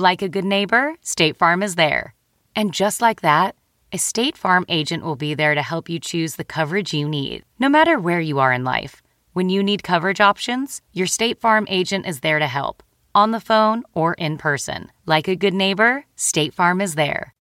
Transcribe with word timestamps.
Like 0.00 0.22
a 0.22 0.28
good 0.28 0.44
neighbor, 0.44 0.94
State 1.02 1.36
Farm 1.36 1.60
is 1.60 1.74
there. 1.74 2.14
And 2.54 2.72
just 2.72 3.02
like 3.02 3.22
that, 3.22 3.56
a 3.90 3.98
State 3.98 4.36
Farm 4.36 4.64
agent 4.68 5.02
will 5.02 5.16
be 5.16 5.34
there 5.34 5.56
to 5.56 5.60
help 5.62 5.88
you 5.88 5.98
choose 5.98 6.36
the 6.36 6.44
coverage 6.44 6.94
you 6.94 7.08
need, 7.08 7.44
no 7.58 7.68
matter 7.68 7.98
where 7.98 8.20
you 8.20 8.38
are 8.38 8.52
in 8.52 8.62
life. 8.62 9.02
When 9.32 9.48
you 9.48 9.60
need 9.60 9.82
coverage 9.82 10.20
options, 10.20 10.82
your 10.92 11.08
State 11.08 11.40
Farm 11.40 11.66
agent 11.68 12.06
is 12.06 12.20
there 12.20 12.38
to 12.38 12.46
help, 12.46 12.84
on 13.12 13.32
the 13.32 13.40
phone 13.40 13.82
or 13.92 14.14
in 14.14 14.38
person. 14.38 14.92
Like 15.04 15.26
a 15.26 15.34
good 15.34 15.52
neighbor, 15.52 16.04
State 16.14 16.54
Farm 16.54 16.80
is 16.80 16.94
there. 16.94 17.34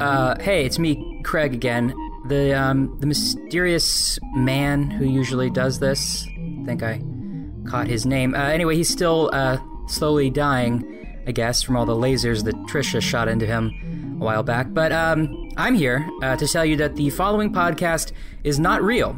Uh, 0.00 0.34
hey, 0.40 0.64
it's 0.64 0.80
me, 0.80 1.20
Craig 1.24 1.54
again. 1.54 1.94
The 2.26 2.52
um, 2.52 2.98
the 2.98 3.06
mysterious 3.06 4.18
man 4.34 4.90
who 4.90 5.04
usually 5.04 5.50
does 5.50 5.78
this. 5.78 6.26
I 6.68 6.70
think 6.70 6.82
I 6.82 7.00
caught 7.70 7.86
his 7.86 8.04
name. 8.04 8.34
Uh, 8.34 8.40
anyway, 8.40 8.76
he's 8.76 8.90
still 8.90 9.30
uh, 9.32 9.56
slowly 9.86 10.28
dying, 10.28 11.22
I 11.26 11.32
guess, 11.32 11.62
from 11.62 11.78
all 11.78 11.86
the 11.86 11.94
lasers 11.94 12.44
that 12.44 12.54
Trisha 12.66 13.00
shot 13.00 13.26
into 13.26 13.46
him 13.46 14.18
a 14.20 14.24
while 14.24 14.42
back. 14.42 14.66
But 14.74 14.92
um, 14.92 15.48
I'm 15.56 15.74
here 15.74 16.06
uh, 16.22 16.36
to 16.36 16.46
tell 16.46 16.66
you 16.66 16.76
that 16.76 16.94
the 16.96 17.08
following 17.08 17.54
podcast 17.54 18.12
is 18.44 18.60
not 18.60 18.82
real. 18.82 19.16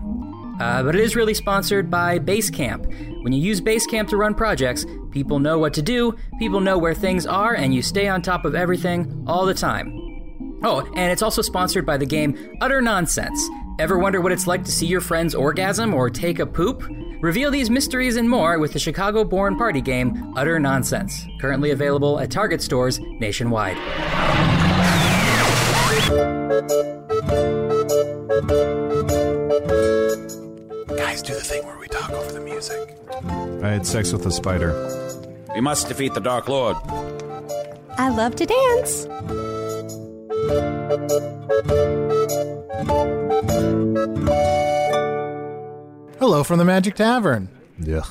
Uh, 0.61 0.85
but 0.85 0.95
it 0.95 1.01
is 1.01 1.17
really 1.17 1.35
sponsored 1.35 1.91
by 1.91 2.21
Basecamp. 2.21 3.25
When 3.25 3.33
you 3.33 3.41
use 3.41 3.61
Basecamp 3.61 4.09
to 4.11 4.17
run 4.17 4.37
projects, 4.37 4.87
people 5.11 5.41
know 5.41 5.59
what 5.59 5.75
to 5.75 5.83
do, 5.83 6.17
people 6.39 6.61
know 6.61 6.79
where 6.79 6.95
things 6.95 7.27
are, 7.27 7.55
and 7.55 7.75
you 7.75 7.83
stay 7.83 8.07
on 8.07 8.23
top 8.23 8.45
of 8.45 8.55
everything 8.55 9.25
all 9.27 9.45
the 9.45 9.55
time. 9.55 10.61
Oh, 10.63 10.87
and 10.95 11.11
it's 11.11 11.23
also 11.23 11.43
sponsored 11.43 11.85
by 11.85 11.97
the 11.97 12.07
game 12.07 12.57
Utter 12.61 12.81
Nonsense. 12.81 13.43
Ever 13.81 13.99
wonder 13.99 14.21
what 14.21 14.31
it's 14.31 14.47
like 14.47 14.63
to 14.67 14.71
see 14.71 14.87
your 14.87 15.01
friends 15.01 15.35
orgasm 15.35 15.95
or 15.95 16.11
take 16.11 16.39
a 16.39 16.45
poop? 16.45 16.87
Reveal 17.23 17.51
these 17.51 17.71
mysteries 17.71 18.17
and 18.17 18.29
more 18.29 18.59
with 18.59 18.75
the 18.75 18.79
Chicago 18.79 19.25
born 19.25 19.57
party 19.57 19.81
game 19.81 20.35
Utter 20.37 20.61
Nonsense, 20.61 21.25
currently 21.41 21.71
available 21.71 22.21
at 22.21 22.31
Target 22.31 22.61
stores 22.61 23.01
nationwide. 23.01 23.79
Guys, 30.95 31.23
do 31.23 31.33
the 31.33 31.41
thing 31.43 31.65
where 31.65 31.79
we 31.79 31.89
talk 31.89 32.11
over 32.11 32.33
the 32.33 32.41
music. 32.41 32.99
I 33.65 33.69
had 33.71 33.87
sex 33.87 34.13
with 34.13 34.27
a 34.27 34.31
spider. 34.31 34.75
We 35.55 35.63
must 35.63 35.89
defeat 35.89 36.13
the 36.13 36.21
Dark 36.21 36.49
Lord. 36.49 36.77
I 37.97 38.11
love 38.11 38.37
to 38.37 38.45
dance. 38.45 39.07
Hello 46.19 46.45
from 46.45 46.59
the 46.59 46.65
Magic 46.65 46.95
Tavern. 46.95 47.49
Yeah. 47.79 48.05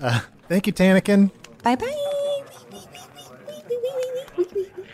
Uh, 0.00 0.20
thank 0.48 0.66
you, 0.66 0.72
Tannakin. 0.72 1.30
Bye 1.62 1.76
bye. 1.76 2.00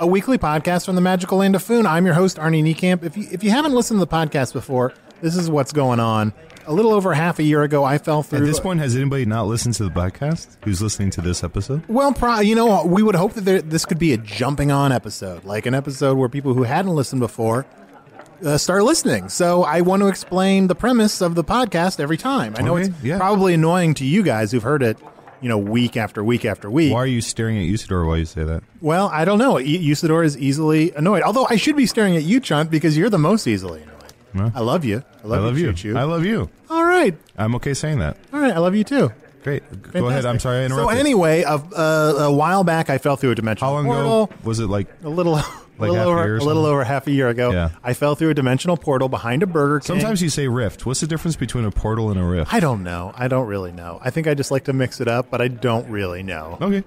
A 0.00 0.06
weekly 0.06 0.37
podcast 0.37 0.84
from 0.84 0.94
the 0.94 1.00
magical 1.00 1.38
land 1.38 1.54
of 1.54 1.62
Foon. 1.62 1.87
I'm 1.87 2.04
your 2.04 2.15
host, 2.15 2.37
Arnie 2.37 2.62
Niekamp. 2.62 3.03
If 3.03 3.16
you, 3.16 3.28
if 3.31 3.43
you 3.43 3.50
haven't 3.50 3.72
listened 3.72 3.99
to 4.00 4.04
the 4.04 4.10
podcast 4.15 4.53
before, 4.53 4.93
this 5.22 5.37
is 5.37 5.50
what's 5.50 5.72
going 5.72 6.00
on. 6.00 6.34
A 6.66 6.72
little 6.75 6.93
over 6.93 7.15
half 7.15 7.38
a 7.38 7.43
year 7.43 7.62
ago, 7.62 7.84
I 7.84 7.97
fell 7.97 8.22
through. 8.22 8.41
At 8.41 8.44
this 8.44 8.60
point, 8.60 8.81
has 8.81 8.94
anybody 8.94 9.25
not 9.25 9.47
listened 9.47 9.75
to 9.76 9.84
the 9.84 9.91
podcast 9.91 10.56
who's 10.65 10.82
listening 10.82 11.10
to 11.12 11.22
this 11.22 11.43
episode? 11.43 11.82
Well, 11.88 12.12
pro- 12.12 12.41
you 12.41 12.54
know, 12.54 12.84
we 12.84 13.03
would 13.03 13.15
hope 13.15 13.32
that 13.34 13.43
there, 13.47 13.62
this 13.62 13.87
could 13.87 13.99
be 13.99 14.12
a 14.12 14.19
jumping 14.19 14.70
on 14.70 14.93
episode, 14.93 15.44
like 15.44 15.65
an 15.66 15.75
episode 15.75 16.19
where 16.19 16.28
people 16.28 16.53
who 16.54 16.62
hadn't 16.65 16.94
listened 16.94 17.20
before 17.20 17.65
uh, 18.44 18.58
start 18.58 18.82
listening. 18.84 19.28
So 19.28 19.62
I 19.64 19.80
want 19.82 20.02
to 20.02 20.08
explain 20.08 20.66
the 20.66 20.74
premise 20.74 21.20
of 21.20 21.34
the 21.34 21.44
podcast 21.44 22.00
every 22.00 22.16
time. 22.16 22.54
I 22.56 22.62
know 22.62 22.76
Okay, 22.76 22.88
it's 22.88 23.02
yeah. 23.02 23.18
probably 23.18 23.54
annoying 23.54 23.94
to 23.94 24.04
you 24.04 24.22
guys 24.22 24.52
who've 24.52 24.62
heard 24.62 24.82
it, 24.82 24.98
you 25.40 25.48
know, 25.48 25.58
week 25.58 25.96
after 25.96 26.22
week 26.24 26.44
after 26.44 26.70
week. 26.70 26.92
Why 26.92 27.00
are 27.00 27.06
you 27.06 27.20
staring 27.20 27.56
at 27.58 27.64
Usidore 27.64 28.06
while 28.06 28.16
you 28.18 28.24
say 28.26 28.44
that? 28.44 28.62
Well, 28.80 29.08
I 29.12 29.24
don't 29.24 29.38
know. 29.38 29.58
E- 29.58 29.90
Usidore 29.90 30.24
is 30.24 30.36
easily 30.38 30.92
annoyed. 30.92 31.22
Although 31.22 31.46
I 31.48 31.56
should 31.56 31.76
be 31.76 31.86
staring 31.86 32.16
at 32.16 32.22
you, 32.22 32.40
Chunt, 32.40 32.70
because 32.70 32.96
you're 32.96 33.10
the 33.10 33.18
most 33.18 33.46
easily 33.46 33.82
annoyed. 33.82 33.96
Huh? 34.36 34.50
I 34.54 34.60
love 34.60 34.84
you. 34.84 35.02
I 35.24 35.26
love, 35.26 35.40
I 35.42 35.44
love 35.46 35.58
you. 35.58 35.72
Choo-choo. 35.72 35.96
I 35.98 36.04
love 36.04 36.24
you. 36.24 36.48
All 36.68 36.84
right. 36.84 37.16
I'm 37.36 37.54
okay 37.56 37.74
saying 37.74 37.98
that. 37.98 38.16
All 38.32 38.38
right. 38.40 38.52
I 38.52 38.58
love 38.58 38.74
you 38.76 38.84
too. 38.84 39.10
Great. 39.42 39.62
Go 39.92 40.08
ahead. 40.08 40.26
I'm 40.26 40.38
sorry 40.38 40.64
I 40.64 40.68
So 40.68 40.74
interrupted. 40.74 40.98
anyway, 40.98 41.42
a, 41.42 41.54
uh, 41.54 42.14
a 42.28 42.32
while 42.32 42.62
back, 42.62 42.90
I 42.90 42.98
fell 42.98 43.16
through 43.16 43.30
a 43.30 43.34
dimensional 43.34 43.70
How 43.70 43.74
long 43.76 43.86
portal. 43.86 44.24
ago 44.24 44.34
was 44.44 44.60
it? 44.60 44.66
Like 44.66 44.86
A 45.02 45.08
little, 45.08 45.40
a 45.80 45.92
little 45.92 46.08
over 46.08 46.36
a 46.36 46.44
little 46.44 46.66
over 46.66 46.84
half 46.84 47.06
a 47.06 47.10
year 47.10 47.28
ago. 47.28 47.50
Yeah. 47.50 47.70
I 47.82 47.94
fell 47.94 48.14
through 48.14 48.30
a 48.30 48.34
dimensional 48.34 48.76
portal 48.76 49.08
behind 49.08 49.42
a 49.42 49.46
Burger 49.46 49.80
King. 49.80 49.98
sometimes 49.98 50.22
you 50.22 50.28
say 50.28 50.48
rift. 50.48 50.86
What's 50.86 51.00
the 51.00 51.06
difference 51.06 51.36
between 51.36 51.64
a 51.64 51.70
portal 51.70 52.10
and 52.10 52.18
a 52.20 52.24
rift? 52.24 52.52
I 52.52 52.60
don't 52.60 52.82
know. 52.82 53.12
I 53.14 53.28
don't 53.28 53.46
really 53.46 53.72
know. 53.72 53.98
I 54.02 54.10
think 54.10 54.26
I 54.26 54.34
just 54.34 54.50
like 54.50 54.64
to 54.64 54.72
mix 54.72 55.00
it 55.00 55.08
up, 55.08 55.30
but 55.30 55.40
I 55.40 55.48
don't 55.48 55.88
really 55.90 56.22
know. 56.22 56.58
Okay. 56.60 56.84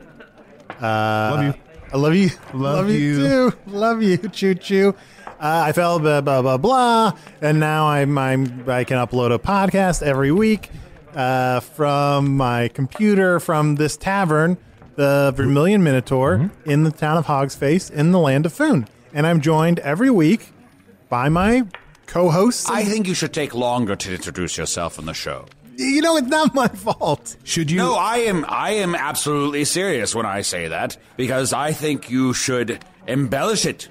Uh, 0.81 1.31
Love 1.35 1.43
you. 1.43 1.53
I 1.93 1.97
love 1.97 2.15
you. 2.15 2.29
Love 2.53 2.89
you. 2.89 3.15
too. 3.15 3.53
Love 3.67 4.01
you. 4.01 4.17
Choo 4.17 4.55
choo. 4.55 4.95
Uh, 5.27 5.63
I 5.67 5.71
fell 5.73 5.99
blah 5.99 6.21
blah 6.21 6.41
blah 6.41 6.57
blah, 6.57 7.11
and 7.41 7.59
now 7.59 7.87
I'm, 7.87 8.17
I'm 8.17 8.67
I 8.67 8.83
can 8.83 8.97
upload 8.97 9.33
a 9.33 9.37
podcast 9.39 10.01
every 10.01 10.31
week 10.31 10.69
uh, 11.15 11.59
from 11.59 12.35
my 12.37 12.69
computer 12.69 13.39
from 13.39 13.75
this 13.75 13.97
tavern, 13.97 14.57
the 14.95 15.33
Vermilion 15.35 15.83
Minotaur, 15.83 16.37
Mm-hmm. 16.37 16.69
in 16.69 16.83
the 16.83 16.91
town 16.91 17.17
of 17.17 17.25
Hogsface, 17.25 17.91
in 17.91 18.11
the 18.11 18.19
land 18.19 18.45
of 18.45 18.53
Foon, 18.53 18.87
and 19.13 19.25
I'm 19.27 19.41
joined 19.41 19.79
every 19.79 20.09
week 20.09 20.49
by 21.09 21.29
my 21.29 21.63
co-hosts. 22.07 22.69
I 22.69 22.83
think 22.83 23.07
you 23.07 23.13
should 23.13 23.33
take 23.33 23.53
longer 23.53 23.95
to 23.95 24.13
introduce 24.13 24.57
yourself 24.57 24.99
on 24.99 25.05
the 25.05 25.13
show. 25.13 25.45
you 25.77 26.01
know 26.01 26.17
it's 26.17 26.27
not 26.27 26.53
my 26.53 26.67
fault. 26.67 27.35
Should 27.43 27.71
you? 27.71 27.77
No, 27.77 27.95
I 27.95 28.17
am 28.17 28.45
I 28.47 28.71
am 28.71 28.93
absolutely 28.95 29.65
serious 29.65 30.13
when 30.13 30.25
I 30.25 30.41
say 30.41 30.67
that 30.67 30.97
because 31.17 31.51
I 31.53 31.71
think 31.71 32.09
you 32.11 32.33
should 32.33 32.83
embellish 33.07 33.65
it. 33.65 33.89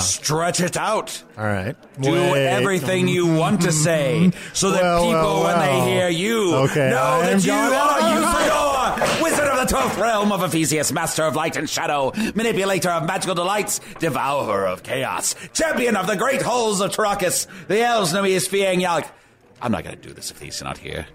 Stretch 0.00 0.60
it 0.60 0.76
out. 0.76 1.22
All 1.38 1.44
right, 1.44 1.76
Do 2.00 2.10
Wait. 2.10 2.46
everything 2.48 3.06
you 3.06 3.32
want 3.32 3.60
to 3.62 3.70
say 3.70 4.32
so 4.52 4.72
that 4.72 4.82
Well, 4.82 5.02
people, 5.04 5.12
well, 5.12 5.44
when 5.44 5.58
they 5.60 5.90
hear 5.92 6.08
you, 6.08 6.54
Okay, 6.66 6.90
know 6.90 6.96
I 7.00 7.30
that 7.34 7.44
you 7.44 7.52
going- 7.52 7.72
are 7.74 8.00
Usidore, 8.00 9.22
wizard 9.22 9.44
of 9.46 9.47
the 9.47 9.47
twelfth 9.68 9.98
realm 9.98 10.32
of 10.32 10.42
Ephesus, 10.42 10.90
master 10.92 11.24
of 11.24 11.36
light 11.36 11.56
and 11.56 11.68
shadow, 11.68 12.12
manipulator 12.34 12.90
of 12.90 13.06
magical 13.06 13.34
delights, 13.34 13.80
devourer 13.98 14.66
of 14.66 14.82
chaos, 14.82 15.34
champion 15.52 15.96
of 15.96 16.06
the 16.06 16.16
great 16.16 16.42
halls 16.42 16.80
of 16.80 16.90
Tarakas, 16.90 17.46
the 17.68 17.80
elves 17.80 18.12
know 18.12 18.22
me 18.22 18.34
as 18.34 18.48
Fiang 18.48 18.80
Yalk. 18.80 19.08
I'm 19.60 19.72
not 19.72 19.84
going 19.84 19.96
to 19.96 20.02
do 20.02 20.14
this 20.14 20.30
if 20.30 20.40
he's 20.40 20.62
not 20.62 20.78
here. 20.78 21.06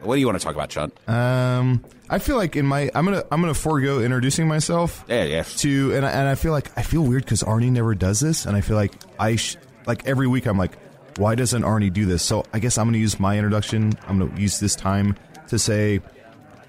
What 0.00 0.16
do 0.16 0.20
you 0.20 0.26
want 0.26 0.38
to 0.38 0.44
talk 0.44 0.54
about, 0.54 0.68
Chunt? 0.70 0.92
Um, 1.08 1.84
I 2.10 2.18
feel 2.18 2.36
like 2.36 2.56
in 2.56 2.66
my 2.66 2.90
I'm 2.94 3.04
gonna 3.04 3.22
I'm 3.30 3.40
gonna 3.40 3.54
forego 3.54 4.00
introducing 4.00 4.48
myself. 4.48 5.04
Yeah, 5.08 5.24
yeah. 5.24 5.42
To 5.44 5.94
and 5.94 6.04
I, 6.04 6.10
and 6.10 6.28
I 6.28 6.34
feel 6.34 6.50
like 6.50 6.76
I 6.76 6.82
feel 6.82 7.02
weird 7.02 7.24
because 7.24 7.44
Arnie 7.44 7.70
never 7.70 7.94
does 7.94 8.18
this, 8.18 8.44
and 8.44 8.56
I 8.56 8.62
feel 8.62 8.76
like 8.76 8.92
I 9.20 9.36
sh- 9.36 9.56
like 9.86 10.06
every 10.06 10.26
week 10.26 10.46
I'm 10.46 10.58
like, 10.58 10.72
why 11.18 11.36
doesn't 11.36 11.62
Arnie 11.62 11.92
do 11.92 12.04
this? 12.04 12.24
So 12.24 12.44
I 12.52 12.58
guess 12.58 12.78
I'm 12.78 12.86
gonna 12.88 12.98
use 12.98 13.20
my 13.20 13.36
introduction. 13.36 13.92
I'm 14.08 14.18
gonna 14.18 14.40
use 14.40 14.58
this 14.58 14.74
time 14.74 15.16
to 15.48 15.58
say, 15.58 16.00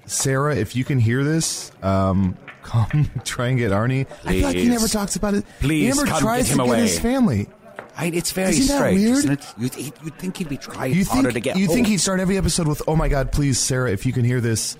Sarah, 0.06 0.56
if 0.56 0.76
you 0.76 0.84
can 0.84 0.98
hear 0.98 1.24
this, 1.24 1.72
um, 1.82 2.36
come 2.62 3.10
try 3.24 3.48
and 3.48 3.58
get 3.58 3.72
Arnie. 3.72 4.06
I 4.24 4.32
feel 4.32 4.42
like 4.48 4.56
he 4.56 4.68
never 4.68 4.88
talks 4.88 5.16
about 5.16 5.34
it. 5.34 5.44
Please, 5.60 5.82
he 5.82 5.88
never 6.00 6.06
come 6.10 6.20
tries 6.20 6.44
get 6.46 6.52
him 6.52 6.58
to 6.58 6.64
away. 6.64 6.76
get 6.78 6.82
his 6.82 6.98
family. 6.98 7.48
I, 7.96 8.06
it's 8.06 8.32
very 8.32 8.50
Isn't 8.50 8.66
that 8.68 8.78
strange, 8.78 9.00
weird? 9.00 9.16
isn't 9.18 9.32
it? 9.32 9.54
You'd, 9.56 9.76
you'd 9.76 10.18
think 10.18 10.36
he'd 10.38 10.48
be 10.48 10.56
trying 10.56 10.92
You 10.94 11.04
harder 11.04 11.30
think 11.30 11.34
to 11.34 11.40
get 11.40 11.56
you 11.56 11.68
think 11.68 11.86
he'd 11.86 11.98
start 11.98 12.18
every 12.18 12.36
episode 12.36 12.66
with, 12.66 12.82
"Oh 12.88 12.96
my 12.96 13.08
God, 13.08 13.30
please, 13.30 13.58
Sarah, 13.58 13.92
if 13.92 14.04
you 14.04 14.12
can 14.12 14.24
hear 14.24 14.40
this, 14.40 14.76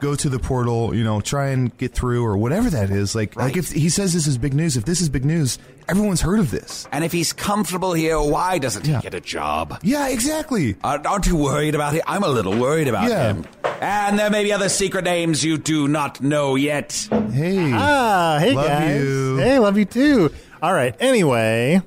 go 0.00 0.16
to 0.16 0.28
the 0.28 0.40
portal. 0.40 0.92
You 0.94 1.04
know, 1.04 1.20
try 1.20 1.48
and 1.50 1.76
get 1.78 1.94
through 1.94 2.24
or 2.24 2.36
whatever 2.36 2.68
that 2.70 2.90
is." 2.90 3.14
Like, 3.14 3.36
like 3.36 3.56
if 3.56 3.70
he 3.70 3.88
says 3.88 4.12
this 4.14 4.26
is 4.26 4.36
big 4.36 4.52
news, 4.54 4.76
if 4.76 4.84
this 4.84 5.00
is 5.00 5.08
big 5.08 5.24
news, 5.24 5.58
everyone's 5.90 6.20
heard 6.20 6.38
of 6.38 6.50
this. 6.50 6.86
And 6.92 7.04
if 7.04 7.12
he's 7.12 7.32
comfortable 7.32 7.92
here, 7.92 8.20
why 8.20 8.58
doesn't 8.58 8.86
Yeah. 8.86 8.96
he 8.96 9.02
get 9.02 9.14
a 9.14 9.20
job? 9.20 9.78
Yeah, 9.82 10.08
exactly. 10.08 10.76
Aren't 10.84 11.06
aren't 11.06 11.26
you 11.26 11.36
worried 11.36 11.74
about 11.74 11.94
it? 11.94 12.02
I'm 12.06 12.22
a 12.22 12.28
little 12.28 12.56
worried 12.56 12.88
about 12.88 13.08
Yeah. 13.10 13.32
him. 13.32 13.44
And 13.80 14.18
there 14.18 14.30
may 14.30 14.44
be 14.44 14.52
other 14.52 14.68
secret 14.68 15.04
names 15.04 15.44
you 15.44 15.58
do 15.58 15.88
not 15.88 16.20
know 16.20 16.54
yet. 16.54 17.08
Hey, 17.32 17.72
Ah, 17.74 18.36
hey 18.40 18.52
Love 18.52 18.66
guys. 18.66 19.00
you. 19.00 19.36
Hey, 19.38 19.58
love 19.58 19.76
you 19.78 19.84
too. 19.86 20.30
All 20.62 20.72
right. 20.74 20.94
Anyway, 21.00 21.80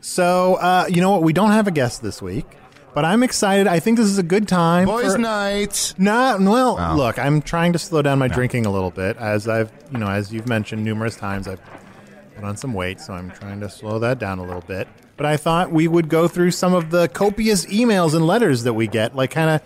so 0.00 0.54
uh, 0.56 0.86
you 0.88 1.00
know 1.00 1.10
what? 1.12 1.22
We 1.22 1.32
don't 1.32 1.52
have 1.52 1.66
a 1.66 1.70
guest 1.70 2.02
this 2.02 2.20
week, 2.20 2.44
but 2.94 3.04
I'm 3.04 3.22
excited. 3.22 3.66
I 3.68 3.78
think 3.80 3.96
this 3.98 4.06
is 4.08 4.18
a 4.18 4.22
good 4.24 4.48
time. 4.48 4.86
boys' 4.86 5.12
for- 5.12 5.18
night. 5.18 5.94
Not 5.96 6.40
well. 6.40 6.76
Oh. 6.80 6.96
Look, 6.96 7.18
I'm 7.18 7.40
trying 7.40 7.72
to 7.74 7.78
slow 7.78 8.02
down 8.02 8.18
my 8.18 8.28
drinking 8.28 8.66
a 8.66 8.70
little 8.70 8.90
bit, 8.90 9.16
as 9.18 9.46
I've 9.48 9.70
you 9.92 9.98
know, 9.98 10.08
as 10.08 10.32
you've 10.32 10.48
mentioned 10.48 10.84
numerous 10.84 11.16
times. 11.16 11.46
I've 11.48 11.60
put 12.38 12.46
on 12.46 12.56
some 12.56 12.72
weight, 12.72 13.00
so 13.00 13.12
I'm 13.12 13.30
trying 13.32 13.60
to 13.60 13.68
slow 13.68 13.98
that 13.98 14.18
down 14.20 14.38
a 14.38 14.44
little 14.44 14.62
bit. 14.62 14.86
But 15.16 15.26
I 15.26 15.36
thought 15.36 15.72
we 15.72 15.88
would 15.88 16.08
go 16.08 16.28
through 16.28 16.52
some 16.52 16.72
of 16.72 16.90
the 16.90 17.08
copious 17.08 17.66
emails 17.66 18.14
and 18.14 18.26
letters 18.26 18.62
that 18.62 18.74
we 18.74 18.86
get, 18.86 19.16
like 19.16 19.32
kind 19.32 19.50
of. 19.50 19.62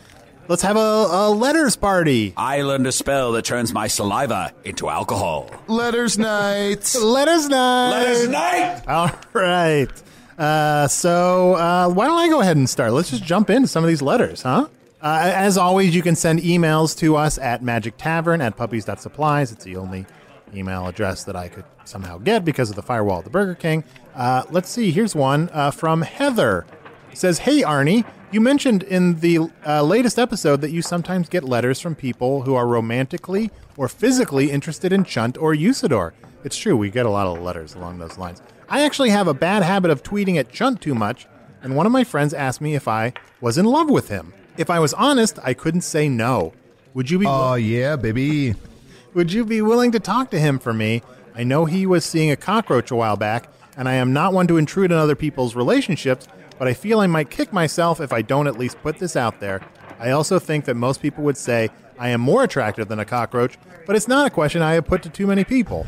Let's 0.49 0.63
have 0.63 0.77
a, 0.77 0.81
a 0.81 1.31
letters 1.31 1.77
party. 1.77 2.35
I 2.37 2.63
learned 2.63 2.87
a 2.87 2.93
spell 2.93 3.33
that 3.33 3.45
turns 3.45 3.73
my 3.73 3.87
saliva 3.87 4.53
into 4.65 4.89
alcohol. 4.89 5.49
Letters 5.69 6.19
night. 6.19 6.95
Letters 7.01 7.49
night. 7.49 7.91
Letters 7.91 8.29
night! 8.29 8.89
All 8.89 9.11
right. 9.33 9.89
Uh, 10.37 10.89
so 10.89 11.55
uh, 11.55 11.89
why 11.89 12.07
don't 12.07 12.19
I 12.19 12.29
go 12.29 12.41
ahead 12.41 12.57
and 12.57 12.69
start? 12.69 12.93
Let's 12.93 13.11
just 13.11 13.23
jump 13.23 13.51
into 13.51 13.69
some 13.69 13.85
of 13.85 13.89
these 13.89 14.03
letters, 14.03 14.43
huh? 14.43 14.67
Uh, 15.01 15.31
as 15.35 15.57
always, 15.57 15.95
you 15.95 16.03
can 16.03 16.17
send 16.17 16.41
emails 16.41 16.99
to 16.99 17.17
us 17.17 17.39
at 17.39 17.63
Magic 17.63 17.95
Tavern 17.97 18.41
at 18.41 18.57
puppies.supplies. 18.57 19.53
It's 19.53 19.65
the 19.65 19.77
only 19.77 20.07
email 20.55 20.87
address 20.87 21.25
that 21.25 21.37
I 21.37 21.49
could 21.49 21.65
somehow 21.84 22.19
get 22.19 22.44
because 22.44 22.70
of 22.70 22.76
the 22.76 22.82
firewall 22.82 23.19
at 23.19 23.25
the 23.25 23.31
Burger 23.31 23.55
King. 23.55 23.84
Uh, 24.14 24.44
let's 24.50 24.69
see. 24.69 24.90
Here's 24.90 25.14
one 25.14 25.49
uh, 25.52 25.70
from 25.70 26.02
Heather. 26.02 26.67
It 27.11 27.19
says, 27.19 27.40
Hey, 27.40 27.62
Arnie, 27.62 28.05
you 28.31 28.40
mentioned 28.40 28.82
in 28.82 29.20
the 29.20 29.50
uh, 29.67 29.82
latest 29.82 30.19
episode 30.19 30.61
that 30.62 30.70
you 30.70 30.81
sometimes 30.82 31.29
get 31.29 31.44
letters 31.44 31.81
from 31.81 31.94
people 31.94 32.43
who 32.43 32.55
are 32.55 32.67
romantically 32.67 33.50
or 33.76 33.88
physically 33.88 34.50
interested 34.50 34.93
in 34.93 35.05
Chunt 35.05 35.37
or 35.37 35.55
Usidore. 35.55 36.12
It's 36.44 36.56
true, 36.56 36.76
we 36.76 36.90
get 36.90 37.06
a 37.06 37.11
lot 37.11 37.26
of 37.26 37.43
letters 37.43 37.75
along 37.75 37.99
those 37.99 38.19
lines. 38.19 38.43
I 38.69 38.82
actually 38.82 39.11
have 39.11 39.29
a 39.29 39.34
bad 39.34 39.62
habit 39.62 39.90
of 39.90 40.02
tweeting 40.02 40.38
at 40.38 40.50
Chunt 40.50 40.81
too 40.81 40.94
much, 40.94 41.26
and 41.62 41.76
one 41.76 41.87
of 41.87 41.93
my 41.93 42.05
friends 42.05 42.32
asked 42.32 42.61
me 42.61 42.75
if 42.75 42.88
I 42.88 43.12
was 43.40 43.58
in 43.58 43.67
love 43.67 43.90
with 43.90 44.08
him. 44.08 44.32
If 44.56 44.70
I 44.70 44.79
was 44.79 44.94
honest, 44.94 45.38
I 45.43 45.55
couldn't 45.55 45.82
say 45.82 46.08
no. 46.08 46.52
Would 46.94 47.11
you 47.11 47.19
be 47.19 47.26
Oh 47.29 47.55
yeah, 47.55 47.96
baby. 47.96 48.55
would 49.14 49.32
you 49.32 49.44
be 49.44 49.62
willing 49.62 49.93
to 49.93 50.00
talk 50.00 50.31
to 50.31 50.40
him 50.40 50.58
for 50.58 50.73
me? 50.73 51.02
I 51.34 51.44
know 51.44 51.64
he 51.64 51.87
was 51.87 52.05
seeing 52.05 52.31
a 52.31 52.37
cockroach 52.37 52.90
a 52.90 52.96
while 52.96 53.17
back, 53.17 53.49
and 53.76 53.88
I 53.88 53.94
am 53.94 54.12
not 54.12 54.32
one 54.32 54.46
to 54.49 54.56
intrude 54.56 54.93
on 54.93 54.99
other 54.99 55.17
people's 55.17 55.56
relationships, 55.56 56.29
but 56.58 56.69
I 56.69 56.75
feel 56.75 57.00
I 57.00 57.06
might 57.06 57.31
kick 57.31 57.52
myself 57.52 58.00
if 58.00 58.12
I 58.12 58.23
don't 58.23 58.46
at 58.46 58.58
least 58.58 58.82
put 58.82 58.99
this 58.99 59.17
out 59.17 59.40
there. 59.40 59.61
I 59.99 60.11
also 60.11 60.38
think 60.38 60.64
that 60.67 60.75
most 60.75 61.00
people 61.00 61.25
would 61.25 61.37
say 61.37 61.70
I 61.99 62.08
am 62.08 62.20
more 62.20 62.43
attractive 62.44 62.88
than 62.88 62.99
a 62.99 63.05
cockroach, 63.05 63.56
but 63.87 63.96
it's 63.96 64.08
not 64.08 64.26
a 64.26 64.31
question 64.31 64.62
I 64.62 64.75
have 64.75 64.87
put 64.87 65.02
to 65.05 65.08
too 65.08 65.26
many 65.26 65.44
people. 65.44 65.87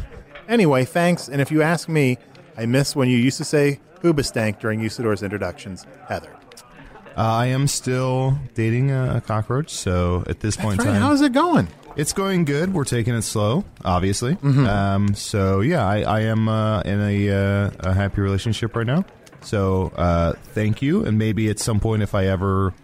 Anyway, 0.49 0.85
thanks, 0.85 1.29
and 1.29 1.41
if 1.41 1.51
you 1.51 1.63
ask 1.63 1.89
me, 1.89 2.19
I 2.57 2.67
miss 2.67 2.95
when 2.95 3.09
you 3.09 3.17
used 3.17 3.39
to 3.39 3.45
say 3.45 3.81
Hoobastank 4.03 4.61
during 4.61 4.81
Usidore's 4.81 5.23
introductions. 5.23 5.87
Heather. 6.09 6.37
Uh, 7.17 7.21
I 7.23 7.47
am 7.47 7.67
still 7.69 8.39
dating 8.55 8.91
a, 8.91 9.17
a 9.17 9.21
cockroach, 9.21 9.71
so 9.71 10.25
at 10.27 10.41
this 10.41 10.57
point 10.57 10.81
in 10.81 10.87
time, 10.87 11.01
how's 11.01 11.21
it 11.21 11.33
going? 11.33 11.69
It's 11.97 12.13
going 12.13 12.45
good. 12.45 12.75
We're 12.75 12.85
taking 12.85 13.15
it 13.15 13.23
slow, 13.23 13.65
obviously. 13.85 14.35
Mm-hmm. 14.35 14.67
Um, 14.67 15.15
so 15.15 15.61
yeah, 15.61 15.87
I, 15.87 16.01
I 16.03 16.21
am 16.23 16.49
uh, 16.49 16.81
in 16.81 17.01
a, 17.01 17.31
uh, 17.31 17.71
a 17.81 17.95
happy 17.95 18.21
relationship 18.21 18.75
right 18.75 18.87
now. 18.87 19.05
So 19.43 19.93
uh, 19.97 20.33
thank 20.55 20.83
you, 20.83 21.05
and 21.05 21.17
maybe 21.19 21.49
at 21.51 21.61
some 21.61 21.79
point, 21.79 22.03
if 22.03 22.15
I 22.15 22.27
ever 22.27 22.75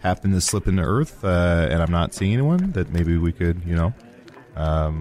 happen 0.00 0.30
to 0.32 0.40
slip 0.40 0.68
into 0.68 0.82
Earth 0.82 1.24
uh, 1.24 1.66
and 1.70 1.82
I'm 1.82 1.90
not 1.90 2.14
seeing 2.14 2.32
anyone, 2.34 2.70
that 2.72 2.90
maybe 2.90 3.16
we 3.18 3.32
could, 3.32 3.62
you 3.66 3.74
know, 3.74 3.92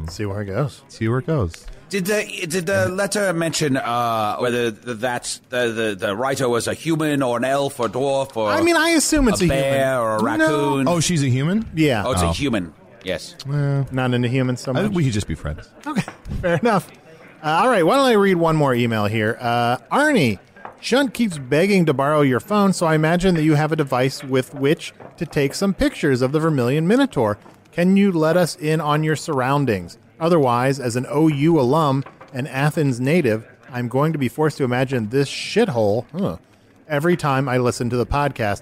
See 0.09 0.25
where 0.25 0.41
it 0.41 0.45
goes. 0.45 0.81
see 0.87 1.07
where 1.07 1.19
it 1.19 1.27
goes. 1.27 1.65
Did 1.91 2.05
the 2.05 2.23
did 2.47 2.65
the 2.65 2.87
letter 2.87 3.33
mention 3.33 3.75
uh, 3.75 4.37
whether 4.37 4.71
that's 4.71 5.41
the, 5.49 5.67
the 5.71 5.95
the 6.07 6.15
writer 6.15 6.47
was 6.47 6.67
a 6.67 6.73
human 6.73 7.21
or 7.21 7.35
an 7.37 7.43
elf 7.43 7.79
or 7.81 7.87
dwarf 7.89 8.35
or 8.37 8.49
I 8.49 8.61
mean, 8.61 8.77
I 8.77 8.91
assume 8.91 9.27
it's 9.27 9.41
a 9.41 9.45
a, 9.45 9.47
bear 9.49 9.73
human. 9.73 9.97
or 9.99 10.15
a 10.15 10.37
No. 10.37 10.45
raccoon? 10.45 10.87
Oh, 10.87 10.99
she's 11.01 11.21
a 11.21 11.27
human. 11.27 11.69
Yeah. 11.75 12.03
Oh, 12.05 12.11
it's 12.13 12.21
Oh. 12.23 12.29
a 12.29 12.33
human. 12.33 12.73
Yes. 13.03 13.35
Well, 13.45 13.87
Not 13.91 14.13
into 14.13 14.29
humans 14.29 14.61
so 14.61 14.71
I, 14.71 14.83
much. 14.83 14.91
we 14.93 15.03
could 15.03 15.11
just 15.13 15.27
be 15.27 15.35
friends. 15.35 15.67
Okay, 15.85 16.03
fair 16.41 16.55
enough. 16.55 16.89
Uh, 17.43 17.47
all 17.63 17.67
right, 17.69 17.85
why 17.85 17.97
don't 17.97 18.05
I 18.05 18.13
read 18.13 18.35
one 18.37 18.55
more 18.55 18.73
email 18.73 19.05
here? 19.07 19.37
Uh, 19.41 19.77
Arnie, 19.91 20.39
Chunt 20.79 21.13
keeps 21.13 21.37
begging 21.39 21.85
to 21.87 21.93
borrow 21.93 22.21
your 22.21 22.39
phone, 22.39 22.71
so 22.71 22.85
I 22.85 22.95
imagine 22.95 23.35
that 23.35 23.43
you 23.43 23.55
have 23.55 23.71
a 23.71 23.75
device 23.75 24.23
with 24.23 24.53
which 24.55 24.93
to 25.17 25.25
take 25.25 25.55
some 25.55 25.73
pictures 25.73 26.21
of 26.21 26.31
the 26.31 26.39
Vermilion 26.39 26.87
Minotaur. 26.87 27.37
Can 27.71 27.97
you 27.97 28.11
let 28.13 28.37
us 28.37 28.55
in 28.55 28.79
on 28.79 29.03
your 29.03 29.15
surroundings? 29.15 29.97
Otherwise, 30.21 30.79
as 30.79 30.95
an 30.95 31.05
OU 31.13 31.59
alum 31.59 32.05
and 32.31 32.47
Athens 32.47 33.01
native, 33.01 33.45
I'm 33.71 33.87
going 33.87 34.13
to 34.13 34.19
be 34.19 34.29
forced 34.29 34.57
to 34.57 34.63
imagine 34.63 35.09
this 35.09 35.27
shithole 35.27 36.05
huh, 36.17 36.37
every 36.87 37.17
time 37.17 37.49
I 37.49 37.57
listen 37.57 37.89
to 37.89 37.97
the 37.97 38.05
podcast. 38.05 38.61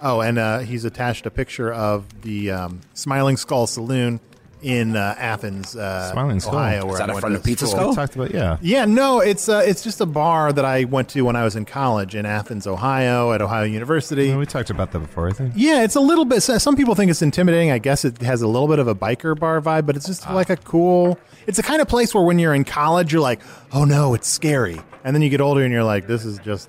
Oh, 0.00 0.20
and 0.20 0.38
uh, 0.38 0.60
he's 0.60 0.84
attached 0.84 1.26
a 1.26 1.30
picture 1.30 1.72
of 1.72 2.22
the 2.22 2.52
um, 2.52 2.80
Smiling 2.94 3.36
Skull 3.36 3.66
Saloon 3.66 4.20
in 4.62 4.94
uh, 4.96 5.14
Athens, 5.18 5.74
uh, 5.74 6.12
Smiling 6.12 6.40
Skull. 6.40 6.54
Ohio. 6.56 6.78
Is 6.80 6.84
where 6.84 6.98
that 6.98 7.08
I 7.08 7.12
a 7.12 7.14
went 7.14 7.20
friend 7.20 7.34
to 7.34 7.38
of 7.40 7.44
Pizza 7.44 7.66
school. 7.66 7.78
Skull? 7.80 7.88
We 7.90 7.94
talked 7.96 8.16
about 8.16 8.30
yeah. 8.34 8.56
Yeah, 8.60 8.84
no, 8.84 9.20
it's 9.20 9.48
uh, 9.48 9.62
it's 9.64 9.82
just 9.82 10.00
a 10.00 10.06
bar 10.06 10.52
that 10.52 10.64
I 10.64 10.84
went 10.84 11.08
to 11.10 11.22
when 11.22 11.36
I 11.36 11.44
was 11.44 11.56
in 11.56 11.64
college 11.64 12.14
in 12.14 12.26
Athens, 12.26 12.66
Ohio, 12.66 13.32
at 13.32 13.40
Ohio 13.42 13.64
University. 13.64 14.26
Yeah, 14.28 14.36
we 14.36 14.46
talked 14.46 14.70
about 14.70 14.92
that 14.92 14.98
before. 15.00 15.28
I 15.28 15.32
think. 15.32 15.54
Yeah, 15.56 15.82
it's 15.82 15.96
a 15.96 16.00
little 16.00 16.24
bit. 16.24 16.42
so- 16.42 16.58
Some 16.58 16.76
people 16.76 16.94
think 16.94 17.10
it's 17.10 17.22
intimidating. 17.22 17.70
I 17.70 17.78
guess 17.78 18.04
it 18.04 18.20
has 18.22 18.42
a 18.42 18.46
little 18.46 18.68
bit 18.68 18.78
of 18.78 18.86
a 18.88 18.94
biker 18.94 19.38
bar 19.38 19.60
vibe, 19.60 19.86
but 19.86 19.96
it's 19.96 20.06
just 20.06 20.28
Ah. 20.28 20.34
like 20.34 20.50
a 20.50 20.56
cool. 20.56 21.18
It's 21.46 21.56
the 21.56 21.62
kind 21.62 21.80
of 21.80 21.88
place 21.88 22.14
where 22.14 22.22
when 22.24 22.38
you're 22.38 22.54
in 22.54 22.64
college, 22.64 23.12
you're 23.12 23.22
like, 23.22 23.40
"Oh 23.72 23.84
no, 23.84 24.14
it's 24.14 24.28
scary," 24.28 24.80
and 25.04 25.14
then 25.16 25.22
you 25.22 25.30
get 25.30 25.40
older 25.40 25.62
and 25.62 25.72
you're 25.72 25.84
like, 25.84 26.06
"This 26.06 26.24
is 26.24 26.38
just 26.38 26.68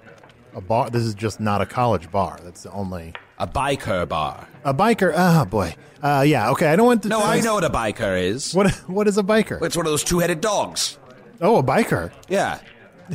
a 0.55 0.61
bar. 0.61 0.89
This 0.89 1.03
is 1.03 1.13
just 1.13 1.39
not 1.39 1.61
a 1.61 1.65
college 1.65 2.09
bar. 2.11 2.39
That's 2.43 2.63
the 2.63 2.71
only 2.71 3.13
A 3.38 3.47
biker 3.47 4.07
bar. 4.07 4.48
A 4.63 4.74
biker." 4.74 5.13
Oh 5.15 5.46
boy, 5.46 5.75
uh, 6.01 6.24
yeah, 6.27 6.51
okay. 6.51 6.68
I 6.68 6.75
don't 6.75 6.86
want 6.86 7.03
to. 7.03 7.10
No, 7.10 7.22
I 7.22 7.39
know 7.41 7.56
what 7.56 7.63
a 7.63 7.70
biker 7.70 8.22
is. 8.22 8.53
What 8.53 8.72
what 8.88 9.08
is 9.08 9.18
a 9.18 9.24
biker? 9.24 9.62
It's 9.62 9.75
one 9.77 9.86
of 9.86 9.91
those 9.91 10.03
two-headed 10.03 10.41
dogs. 10.41 10.98
Oh, 11.39 11.58
a 11.58 11.63
biker. 11.63 12.12
Yeah, 12.30 12.60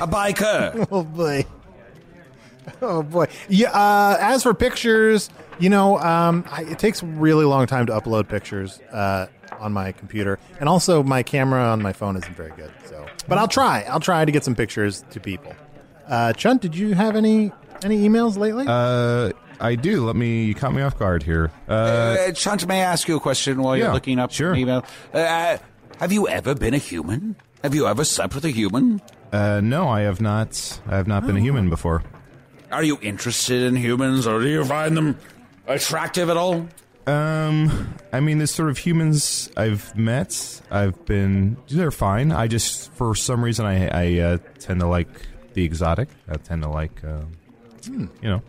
a 0.01 0.07
biker. 0.07 0.87
Oh 0.93 1.05
boy. 1.05 1.45
Oh 2.83 3.03
boy. 3.03 3.27
Yeah. 3.49 3.71
Uh, 3.71 4.17
as 4.21 4.43
for 4.43 4.53
pictures, 4.53 5.31
you 5.59 5.71
know, 5.71 5.99
um, 6.01 6.45
I, 6.51 6.63
it 6.65 6.79
takes 6.79 7.03
really 7.03 7.45
long 7.45 7.67
time 7.67 7.87
to 7.87 7.93
upload 7.93 8.29
pictures 8.29 8.81
uh, 8.93 9.27
on 9.61 9.73
my 9.73 9.93
computer, 9.93 10.39
and 10.59 10.69
also 10.69 11.03
my 11.03 11.23
camera 11.23 11.63
on 11.63 11.81
my 11.81 11.93
phone 11.93 12.17
isn't 12.17 12.37
very 12.37 12.51
good. 12.57 12.73
So, 12.87 13.07
but 13.29 13.39
I'll 13.39 13.49
try. 13.49 13.83
I'll 13.83 14.01
try 14.01 14.25
to 14.25 14.33
get 14.33 14.45
some 14.45 14.55
pictures 14.57 15.05
to 15.11 15.21
people. 15.21 15.55
Uh, 16.09 16.33
Chunt, 16.33 16.61
did 16.61 16.75
you 16.75 16.95
have 16.95 17.15
any 17.17 17.53
any 17.85 18.09
emails 18.09 18.37
lately? 18.37 18.65
Uh, 18.69 19.31
I 19.61 19.75
do. 19.75 20.05
Let 20.07 20.17
me. 20.17 20.45
You 20.45 20.55
caught 20.55 20.75
me 20.75 20.83
off 20.83 20.99
guard 20.99 21.23
here. 21.23 21.51
Uh, 21.69 21.73
Uh, 22.29 22.33
Chunt, 22.33 22.67
may 22.67 22.81
I 22.83 22.93
ask 22.93 23.09
you 23.09 23.17
a 23.17 23.21
question 23.21 23.63
while 23.63 23.77
you're 23.77 23.87
Yeah, 23.89 23.93
looking 23.93 24.19
up 24.19 24.33
sure. 24.33 24.53
an 24.53 24.59
email? 24.59 24.85
Uh, 25.13 25.59
have 25.99 26.13
you 26.13 26.29
ever 26.29 26.55
been 26.55 26.75
a 26.75 26.79
human? 26.79 27.37
Have 27.63 27.75
you 27.75 27.87
ever 27.87 28.05
slept 28.05 28.35
with 28.35 28.45
a 28.45 28.51
human? 28.51 29.01
uh, 29.33 29.61
no, 29.63 29.89
I 29.89 30.03
have 30.03 30.21
not. 30.21 30.81
I 30.87 30.97
have 30.97 31.07
not 31.09 31.27
been 31.27 31.37
a 31.37 31.41
human 31.41 31.69
before. 31.71 32.03
Are 32.71 32.83
you 32.85 32.99
interested 33.03 33.63
in 33.63 33.77
humans, 33.77 34.27
or 34.27 34.41
do 34.41 34.49
you 34.49 34.65
find 34.65 34.97
them 34.97 35.17
attractive 35.67 36.29
at 36.31 36.37
all? 36.37 36.67
Um, 37.07 37.95
I 38.13 38.19
mean, 38.21 38.39
the 38.39 38.47
sort 38.49 38.69
of 38.69 38.79
humans 38.79 39.49
I've 39.57 39.97
met, 39.97 40.61
I've 40.71 41.05
been, 41.07 41.57
they're 41.69 41.93
fine. 41.93 42.33
I 42.33 42.49
just, 42.49 42.93
for 42.95 43.15
some 43.15 43.45
reason, 43.45 43.65
I, 43.65 43.87
I 43.87 44.19
uh, 44.21 44.39
tend 44.59 44.81
to 44.81 44.89
like 44.89 45.09
the 45.55 45.63
exotic. 45.65 46.09
I 46.29 46.35
tend 46.37 46.63
to 46.65 46.69
like, 46.69 47.05
uh, 47.05 47.21
you 47.89 48.09
know, 48.23 48.43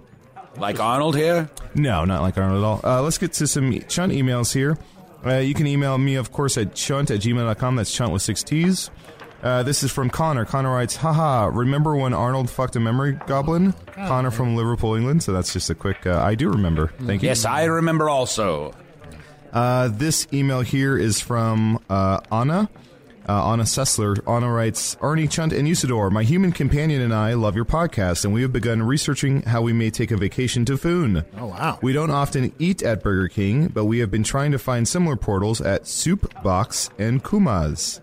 Like 0.57 0.79
Arnold 0.79 1.15
here? 1.15 1.49
no, 1.75 2.03
not 2.05 2.21
like 2.21 2.37
Arnold 2.37 2.63
at 2.63 2.65
all. 2.65 2.81
Uh, 2.83 3.01
let's 3.01 3.17
get 3.17 3.33
to 3.33 3.47
some 3.47 3.71
Chunt 3.87 4.11
emails 4.11 4.53
here. 4.53 4.77
Uh, 5.25 5.37
you 5.37 5.53
can 5.53 5.67
email 5.67 5.97
me, 5.97 6.15
of 6.15 6.31
course, 6.31 6.57
at 6.57 6.73
chunt 6.75 7.11
at 7.11 7.19
gmail.com. 7.19 7.75
That's 7.75 7.91
chunt 7.93 8.11
with 8.11 8.21
six 8.21 8.43
T's. 8.43 8.89
Uh, 9.43 9.61
this 9.63 9.83
is 9.83 9.91
from 9.91 10.09
Connor. 10.09 10.45
Connor 10.45 10.73
writes, 10.73 10.95
haha, 10.95 11.45
remember 11.45 11.95
when 11.95 12.13
Arnold 12.13 12.49
fucked 12.49 12.75
a 12.75 12.79
memory 12.79 13.13
goblin? 13.27 13.73
Connor 13.93 14.31
from 14.31 14.55
Liverpool, 14.55 14.95
England. 14.95 15.21
So 15.23 15.31
that's 15.31 15.53
just 15.53 15.69
a 15.69 15.75
quick, 15.75 16.05
uh, 16.07 16.21
I 16.23 16.35
do 16.35 16.49
remember. 16.49 16.87
Thank 17.01 17.21
you. 17.21 17.29
Yes, 17.29 17.45
I 17.45 17.65
remember 17.65 18.09
also. 18.09 18.73
Uh, 19.53 19.89
this 19.89 20.27
email 20.33 20.61
here 20.61 20.97
is 20.97 21.19
from 21.21 21.79
uh, 21.89 22.19
Anna. 22.31 22.69
Uh, 23.27 23.51
Anna 23.51 23.63
Sessler, 23.63 24.25
Anna 24.27 24.50
writes, 24.50 24.96
Arnie, 24.96 25.29
Chunt, 25.29 25.51
and 25.51 25.67
Usidore, 25.67 26.10
my 26.12 26.24
human 26.24 26.53
companion 26.53 27.01
and 27.01 27.13
I 27.13 27.34
love 27.34 27.57
your 27.57 27.65
podcast, 27.65 28.24
and 28.24 28.34
we 28.34 28.41
have 28.41 28.53
begun 28.53 28.81
researching 28.81 29.41
how 29.41 29.62
we 29.62 29.74
may 29.74 29.89
take 29.89 30.12
a 30.12 30.17
vacation 30.17 30.63
to 30.65 30.77
Foon. 30.77 31.25
Oh, 31.38 31.48
wow. 31.48 31.77
We 31.81 31.91
don't 31.91 32.12
often 32.12 32.53
eat 32.57 32.84
at 32.84 33.03
Burger 33.03 33.27
King, 33.27 33.67
but 33.67 33.84
we 33.84 34.00
have 34.00 34.10
been 34.10 34.24
trying 34.24 34.51
to 34.53 34.60
find 34.60 34.88
similar 34.88 35.17
portals 35.17 35.60
at 35.60 35.88
Soup 35.88 36.34
Box 36.41 36.89
and 36.98 37.22
Kuma's. 37.22 38.00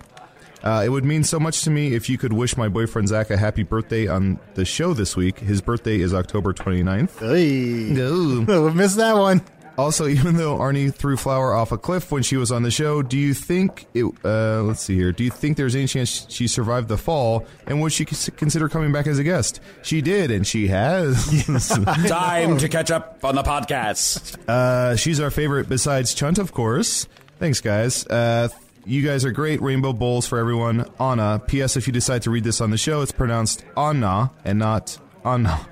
Uh, 0.63 0.83
it 0.85 0.89
would 0.89 1.05
mean 1.05 1.23
so 1.23 1.39
much 1.39 1.63
to 1.63 1.71
me 1.71 1.95
if 1.95 2.09
you 2.09 2.17
could 2.17 2.33
wish 2.33 2.57
my 2.57 2.69
boyfriend 2.69 3.09
Zach 3.09 3.31
a 3.31 3.37
happy 3.37 3.63
birthday 3.63 4.07
on 4.07 4.39
the 4.55 4.65
show 4.65 4.95
this 4.95 5.15
week. 5.15 5.39
His 5.39 5.61
birthday 5.61 6.01
is 6.01 6.15
October 6.15 6.55
29th. 6.55 7.19
Hey. 7.19 7.93
No. 7.93 8.63
we 8.67 8.73
missed 8.73 8.97
that 8.97 9.15
one. 9.15 9.43
Also, 9.77 10.07
even 10.09 10.37
though 10.37 10.59
Arnie 10.59 10.95
threw 10.95 11.17
Flower 11.17 11.55
off 11.55 11.73
a 11.73 11.79
cliff 11.79 12.11
when 12.13 12.23
she 12.23 12.37
was 12.37 12.53
on 12.53 12.63
the 12.63 12.71
show, 12.71 13.03
do 13.03 13.19
you 13.19 13.35
think 13.35 13.87
it? 13.95 14.05
Uh, 14.25 14.63
let's 14.63 14.81
see 14.83 14.95
here. 14.95 15.13
Do 15.13 15.25
you 15.25 15.31
think 15.31 15.57
there's 15.57 15.75
any 15.75 15.87
chance 15.87 16.27
she 16.29 16.47
survived 16.49 16.89
the 16.89 16.99
fall, 16.99 17.47
and 17.67 17.81
would 17.83 17.93
she 17.93 18.05
consider 18.05 18.69
coming 18.69 18.93
back 18.93 19.07
as 19.07 19.19
a 19.19 19.25
guest? 19.25 19.61
She 19.83 20.01
did, 20.01 20.31
and 20.31 20.47
she 20.47 20.69
has. 20.69 21.45
Time 22.09 22.59
to 22.59 22.69
catch 22.69 22.91
up 22.91 23.25
on 23.25 23.35
the 23.35 23.43
podcast. 23.43 24.39
uh, 24.49 24.97
she's 24.97 25.21
our 25.21 25.31
favorite 25.31 25.69
besides 25.69 26.15
Chunt, 26.15 26.39
of 26.39 26.53
course. 26.53 27.09
Thanks, 27.39 27.61
guys. 27.61 28.07
Uh, 28.07 28.49
you 28.87 29.03
guys 29.03 29.25
are 29.25 29.33
great. 29.33 29.61
Rainbow 29.63 29.93
bowls 29.93 30.27
for 30.27 30.39
everyone. 30.39 30.87
Anna. 31.01 31.41
P.S. 31.47 31.77
If 31.77 31.87
you 31.87 31.93
decide 31.93 32.23
to 32.23 32.31
read 32.31 32.45
this 32.45 32.61
on 32.61 32.71
the 32.71 32.77
show, 32.79 33.01
it's 33.03 33.13
pronounced 33.13 33.65
Anna 33.77 34.31
and 34.45 34.59
not 34.59 34.99
Anna. 35.25 35.67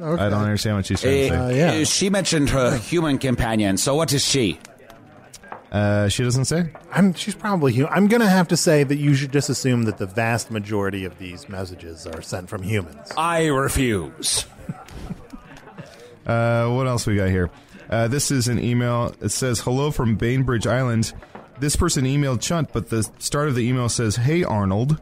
I 0.00 0.28
don't 0.28 0.34
understand 0.34 0.76
what 0.76 0.86
she's 0.86 1.00
trying 1.00 1.28
to 1.30 1.34
Uh, 1.36 1.48
say. 1.50 1.78
yeah. 1.78 1.84
She 1.84 2.10
mentioned 2.10 2.50
her 2.50 2.76
human 2.76 3.18
companion, 3.18 3.76
so 3.76 3.94
what 3.94 4.12
is 4.12 4.24
she? 4.24 4.58
Uh, 5.72 6.08
she 6.08 6.22
doesn't 6.22 6.44
say. 6.44 6.70
I'm, 6.92 7.12
she's 7.14 7.34
probably 7.34 7.72
human. 7.72 7.92
I'm 7.92 8.06
going 8.06 8.20
to 8.22 8.28
have 8.28 8.48
to 8.48 8.56
say 8.56 8.84
that 8.84 8.96
you 8.96 9.14
should 9.14 9.32
just 9.32 9.48
assume 9.50 9.82
that 9.84 9.98
the 9.98 10.06
vast 10.06 10.50
majority 10.50 11.04
of 11.04 11.18
these 11.18 11.48
messages 11.48 12.06
are 12.06 12.22
sent 12.22 12.48
from 12.48 12.62
humans. 12.62 13.10
I 13.16 13.46
refuse. 13.46 14.46
Uh, 16.26 16.68
what 16.70 16.86
else 16.88 17.06
we 17.06 17.14
got 17.16 17.28
here? 17.28 17.50
Uh, 17.88 18.08
this 18.08 18.32
is 18.32 18.48
an 18.48 18.58
email. 18.58 19.14
It 19.20 19.28
says, 19.28 19.60
Hello 19.60 19.92
from 19.92 20.16
Bainbridge 20.16 20.66
Island. 20.66 21.12
This 21.60 21.76
person 21.76 22.04
emailed 22.04 22.40
Chunt, 22.40 22.72
but 22.72 22.88
the 22.90 23.04
start 23.20 23.48
of 23.48 23.54
the 23.54 23.66
email 23.66 23.88
says, 23.88 24.16
Hey, 24.16 24.42
Arnold. 24.42 25.00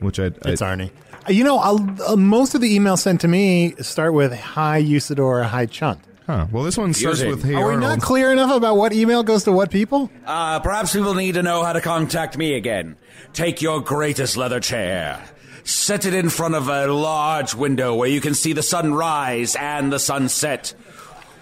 Which 0.00 0.20
I. 0.20 0.24
I 0.26 0.28
It's 0.44 0.60
Arnie. 0.62 0.90
You 1.28 1.44
know, 1.44 1.58
I'll, 1.58 1.86
uh, 2.06 2.16
most 2.16 2.54
of 2.54 2.60
the 2.60 2.78
emails 2.78 2.98
sent 3.00 3.20
to 3.22 3.28
me 3.28 3.74
start 3.80 4.14
with 4.14 4.32
"Hi 4.32 4.82
Usidore," 4.82 5.44
"Hi 5.44 5.66
Chunt." 5.66 6.00
Huh. 6.26 6.46
Well, 6.52 6.62
this 6.64 6.76
one 6.76 6.92
starts 6.94 7.20
Confusing. 7.20 7.30
with, 7.30 7.44
Hey, 7.44 7.54
Are 7.54 7.68
we 7.68 7.74
Arnold. 7.74 7.80
not 7.82 8.00
clear 8.02 8.30
enough 8.32 8.50
about 8.54 8.76
what 8.76 8.92
email 8.92 9.22
goes 9.22 9.44
to 9.44 9.52
what 9.52 9.70
people? 9.70 10.10
Uh, 10.26 10.58
perhaps 10.60 10.92
people 10.92 11.14
need 11.14 11.32
to 11.32 11.42
know 11.42 11.62
how 11.64 11.72
to 11.72 11.80
contact 11.80 12.36
me 12.36 12.54
again. 12.54 12.96
Take 13.32 13.62
your 13.62 13.80
greatest 13.80 14.36
leather 14.36 14.60
chair. 14.60 15.20
Set 15.64 16.04
it 16.04 16.12
in 16.14 16.28
front 16.28 16.54
of 16.54 16.68
a 16.68 16.86
large 16.92 17.54
window 17.54 17.94
where 17.94 18.08
you 18.10 18.20
can 18.20 18.34
see 18.34 18.52
the 18.52 18.62
sun 18.62 18.92
rise 18.94 19.56
and 19.58 19.90
the 19.92 19.98
sun 19.98 20.28
set. 20.28 20.74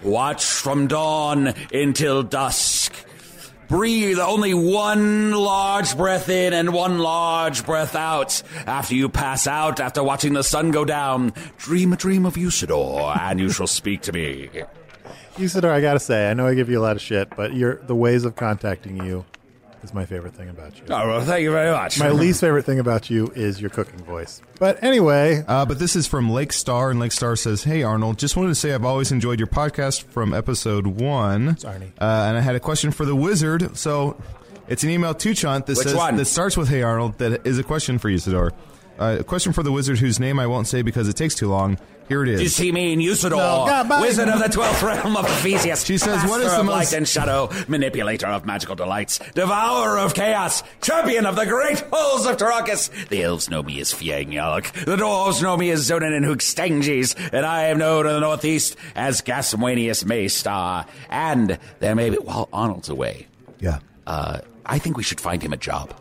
Watch 0.03 0.45
from 0.45 0.87
dawn 0.87 1.53
until 1.73 2.23
dusk. 2.23 2.93
Breathe 3.69 4.19
only 4.19 4.55
one 4.55 5.33
large 5.33 5.97
breath 5.97 6.29
in 6.29 6.53
and 6.53 6.73
one 6.73 6.99
large 6.99 7.67
breath 7.67 7.97
out. 7.97 8.43
After 8.67 8.95
you 8.95 9.09
pass 9.09 9.47
out, 9.47 9.81
after 9.81 10.03
watching 10.03 10.35
the 10.35 10.45
sun 10.45 10.71
go 10.71 10.85
down, 10.85 11.33
dream 11.59 11.93
a 11.93 11.97
dream 11.97 12.27
of 12.27 12.37
Usidore, 12.37 13.19
and 13.19 13.41
you 13.41 13.51
shall 13.51 13.67
speak 13.67 14.03
to 14.03 14.13
me. 14.13 14.51
Usidore, 15.37 15.73
I 15.73 15.81
gotta 15.81 16.01
say, 16.01 16.31
I 16.31 16.35
know 16.35 16.47
I 16.47 16.55
give 16.55 16.69
you 16.69 16.79
a 16.79 16.83
lot 16.83 16.97
of 16.97 17.03
shit, 17.03 17.29
but 17.37 17.55
your 17.55 17.77
the 17.83 17.95
ways 17.95 18.25
of 18.25 18.37
contacting 18.37 19.05
you 19.05 19.25
is 19.87 19.95
my 19.95 20.05
favorite 20.05 20.35
thing 20.35 20.49
about 20.49 20.77
you. 20.77 20.85
Oh, 20.91 21.07
well, 21.09 21.21
thank 21.23 21.43
you 21.43 21.51
very 21.51 21.71
much. 21.71 21.99
My 21.99 22.11
least 22.11 22.41
favorite 22.41 22.65
thing 22.65 22.79
about 22.79 23.09
you 23.11 23.33
is 23.35 23.61
your 23.61 23.71
cooking 23.71 24.01
voice. 24.01 24.41
But 24.59 24.83
anyway, 24.83 25.45
Uh, 25.49 25.65
but 25.65 25.79
this 25.79 25.97
is 25.97 26.07
from 26.07 26.31
Lake 26.31 26.53
Star, 26.53 26.91
and 26.91 27.01
Lake 27.01 27.13
Star 27.13 27.37
says, 27.37 27.65
"Hey 27.65 27.83
Arnold, 27.83 28.19
just 28.19 28.37
wanted 28.37 28.49
to 28.51 28.55
say 28.55 28.73
I've 28.75 28.85
always 28.85 29.11
enjoyed 29.13 29.39
your 29.39 29.49
podcast 29.49 30.03
from 30.05 30.35
episode 30.35 30.87
one, 30.87 31.55
Arnie. 31.57 31.91
uh, 32.01 32.27
and 32.29 32.37
I 32.37 32.41
had 32.41 32.55
a 32.55 32.61
question 32.61 32.91
for 32.91 33.05
the 33.05 33.17
wizard. 33.17 33.77
So 33.77 34.17
it's 34.69 34.83
an 34.85 34.91
email 34.91 35.15
to 35.15 35.35
Chunt 35.35 35.67
that 35.67 35.77
Which 35.77 35.87
says 35.87 35.97
one? 35.97 36.17
that 36.17 36.25
starts 36.27 36.57
with 36.57 36.69
Hey 36.69 36.83
Arnold. 36.83 37.19
That 37.19 37.47
is 37.47 37.59
a 37.59 37.63
question 37.63 37.99
for 37.99 38.09
you, 38.11 38.19
Sador. 38.19 38.51
Uh, 38.99 39.17
a 39.21 39.25
question 39.25 39.53
for 39.53 39.63
the 39.63 39.73
wizard 39.73 39.99
whose 39.99 40.19
name 40.19 40.39
I 40.39 40.47
won't 40.47 40.67
say 40.67 40.83
because 40.83 41.09
it 41.09 41.17
takes 41.17 41.35
too 41.35 41.49
long. 41.49 41.79
Here 42.09 42.23
it 42.23 42.29
is. 42.29 42.41
You 42.41 42.49
see 42.49 42.71
me 42.71 42.93
in 42.93 43.01
Usidore, 43.01 43.31
No, 43.33 43.65
God, 43.67 43.89
bye. 43.89 44.01
wizard 44.01 44.29
of 44.29 44.39
the 44.39 44.49
twelfth 44.49 44.81
realm 44.83 45.17
of 45.17 45.25
Ephesus. 45.25 45.85
She 45.85 45.99
says, 45.99 46.23
what 46.29 46.41
is 46.41 46.53
the 46.53 46.61
of 46.61 46.67
most- 46.67 46.93
light 46.93 46.93
and 46.97 47.07
shadow, 47.07 47.51
manipulator 47.67 48.29
of 48.29 48.47
magical 48.47 48.77
delights, 48.77 49.19
devourer 49.35 49.99
of 49.99 50.15
chaos, 50.15 50.63
champion 50.81 51.27
of 51.27 51.35
the 51.35 51.45
great 51.47 51.81
halls 51.93 52.25
of 52.25 52.37
Tarakas. 52.37 53.09
The 53.09 53.25
elves 53.25 53.51
know 53.51 53.61
me 53.63 53.81
as 53.81 53.93
Fiangyalak, 53.93 54.85
the 54.85 54.95
dwarves 54.97 55.43
know 55.43 55.57
me 55.57 55.71
as 55.71 55.91
Zonin 55.91 56.17
and 56.17 56.25
Hookstangis, 56.25 57.17
and 57.33 57.45
I 57.45 57.65
am 57.65 57.79
known 57.79 58.07
in 58.07 58.13
the 58.13 58.21
northeast 58.21 58.77
as 58.95 59.21
Gaswanius 59.21 60.05
Maystar. 60.05 60.87
And 61.11 61.59
there 61.81 61.97
may 61.97 62.11
be, 62.11 62.19
while 62.19 62.49
Arnold's 62.53 62.89
away, 62.89 63.27
yeah, 63.59 63.81
uh, 64.07 64.39
I 64.65 64.79
think 64.79 64.97
we 64.97 65.03
should 65.03 65.21
find 65.21 65.43
him 65.43 65.53
a 65.53 65.57
job. 65.57 65.93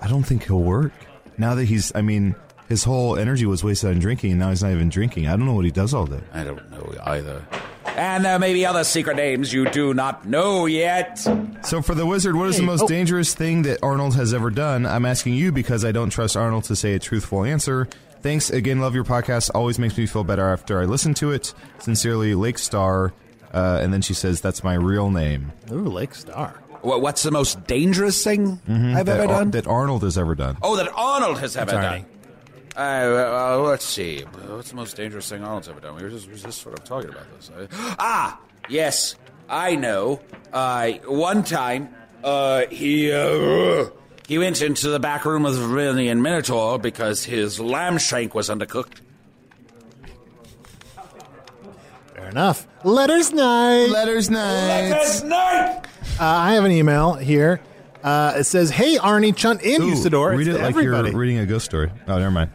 I 0.00 0.06
don't 0.06 0.22
think 0.22 0.44
he'll 0.44 0.62
work 0.62 0.92
now 1.38 1.54
that 1.54 1.64
he's. 1.64 1.94
I 1.94 2.02
mean, 2.02 2.34
his 2.68 2.84
whole 2.84 3.16
energy 3.16 3.46
was 3.46 3.64
wasted 3.64 3.90
on 3.90 3.98
drinking, 3.98 4.32
and 4.32 4.40
now 4.40 4.50
he's 4.50 4.62
not 4.62 4.72
even 4.72 4.90
drinking. 4.90 5.26
I 5.26 5.30
don't 5.30 5.46
know 5.46 5.54
what 5.54 5.64
he 5.64 5.70
does 5.70 5.94
all 5.94 6.06
day. 6.06 6.20
I 6.32 6.44
don't 6.44 6.70
know 6.70 6.94
either. 7.04 7.46
And 7.86 8.24
there 8.24 8.38
may 8.38 8.52
be 8.52 8.64
other 8.64 8.84
secret 8.84 9.16
names 9.16 9.52
you 9.52 9.68
do 9.70 9.94
not 9.94 10.26
know 10.26 10.66
yet. 10.66 11.18
So 11.64 11.82
for 11.82 11.94
the 11.94 12.06
wizard, 12.06 12.36
what 12.36 12.48
is 12.48 12.58
the 12.58 12.62
most 12.62 12.82
oh. 12.82 12.86
dangerous 12.86 13.34
thing 13.34 13.62
that 13.62 13.80
Arnold 13.82 14.14
has 14.14 14.34
ever 14.34 14.50
done? 14.50 14.86
I'm 14.86 15.04
asking 15.04 15.34
you 15.34 15.50
because 15.50 15.84
I 15.84 15.90
don't 15.90 16.10
trust 16.10 16.36
Arnold 16.36 16.64
to 16.64 16.76
say 16.76 16.94
a 16.94 16.98
truthful 16.98 17.44
answer. 17.44 17.88
Thanks 18.20 18.50
again. 18.50 18.80
Love 18.80 18.94
your 18.94 19.04
podcast. 19.04 19.50
Always 19.54 19.78
makes 19.78 19.96
me 19.96 20.06
feel 20.06 20.24
better 20.24 20.48
after 20.48 20.80
I 20.80 20.84
listen 20.84 21.14
to 21.14 21.32
it. 21.32 21.54
Sincerely, 21.78 22.34
Lake 22.34 22.58
Star. 22.58 23.12
Uh, 23.52 23.80
and 23.82 23.92
then 23.92 24.02
she 24.02 24.12
says, 24.12 24.42
"That's 24.42 24.62
my 24.62 24.74
real 24.74 25.10
name 25.10 25.52
ooh, 25.72 25.88
Lake 25.88 26.14
Star. 26.14 26.60
What, 26.82 27.00
what's 27.02 27.22
the 27.22 27.30
most 27.30 27.66
dangerous 27.66 28.22
thing 28.22 28.60
I've 28.68 29.06
that, 29.06 29.20
ever 29.20 29.32
Ar- 29.32 29.38
done? 29.40 29.50
that 29.52 29.66
Arnold 29.66 30.02
has 30.02 30.16
ever 30.18 30.34
done." 30.34 30.56
oh, 30.62 30.76
that 30.76 30.88
Arnold 30.94 31.38
has 31.40 31.56
ever 31.56 31.70
Sorry. 31.72 31.82
done. 32.00 32.06
Uh, 32.76 32.80
uh, 32.80 33.58
let's 33.66 33.84
see. 33.84 34.20
What's 34.22 34.70
the 34.70 34.76
most 34.76 34.96
dangerous 34.96 35.28
thing 35.28 35.42
Arnold's 35.42 35.68
ever 35.68 35.80
done? 35.80 35.96
We 35.96 36.02
were 36.04 36.10
just, 36.10 36.26
we 36.28 36.34
were 36.34 36.38
just 36.38 36.62
sort 36.62 36.78
of 36.78 36.84
talking 36.84 37.10
about 37.10 37.24
this. 37.36 37.50
Uh, 37.50 37.66
ah, 37.98 38.40
yes, 38.68 39.16
I 39.48 39.74
know. 39.74 40.20
Uh, 40.52 40.92
one 41.06 41.42
time, 41.42 41.88
uh, 42.22 42.66
he 42.66 43.10
uh, 43.12 43.86
he 44.28 44.38
went 44.38 44.62
into 44.62 44.90
the 44.90 45.00
back 45.00 45.24
room 45.24 45.44
of 45.44 45.54
the 45.56 45.60
Vermilion 45.66 46.22
Minotaur 46.22 46.78
because 46.78 47.24
his 47.24 47.58
lamb 47.58 47.98
shank 47.98 48.32
was 48.34 48.48
undercooked. 48.48 49.00
Fair 52.14 52.28
enough. 52.28 52.66
Letters 52.84 53.32
night. 53.32 53.86
Letters 53.86 54.30
night. 54.30 54.90
Letters 54.90 55.24
night. 55.24 55.82
Uh, 56.20 56.24
I 56.24 56.54
have 56.54 56.64
an 56.64 56.72
email 56.72 57.14
here. 57.14 57.60
Uh, 58.02 58.34
it 58.38 58.44
says, 58.44 58.70
"Hey 58.70 58.96
Arnie, 58.96 59.34
Chunt, 59.34 59.62
and 59.62 59.82
Ooh, 59.82 59.92
Usidore." 59.92 60.36
read 60.36 60.48
It's 60.48 60.56
it 60.56 60.60
like 60.62 60.70
everybody. 60.70 61.10
you're 61.10 61.18
reading 61.18 61.38
a 61.38 61.46
ghost 61.46 61.64
story. 61.66 61.90
Oh, 62.06 62.18
never 62.18 62.30
mind. 62.30 62.50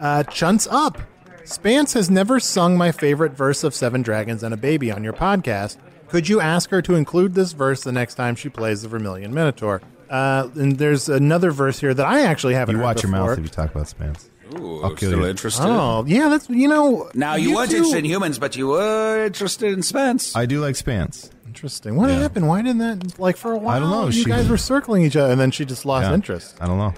Uh, 0.00 0.22
Chunt's 0.24 0.66
up. 0.70 0.98
Spants 1.44 1.92
has 1.94 2.10
never 2.10 2.40
sung 2.40 2.76
my 2.76 2.90
favorite 2.90 3.32
verse 3.32 3.64
of 3.64 3.74
Seven 3.74 4.02
Dragons 4.02 4.42
and 4.42 4.54
a 4.54 4.56
Baby 4.56 4.90
on 4.90 5.04
your 5.04 5.12
podcast. 5.12 5.76
Could 6.08 6.28
you 6.28 6.40
ask 6.40 6.70
her 6.70 6.80
to 6.82 6.94
include 6.94 7.34
this 7.34 7.52
verse 7.52 7.82
the 7.82 7.92
next 7.92 8.14
time 8.14 8.34
she 8.34 8.48
plays 8.48 8.82
the 8.82 8.88
Vermilion 8.88 9.32
Minotaur? 9.34 9.82
Uh, 10.08 10.48
and 10.54 10.78
there's 10.78 11.08
another 11.08 11.50
verse 11.50 11.80
here 11.80 11.92
that 11.92 12.06
I 12.06 12.22
actually 12.22 12.54
haven't 12.54 12.74
You 12.76 12.78
heard 12.78 12.84
watch 12.84 13.02
your 13.02 13.12
before. 13.12 13.28
mouth 13.30 13.38
if 13.38 13.44
you 13.44 13.50
talk 13.50 13.74
about 13.74 13.86
Spants. 13.86 14.28
Ooh, 14.58 14.82
I'll 14.82 14.90
kill 14.94 15.10
still 15.10 15.20
you. 15.20 15.26
interested. 15.26 15.64
Oh, 15.66 16.04
yeah, 16.06 16.28
that's 16.28 16.48
you 16.48 16.68
know. 16.68 17.10
Now 17.14 17.34
you, 17.34 17.54
weren't 17.54 17.70
two- 17.70 17.76
interested 17.78 17.98
in 17.98 18.04
humans, 18.04 18.38
but 18.38 18.56
you 18.56 18.68
were 18.68 19.24
interested 19.24 19.72
in 19.72 19.80
Spants. 19.80 20.36
I 20.36 20.46
do 20.46 20.60
like 20.60 20.76
Spants. 20.76 21.30
Interesting. 21.54 21.94
What 21.94 22.10
Yeah. 22.10 22.16
happened? 22.18 22.48
Why 22.48 22.62
didn't 22.62 22.78
that 22.78 23.20
like 23.20 23.36
for 23.36 23.52
a 23.52 23.56
while? 23.56 23.76
I 23.76 23.78
don't 23.78 23.88
know. 23.90 24.06
You 24.06 24.10
She- 24.12 24.24
guys 24.24 24.48
were 24.48 24.56
circling 24.56 25.02
each 25.04 25.14
other, 25.16 25.30
and 25.30 25.40
then 25.40 25.52
she 25.52 25.64
just 25.64 25.86
lost 25.86 26.08
Yeah. 26.08 26.14
interest. 26.14 26.56
I 26.60 26.66
don't 26.66 26.78
know. 26.78 26.92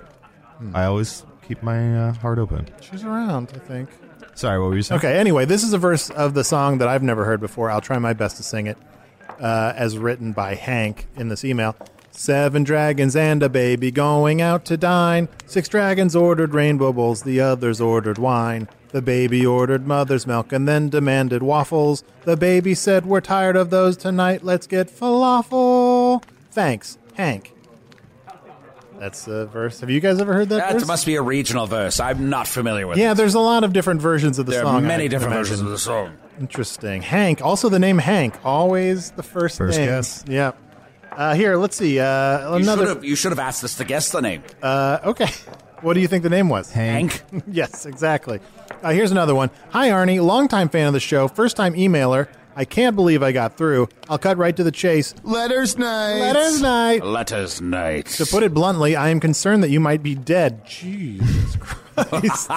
I 0.73 0.85
always 0.85 1.25
keep 1.47 1.63
my 1.63 2.09
uh, 2.09 2.13
heart 2.15 2.39
open. 2.39 2.67
She's 2.81 3.05
around, 3.05 3.53
I 3.55 3.59
think. 3.59 3.91
Sorry, 4.35 4.59
what 4.59 4.69
were 4.71 4.77
you 4.77 4.81
saying? 4.83 4.99
Okay, 5.01 5.19
anyway, 5.19 5.45
this 5.45 5.63
is 5.63 5.75
a 5.75 5.79
verse 5.79 6.09
of 6.09 6.33
the 6.33 6.43
song 6.43 6.79
that 6.79 6.89
I've 6.89 7.03
never 7.03 7.27
heard 7.27 7.39
before. 7.39 7.71
I'll 7.71 7.83
try 7.83 7.99
my 7.99 8.15
best 8.15 8.39
to 8.39 8.43
sing 8.43 8.67
it 8.67 8.79
uh, 9.39 9.75
as 9.77 9.99
written 9.99 10.33
by 10.33 10.55
Hank 10.55 11.07
in 11.17 11.29
this 11.29 11.45
email. 11.45 11.77
Seven 12.18 12.64
dragons 12.64 13.14
and 13.14 13.42
a 13.42 13.49
baby 13.49 13.90
going 13.90 14.40
out 14.40 14.64
to 14.64 14.76
dine. 14.78 15.28
Six 15.44 15.68
dragons 15.68 16.16
ordered 16.16 16.54
rainbow 16.54 16.92
bowls, 16.92 17.23
the 17.23 17.40
others 17.40 17.78
ordered 17.80 18.16
wine. 18.18 18.68
The 18.90 19.02
baby 19.02 19.44
ordered 19.44 19.87
mother's 19.87 20.26
milk 20.26 20.50
and 20.52 20.66
then 20.66 20.88
demanded 20.88 21.42
waffles. 21.42 22.02
The 22.25 22.37
baby 22.37 22.75
said, 22.75 23.04
We're 23.04 23.20
tired 23.20 23.54
of 23.56 23.68
those 23.68 23.96
tonight, 23.99 24.42
let's 24.42 24.66
get 24.66 24.88
falafel. 24.88 26.23
Thanks, 26.50 26.96
Hank. 27.14 27.52
That's 28.99 29.26
the 29.26 29.44
verse. 29.46 29.80
Have 29.80 29.90
you 29.90 30.00
guys 30.00 30.18
ever 30.18 30.32
heard 30.32 30.49
that, 30.49 30.56
That 30.56 30.73
verse? 30.73 30.87
must 30.88 31.04
be 31.04 31.16
a 31.16 31.23
regional 31.23 31.66
verse. 31.66 32.00
I'm 32.00 32.30
not 32.30 32.49
familiar 32.49 32.87
with 32.87 32.96
it. 32.96 33.02
yeah, 33.02 33.12
it. 33.12 33.16
there's 33.16 33.35
a 33.35 33.40
lot 33.40 33.62
of 33.62 33.75
different 33.75 34.00
versions 34.00 34.38
of 34.38 34.46
the 34.46 34.52
There 34.52 34.62
song. 34.62 34.76
are 34.76 34.80
many 34.80 35.04
can 35.04 35.11
different 35.11 35.35
imagine. 35.35 35.50
versions 35.50 35.61
of 35.61 35.68
the 35.68 35.78
song. 35.78 36.16
Interesting. 36.40 37.02
Hank. 37.02 37.42
Also, 37.42 37.68
the 37.68 37.78
name 37.78 37.99
Hank. 37.99 38.37
Always 38.42 39.11
the 39.11 39.23
first, 39.23 39.58
First 39.58 39.76
name. 39.78 39.88
guess. 39.88 40.25
Yep. 40.26 40.56
Uh, 41.16 41.35
here, 41.35 41.56
let's 41.56 41.76
see. 41.76 41.99
Uh, 41.99 42.56
You 42.58 42.62
should 42.64 42.73
another. 42.73 42.88
have 42.88 43.04
you 43.04 43.16
should 43.16 43.32
have 43.32 43.38
asked 43.38 43.64
us 43.64 43.75
to 43.76 43.85
guess 43.85 44.11
the 44.11 44.20
name. 44.20 44.42
Uh, 44.62 44.99
okay. 45.04 45.28
What 45.80 45.94
do 45.94 46.00
you 46.00 46.08
think 46.08 46.23
the 46.23 46.30
name 46.30 46.49
was? 46.49 46.70
Hank. 46.70 47.23
yes, 47.50 47.87
exactly. 47.87 48.40
Uh, 48.82 48.90
here's 48.90 49.11
another 49.12 49.35
one. 49.35 49.50
Hi, 49.70 49.88
Arnie. 49.90 50.23
Longtime 50.25 50.68
fan 50.68 50.87
of 50.88 50.92
the 50.92 51.00
show. 51.00 51.28
First 51.28 51.56
time 51.56 51.75
emailer. 51.75 52.28
I 52.58 52.64
can't 52.64 52.96
believe 52.96 53.23
I 53.23 53.32
got 53.32 53.58
through. 53.58 53.88
I'll 54.08 54.16
cut 54.18 54.38
right 54.38 54.56
to 54.56 54.64
the 54.64 54.70
chase. 54.73 55.14
Letters 55.23 55.76
night. 55.76 56.18
Letters 56.20 56.62
night. 56.62 57.04
Letters 57.04 57.61
night. 57.61 58.06
To 58.06 58.25
put 58.25 58.42
it 58.42 58.54
bluntly, 58.54 58.96
I 58.96 59.11
am 59.11 59.20
concerned 59.20 59.62
that 59.62 59.68
you 59.70 59.78
might 59.80 60.02
be 60.02 60.14
dead. 60.14 60.64
Jesus 60.66 61.56
Christ. 61.94 62.50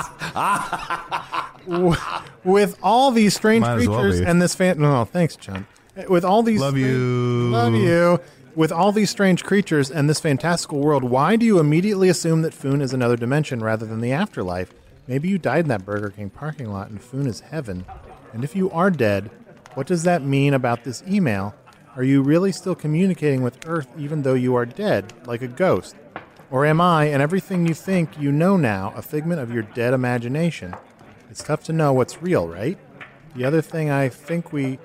W- 1.68 1.96
With 2.44 2.78
all 2.82 3.12
these 3.12 3.36
strange 3.36 3.62
Might 3.62 3.80
as 3.80 3.88
well 3.90 4.00
creatures 4.02 4.22
be. 4.22 4.26
and 4.26 4.42
this 4.42 4.56
fan. 4.56 4.80
No, 4.80 5.06
thanks, 5.06 5.36
John. 5.36 5.68
With 6.08 6.24
all 6.24 6.44
these. 6.44 6.62
Love 6.62 6.74
strange- 6.74 6.88
you. 6.88 7.50
Love 7.52 7.74
you. 7.76 8.20
With 8.60 8.74
all 8.74 8.92
these 8.92 9.10
strange 9.10 9.46
creatures 9.46 9.90
and 9.90 10.10
this 10.10 10.20
fantastical 10.20 10.82
world, 10.82 11.06
why 11.06 11.38
do 11.38 11.46
you 11.46 11.60
immediately 11.60 12.10
assume 12.10 12.42
that 12.42 12.54
Foon 12.54 12.82
is 12.82 12.92
another 12.92 13.16
dimension 13.16 13.62
rather 13.62 13.86
than 13.86 14.02
the 14.02 14.12
afterlife? 14.12 14.74
Maybe 15.08 15.30
you 15.30 15.38
died 15.38 15.64
in 15.64 15.70
that 15.70 15.86
Burger 15.86 16.10
King 16.10 16.30
parking 16.30 16.70
lot 16.70 16.90
and 16.90 17.02
Foon 17.02 17.26
is 17.26 17.40
heaven. 17.40 17.86
And 18.34 18.44
if 18.44 18.58
you 18.58 18.70
are 18.72 18.92
dead, 18.92 19.32
what 19.76 19.88
does 19.88 20.04
that 20.04 20.24
mean 20.24 20.54
about 20.54 20.84
this 20.84 21.02
email? 21.08 21.56
Are 21.96 22.04
you 22.04 22.22
really 22.22 22.52
still 22.52 22.76
communicating 22.76 23.44
with 23.44 23.66
Earth 23.66 23.88
even 23.98 24.24
though 24.24 24.34
you 24.34 24.56
are 24.56 24.66
dead, 24.66 25.14
like 25.26 25.42
a 25.42 25.48
ghost? 25.48 25.96
Or 26.52 26.66
am 26.66 26.82
I, 26.82 27.06
and 27.06 27.22
everything 27.22 27.66
you 27.66 27.74
think 27.74 28.20
you 28.20 28.30
know 28.30 28.58
now, 28.58 28.92
a 28.94 29.02
figment 29.02 29.40
of 29.40 29.54
your 29.54 29.64
dead 29.64 29.94
imagination? 29.94 30.76
It's 31.30 31.42
tough 31.42 31.64
to 31.64 31.72
know 31.72 31.94
what's 31.94 32.22
real, 32.22 32.46
right? 32.46 32.78
The 33.36 33.46
other 33.46 33.62
thing 33.62 33.90
I 33.90 34.10
think 34.10 34.52
we 34.52 34.80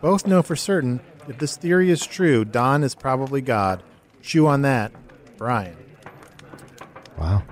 both 0.00 0.28
know 0.28 0.44
for 0.44 0.54
certain 0.54 1.00
if 1.28 1.38
this 1.38 1.56
theory 1.56 1.90
is 1.90 2.04
true, 2.06 2.44
Don 2.44 2.82
is 2.84 2.94
probably 2.94 3.40
God. 3.40 3.82
Chew 4.22 4.46
on 4.46 4.62
that, 4.62 4.92
Brian. 5.36 5.76
Wow. 7.18 7.42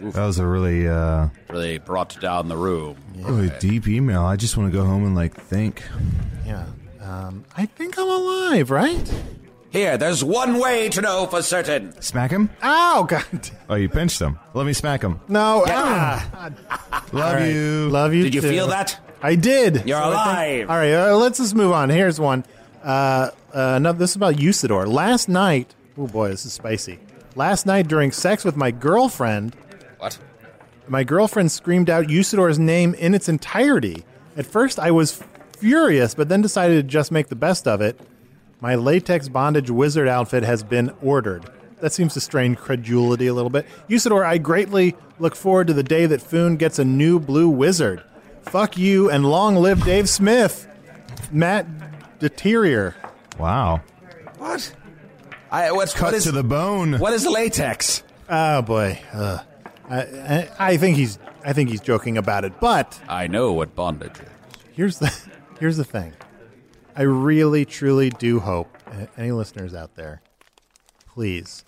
That 0.00 0.24
was 0.26 0.38
a 0.38 0.46
really, 0.46 0.86
uh, 0.86 1.28
Really 1.50 1.78
brought 1.78 2.20
down 2.20 2.48
the 2.48 2.56
room. 2.56 2.96
really 3.16 3.50
deep 3.58 3.88
email. 3.88 4.22
I 4.22 4.36
just 4.36 4.56
want 4.56 4.72
to 4.72 4.78
go 4.78 4.84
home 4.84 5.04
and 5.04 5.14
like 5.14 5.34
think. 5.34 5.82
Yeah. 6.46 6.66
Um, 7.00 7.44
I 7.56 7.66
think 7.66 7.98
I'm 7.98 8.08
alive, 8.08 8.70
right? 8.70 9.12
Here, 9.70 9.98
there's 9.98 10.22
one 10.24 10.58
way 10.60 10.88
to 10.90 11.00
know 11.02 11.26
for 11.26 11.42
certain. 11.42 12.00
Smack 12.00 12.30
him? 12.30 12.48
Ow, 12.62 13.04
God. 13.08 13.50
Oh, 13.68 13.74
you 13.74 13.88
pinched 13.88 14.20
him. 14.20 14.38
Let 14.54 14.66
me 14.66 14.72
smack 14.72 15.02
him. 15.02 15.20
No. 15.28 15.64
Yeah. 15.66 16.22
ah. 16.32 17.04
Love 17.12 17.24
All 17.26 17.34
right. 17.34 17.52
you. 17.52 17.88
Love 17.90 18.14
you 18.14 18.22
Did 18.24 18.34
you 18.34 18.40
too. 18.40 18.48
feel 18.50 18.68
that? 18.68 18.98
I 19.22 19.34
did. 19.34 19.82
You're 19.86 19.98
I 19.98 20.02
think- 20.04 20.14
alive. 20.14 20.70
all 20.70 20.76
right, 20.76 21.10
uh, 21.10 21.16
let's 21.16 21.38
just 21.38 21.54
move 21.54 21.72
on. 21.72 21.90
Here's 21.90 22.20
one. 22.20 22.44
Uh, 22.82 23.30
uh, 23.54 23.74
another, 23.76 23.98
this 23.98 24.10
is 24.10 24.16
about 24.16 24.36
Usidore. 24.36 24.86
Last 24.86 25.28
night, 25.28 25.74
oh 25.96 26.06
boy, 26.06 26.28
this 26.28 26.46
is 26.46 26.52
spicy. 26.52 26.98
Last 27.34 27.66
night 27.66 27.88
during 27.88 28.12
sex 28.12 28.44
with 28.44 28.56
my 28.56 28.70
girlfriend, 28.70 29.54
What? 29.98 30.18
my 30.88 31.04
girlfriend 31.04 31.52
screamed 31.52 31.90
out 31.90 32.06
Usidore's 32.06 32.58
name 32.58 32.94
in 32.94 33.14
its 33.14 33.28
entirety. 33.28 34.04
At 34.36 34.46
first, 34.46 34.78
I 34.78 34.90
was 34.90 35.22
furious, 35.58 36.14
but 36.14 36.28
then 36.28 36.40
decided 36.42 36.76
to 36.76 36.82
just 36.82 37.10
make 37.10 37.28
the 37.28 37.36
best 37.36 37.66
of 37.66 37.80
it. 37.80 37.98
My 38.60 38.74
latex 38.74 39.28
bondage 39.28 39.70
wizard 39.70 40.08
outfit 40.08 40.42
has 40.42 40.62
been 40.62 40.92
ordered. 41.02 41.44
That 41.80 41.92
seems 41.92 42.14
to 42.14 42.20
strain 42.20 42.56
credulity 42.56 43.28
a 43.28 43.34
little 43.34 43.50
bit. 43.50 43.66
Usidore, 43.88 44.24
I 44.26 44.38
greatly 44.38 44.96
look 45.20 45.36
forward 45.36 45.68
to 45.68 45.72
the 45.72 45.84
day 45.84 46.06
that 46.06 46.20
Foon 46.20 46.56
gets 46.56 46.78
a 46.80 46.84
new 46.84 47.20
blue 47.20 47.48
wizard. 47.48 48.02
Fuck 48.42 48.76
you 48.76 49.10
and 49.10 49.24
long 49.24 49.56
live 49.56 49.84
Dave 49.84 50.08
Smith. 50.08 50.66
Matt 51.30 51.77
Deterior. 52.18 52.94
Wow. 53.38 53.82
What? 54.38 54.74
I, 55.50 55.72
what's, 55.72 55.94
Cut 55.94 56.06
what 56.06 56.14
is, 56.14 56.24
to 56.24 56.32
the 56.32 56.42
bone. 56.42 56.98
What 56.98 57.12
is 57.12 57.26
latex? 57.26 58.02
Oh 58.28 58.62
boy, 58.62 59.00
Ugh. 59.12 59.40
I, 59.88 59.96
I, 60.00 60.50
I 60.58 60.76
think 60.76 60.96
he's 60.96 61.18
I 61.44 61.52
think 61.54 61.70
he's 61.70 61.80
joking 61.80 62.18
about 62.18 62.44
it, 62.44 62.60
but 62.60 63.00
I 63.08 63.26
know 63.26 63.52
what 63.54 63.74
bondage 63.74 64.18
is. 64.18 64.28
here's 64.72 64.98
the 64.98 65.14
here's 65.60 65.76
the 65.78 65.84
thing. 65.84 66.12
I 66.94 67.02
really 67.02 67.64
truly 67.64 68.10
do 68.10 68.40
hope 68.40 68.76
uh, 68.86 69.06
any 69.16 69.32
listeners 69.32 69.72
out 69.74 69.94
there, 69.94 70.20
please, 71.06 71.64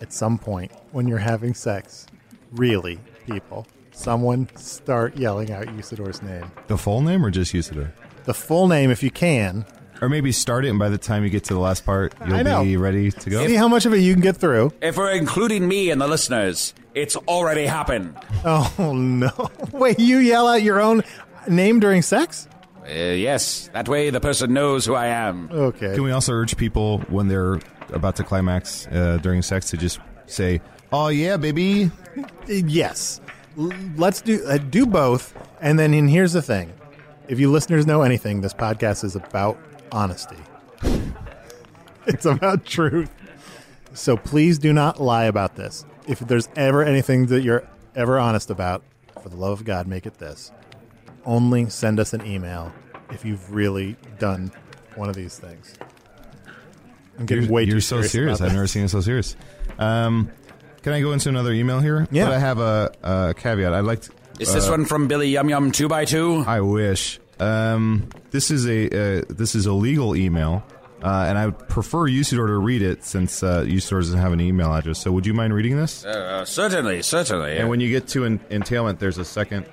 at 0.00 0.12
some 0.12 0.38
point 0.38 0.70
when 0.92 1.08
you're 1.08 1.18
having 1.18 1.54
sex, 1.54 2.06
really, 2.52 3.00
people, 3.26 3.66
someone 3.92 4.54
start 4.56 5.16
yelling 5.16 5.50
out 5.50 5.66
Usidore's 5.68 6.22
name. 6.22 6.50
The 6.68 6.76
full 6.78 7.00
name 7.00 7.24
or 7.24 7.30
just 7.30 7.52
Usidore? 7.54 7.90
The 8.24 8.34
full 8.34 8.68
name, 8.68 8.90
if 8.90 9.02
you 9.02 9.10
can. 9.10 9.64
Or 10.02 10.08
maybe 10.08 10.32
start 10.32 10.64
it, 10.64 10.68
and 10.70 10.78
by 10.78 10.88
the 10.88 10.98
time 10.98 11.24
you 11.24 11.30
get 11.30 11.44
to 11.44 11.54
the 11.54 11.60
last 11.60 11.86
part, 11.86 12.14
you'll 12.26 12.64
be 12.64 12.76
ready 12.76 13.10
to 13.10 13.30
go. 13.30 13.46
See 13.46 13.54
how 13.54 13.68
much 13.68 13.86
of 13.86 13.94
it 13.94 13.98
you 13.98 14.12
can 14.12 14.22
get 14.22 14.36
through. 14.36 14.72
If 14.82 14.96
we're 14.96 15.12
including 15.12 15.66
me 15.68 15.90
and 15.90 16.00
the 16.00 16.08
listeners, 16.08 16.74
it's 16.94 17.16
already 17.16 17.64
happened. 17.66 18.14
Oh 18.44 18.92
no! 18.94 19.30
Wait, 19.72 19.98
you 20.00 20.18
yell 20.18 20.48
out 20.48 20.62
your 20.62 20.80
own 20.80 21.04
name 21.48 21.80
during 21.80 22.02
sex? 22.02 22.48
Uh, 22.82 22.88
yes, 22.92 23.70
that 23.72 23.88
way 23.88 24.10
the 24.10 24.20
person 24.20 24.52
knows 24.52 24.84
who 24.84 24.94
I 24.94 25.06
am. 25.06 25.48
Okay. 25.50 25.94
Can 25.94 26.02
we 26.02 26.10
also 26.10 26.32
urge 26.32 26.56
people 26.56 26.98
when 27.08 27.28
they're 27.28 27.60
about 27.92 28.16
to 28.16 28.24
climax 28.24 28.86
uh, 28.88 29.18
during 29.22 29.40
sex 29.42 29.70
to 29.70 29.76
just 29.78 30.00
say, 30.26 30.60
"Oh 30.92 31.08
yeah, 31.08 31.36
baby"? 31.36 31.90
Yes. 32.46 33.20
L- 33.58 33.72
Let's 33.96 34.20
do 34.20 34.44
uh, 34.46 34.58
do 34.58 34.84
both. 34.86 35.34
And 35.60 35.78
then 35.78 35.94
and 35.94 36.10
here's 36.10 36.32
the 36.34 36.42
thing. 36.42 36.72
If 37.26 37.40
you 37.40 37.50
listeners 37.50 37.86
know 37.86 38.02
anything, 38.02 38.40
this 38.40 38.52
podcast 38.52 39.02
is 39.04 39.16
about 39.16 39.58
honesty. 39.90 40.36
it's 42.06 42.26
about 42.26 42.64
truth. 42.64 43.10
So 43.94 44.16
please 44.16 44.58
do 44.58 44.72
not 44.72 45.00
lie 45.00 45.24
about 45.24 45.56
this. 45.56 45.86
If 46.06 46.18
there's 46.20 46.48
ever 46.56 46.82
anything 46.82 47.26
that 47.26 47.42
you're 47.42 47.66
ever 47.94 48.18
honest 48.18 48.50
about, 48.50 48.82
for 49.22 49.28
the 49.30 49.36
love 49.36 49.60
of 49.60 49.64
God, 49.64 49.86
make 49.86 50.04
it 50.04 50.18
this. 50.18 50.52
Only 51.24 51.70
send 51.70 51.98
us 51.98 52.12
an 52.12 52.26
email 52.26 52.72
if 53.10 53.24
you've 53.24 53.54
really 53.54 53.96
done 54.18 54.52
one 54.96 55.08
of 55.08 55.14
these 55.14 55.38
things. 55.38 55.74
I'm 57.18 57.24
getting 57.26 57.44
You're, 57.44 57.52
way 57.52 57.62
you're 57.64 57.76
too 57.76 57.80
so 57.80 57.96
serious. 58.02 58.12
serious. 58.12 58.40
I've 58.42 58.52
never 58.52 58.66
seen 58.66 58.82
you 58.82 58.88
so 58.88 59.00
serious. 59.00 59.36
Um, 59.78 60.30
can 60.82 60.92
I 60.92 61.00
go 61.00 61.12
into 61.12 61.30
another 61.30 61.52
email 61.52 61.80
here? 61.80 62.06
Yeah. 62.10 62.26
But 62.26 62.34
I 62.34 62.38
have 62.38 62.58
a, 62.58 62.92
a 63.02 63.34
caveat. 63.34 63.72
I'd 63.72 63.80
like 63.80 64.02
to. 64.02 64.12
Is 64.40 64.52
this 64.52 64.68
one 64.68 64.84
from 64.84 65.06
Billy 65.06 65.28
Yum 65.28 65.48
Yum 65.48 65.70
2 65.70 65.88
by 65.88 66.04
2 66.04 66.44
I 66.46 66.60
wish. 66.60 67.20
Um, 67.38 68.08
this 68.30 68.50
is 68.50 68.66
a 68.66 68.86
uh, 68.86 69.22
this 69.28 69.54
is 69.54 69.66
a 69.66 69.72
legal 69.72 70.14
email, 70.16 70.64
uh, 71.02 71.26
and 71.28 71.36
I 71.38 71.50
prefer 71.50 72.08
Usidore 72.08 72.46
to 72.46 72.58
read 72.58 72.82
it 72.82 73.04
since 73.04 73.42
uh, 73.42 73.62
Usidore 73.62 74.00
doesn't 74.00 74.18
have 74.18 74.32
an 74.32 74.40
email 74.40 74.72
address. 74.72 75.00
So, 75.00 75.10
would 75.12 75.26
you 75.26 75.34
mind 75.34 75.52
reading 75.54 75.76
this? 75.76 76.04
Uh, 76.04 76.44
certainly, 76.44 77.02
certainly. 77.02 77.56
And 77.56 77.68
when 77.68 77.80
you 77.80 77.90
get 77.90 78.08
to 78.08 78.24
en- 78.24 78.40
entailment, 78.50 79.00
there's 79.00 79.18
a 79.18 79.24
second. 79.24 79.66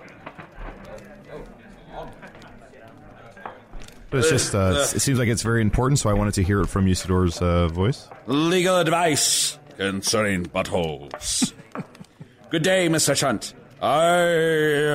But 4.10 4.18
it's 4.18 4.30
just, 4.30 4.54
uh, 4.54 4.88
it 4.94 5.00
seems 5.00 5.18
like 5.20 5.30
it's 5.30 5.42
very 5.42 5.62
important, 5.62 5.98
so 6.00 6.10
I 6.10 6.14
wanted 6.14 6.34
to 6.34 6.44
hear 6.44 6.60
it 6.60 6.68
from 6.68 6.86
Usidore's 6.86 7.42
uh, 7.42 7.70
voice. 7.70 8.10
Legal 8.28 8.78
advice 8.78 9.58
concerning 9.78 10.48
buttholes. 10.48 11.54
Good 12.50 12.64
day, 12.64 12.90
Mr. 12.90 13.16
Chunt. 13.16 13.54
I 13.82 14.14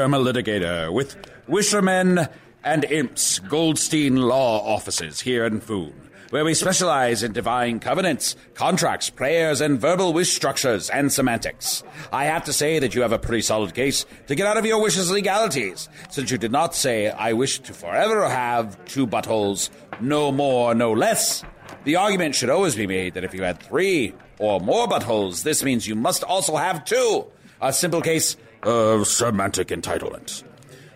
am 0.04 0.14
a 0.14 0.18
litigator 0.18 0.92
with 0.92 1.16
Wishermen 1.48 2.30
and 2.62 2.84
Imps 2.84 3.40
Goldstein 3.40 4.14
Law 4.14 4.60
Offices 4.60 5.20
here 5.20 5.44
in 5.44 5.58
Foon, 5.58 6.08
where 6.30 6.44
we 6.44 6.54
specialize 6.54 7.24
in 7.24 7.32
divine 7.32 7.80
covenants, 7.80 8.36
contracts, 8.54 9.10
prayers, 9.10 9.60
and 9.60 9.80
verbal 9.80 10.12
wish 10.12 10.32
structures 10.32 10.88
and 10.88 11.12
semantics. 11.12 11.82
I 12.12 12.26
have 12.26 12.44
to 12.44 12.52
say 12.52 12.78
that 12.78 12.94
you 12.94 13.02
have 13.02 13.10
a 13.10 13.18
pretty 13.18 13.42
solid 13.42 13.74
case 13.74 14.06
to 14.28 14.36
get 14.36 14.46
out 14.46 14.56
of 14.56 14.64
your 14.64 14.80
wishes 14.80 15.10
legalities, 15.10 15.88
since 16.08 16.30
you 16.30 16.38
did 16.38 16.52
not 16.52 16.72
say, 16.72 17.10
I 17.10 17.32
wish 17.32 17.58
to 17.58 17.72
forever 17.72 18.28
have 18.28 18.84
two 18.84 19.08
buttholes, 19.08 19.68
no 20.00 20.30
more, 20.30 20.76
no 20.76 20.92
less. 20.92 21.42
The 21.82 21.96
argument 21.96 22.36
should 22.36 22.50
always 22.50 22.76
be 22.76 22.86
made 22.86 23.14
that 23.14 23.24
if 23.24 23.34
you 23.34 23.42
had 23.42 23.58
three 23.58 24.14
or 24.38 24.60
more 24.60 24.86
buttholes, 24.86 25.42
this 25.42 25.64
means 25.64 25.88
you 25.88 25.96
must 25.96 26.22
also 26.22 26.54
have 26.54 26.84
two. 26.84 27.26
A 27.60 27.72
simple 27.72 28.02
case 28.02 28.36
of 28.62 29.06
semantic 29.06 29.68
entitlement. 29.68 30.42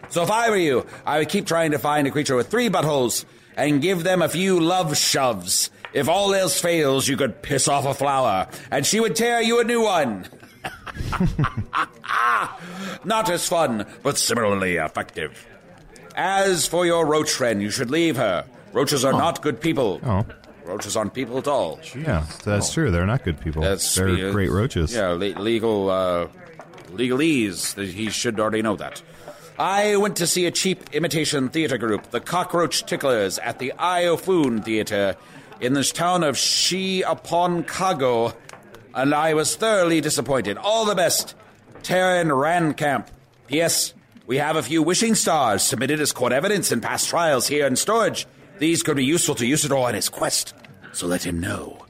So 0.09 0.23
if 0.23 0.31
I 0.31 0.51
were 0.51 0.57
you, 0.57 0.87
I 1.07 1.18
would 1.18 1.29
keep 1.29 1.46
trying 1.46 1.70
to 1.70 1.79
find 1.79 2.07
a 2.07 2.11
creature 2.11 2.37
with 2.37 2.49
three 2.49 2.68
buttholes 2.68 3.25
and 3.57 3.81
give 3.81 4.03
them 4.03 4.23
a 4.23 4.29
few 4.29 4.59
love 4.59 4.96
shoves. 4.96 5.70
If 5.92 6.09
all 6.09 6.35
else 6.35 6.61
fails, 6.61 7.09
you 7.09 7.16
could 7.16 7.42
piss 7.42 7.68
off 7.68 7.85
a 7.85 7.94
flower, 7.94 8.49
and 8.70 8.87
she 8.87 9.01
would 9.01 9.16
tear 9.16 9.40
you 9.42 9.61
a 9.61 9.64
new 9.64 9.83
one. 9.83 10.27
Not 13.05 13.31
as 13.31 13.49
fun, 13.49 13.87
but 14.03 14.18
similarly 14.18 14.77
effective. 14.77 15.46
As 16.14 16.66
for 16.66 16.85
your 16.87 17.07
roach 17.07 17.31
friend, 17.31 17.62
you 17.62 17.70
should 17.70 17.90
leave 17.90 18.16
her. 18.16 18.44
Roaches 18.73 19.05
are 19.05 19.12
not 19.12 19.42
good 19.42 19.61
people. 19.61 20.01
Oh. 20.05 20.25
Roaches 20.64 20.96
aren't 20.96 21.14
people 21.14 21.38
at 21.38 21.49
all. 21.49 21.81
Yeah, 21.96 22.27
that's 22.44 22.73
true. 22.73 22.90
They're 22.90 23.07
not 23.07 23.25
good 23.25 23.40
people. 23.40 23.62
That's 23.62 23.94
They're 23.94 24.29
uh, 24.29 24.33
great 24.33 24.51
roaches. 24.51 24.94
Yeah, 24.94 25.09
le- 25.09 25.38
legal 25.40 25.90
uh, 25.90 26.29
legalese. 26.90 27.83
He 27.83 28.11
should 28.11 28.38
already 28.38 28.62
know 28.62 28.76
that. 28.76 29.03
I 29.59 29.96
went 29.96 30.16
to 30.16 30.26
see 30.26 30.46
a 30.46 30.50
cheap 30.50 30.94
imitation 30.94 31.50
theater 31.50 31.76
group, 31.76 32.11
the 32.11 32.20
Cockroach 32.20 32.87
Ticklers, 32.87 33.38
at 33.38 33.59
the 33.59 33.74
Iofoon 33.79 34.64
Theater 34.64 35.16
in 35.61 35.74
the 35.74 35.85
town 35.85 36.24
of 36.24 36.38
Shi 36.38 37.03
upon 37.03 37.64
Kago, 37.64 38.35
and 38.94 39.14
I 39.14 39.35
was 39.35 39.57
thoroughly 39.57 40.00
disappointed. 40.00 40.57
All 40.57 40.87
the 40.87 40.94
best, 40.94 41.35
Terran 41.83 42.29
Rancamp. 42.29 43.09
P.S. 43.48 43.92
We 44.26 44.38
have 44.38 44.57
a 44.57 44.62
few 44.62 44.83
wishing 44.83 45.14
stars 45.14 45.62
submitted 45.62 46.00
as 46.00 46.12
court 46.12 46.33
evidence 46.33 46.72
in 46.72 46.81
past 46.81 47.09
trials 47.09 47.48
here 47.48 47.66
in 47.66 47.76
storage. 47.76 48.26
These 48.59 48.83
could 48.83 48.96
be 48.96 49.05
useful 49.05 49.35
to 49.35 49.44
Usidore 49.44 49.88
on 49.88 49.94
his 49.94 50.09
quest, 50.09 50.55
so 50.92 51.07
let 51.07 51.26
him 51.26 51.40
know. 51.40 51.85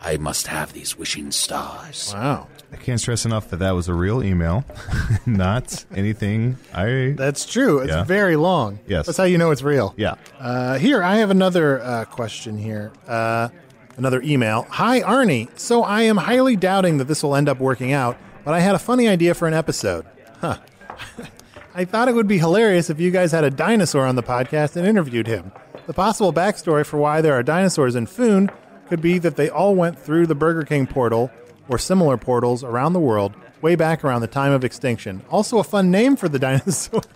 I 0.00 0.16
must 0.16 0.46
have 0.46 0.72
these 0.72 0.96
wishing 0.96 1.30
stars. 1.30 2.12
Wow. 2.14 2.48
I 2.72 2.76
can't 2.76 3.00
stress 3.00 3.24
enough 3.24 3.50
that 3.50 3.58
that 3.58 3.72
was 3.72 3.88
a 3.88 3.94
real 3.94 4.22
email, 4.22 4.64
not 5.26 5.84
anything. 5.94 6.56
I 6.72 7.14
That's 7.16 7.44
true. 7.44 7.80
It's 7.80 7.90
Yeah. 7.90 8.04
very 8.04 8.36
long. 8.36 8.78
Yes. 8.86 9.06
That's 9.06 9.18
how 9.18 9.24
you 9.24 9.38
know 9.38 9.50
it's 9.50 9.62
real. 9.62 9.92
yeah. 9.96 10.14
Uh, 10.38 10.78
here, 10.78 11.02
I 11.02 11.16
have 11.16 11.30
another 11.30 11.80
uh, 11.82 12.04
question 12.04 12.56
here. 12.58 12.92
Uh, 13.08 13.48
another 13.96 14.22
email. 14.22 14.66
Hi, 14.70 15.00
Arnie. 15.00 15.48
So 15.58 15.82
I 15.82 16.02
am 16.02 16.16
highly 16.16 16.54
doubting 16.56 16.98
that 16.98 17.04
this 17.08 17.22
will 17.22 17.34
end 17.34 17.48
up 17.48 17.58
working 17.58 17.92
out, 17.92 18.16
but 18.44 18.54
I 18.54 18.60
had 18.60 18.74
a 18.74 18.78
funny 18.78 19.08
idea 19.08 19.34
for 19.34 19.48
an 19.48 19.54
episode. 19.54 20.06
Huh. 20.40 20.58
I 21.74 21.84
thought 21.84 22.08
it 22.08 22.14
would 22.14 22.28
be 22.28 22.38
hilarious 22.38 22.88
if 22.90 22.98
you 23.00 23.10
guys 23.10 23.32
had 23.32 23.44
a 23.44 23.50
dinosaur 23.50 24.06
on 24.06 24.16
the 24.16 24.22
podcast 24.22 24.76
and 24.76 24.86
interviewed 24.86 25.26
him. 25.26 25.52
The 25.86 25.92
possible 25.94 26.32
backstory 26.32 26.84
for 26.86 26.98
why 26.98 27.20
there 27.20 27.34
are 27.34 27.42
dinosaurs 27.42 27.94
in 27.96 28.06
Foon 28.06 28.50
could 28.88 29.00
be 29.00 29.18
that 29.18 29.36
they 29.36 29.48
all 29.48 29.74
went 29.74 29.98
through 29.98 30.26
the 30.26 30.34
Burger 30.34 30.62
King 30.64 30.86
portal 30.86 31.30
or 31.70 31.78
similar 31.78 32.18
portals 32.18 32.62
around 32.62 32.92
the 32.92 33.00
world 33.00 33.32
way 33.62 33.76
back 33.76 34.04
around 34.04 34.20
the 34.20 34.26
time 34.26 34.52
of 34.52 34.64
extinction. 34.64 35.22
Also, 35.30 35.58
a 35.58 35.64
fun 35.64 35.90
name 35.90 36.16
for 36.16 36.28
the 36.28 36.38
dinosaur. 36.38 37.00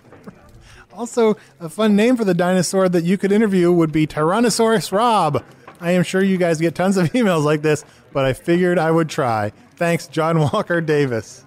Also, 0.96 1.36
a 1.58 1.68
fun 1.68 1.96
name 1.96 2.16
for 2.16 2.24
the 2.24 2.34
dinosaur 2.34 2.88
that 2.88 3.02
you 3.02 3.18
could 3.18 3.32
interview 3.32 3.72
would 3.72 3.90
be 3.90 4.06
Tyrannosaurus 4.06 4.92
Rob. 4.92 5.42
I 5.80 5.90
am 5.90 6.04
sure 6.04 6.22
you 6.22 6.36
guys 6.36 6.60
get 6.60 6.76
tons 6.76 6.96
of 6.96 7.10
emails 7.14 7.42
like 7.42 7.62
this, 7.62 7.84
but 8.12 8.24
I 8.24 8.32
figured 8.32 8.78
I 8.78 8.92
would 8.92 9.08
try. 9.08 9.50
Thanks, 9.74 10.06
John 10.06 10.38
Walker 10.38 10.80
Davis. 10.80 11.44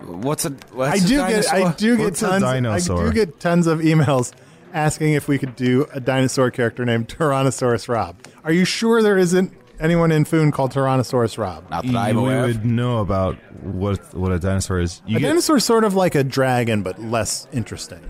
What's 0.00 0.46
a 0.46 0.48
I 0.48 0.52
what's 0.72 1.04
a 1.04 1.06
do 1.08 1.16
get 1.18 1.52
I 1.52 1.72
do 1.72 1.96
get 1.98 2.04
What's 2.04 2.20
tons 2.20 2.42
I 2.42 2.78
do 2.78 3.12
get 3.12 3.38
tons 3.38 3.66
of 3.66 3.80
emails 3.80 4.32
asking 4.72 5.12
if 5.12 5.28
we 5.28 5.36
could 5.36 5.54
do 5.54 5.86
a 5.92 6.00
dinosaur 6.00 6.50
character 6.50 6.86
named 6.86 7.08
Tyrannosaurus 7.08 7.86
Rob. 7.86 8.16
Are 8.44 8.52
you 8.52 8.64
sure 8.64 9.02
there 9.02 9.18
isn't 9.18 9.52
anyone 9.82 10.10
in 10.12 10.24
Foon 10.24 10.50
called 10.52 10.72
Tyrannosaurus 10.72 11.36
Rob? 11.38 11.68
Not 11.70 11.84
that 11.86 11.94
I'm 11.94 12.16
You 12.16 12.20
aware 12.22 12.40
of. 12.44 12.46
would 12.46 12.64
know 12.64 12.98
about 13.00 13.36
what 13.62 14.14
what 14.14 14.32
a 14.32 14.38
dinosaur 14.38 14.80
is. 14.80 15.02
You 15.06 15.16
a 15.18 15.20
get- 15.20 15.26
dinosaur's 15.28 15.64
sort 15.64 15.84
of 15.84 15.94
like 15.94 16.14
a 16.14 16.24
dragon, 16.24 16.82
but 16.82 16.98
less 17.00 17.46
interesting. 17.52 18.00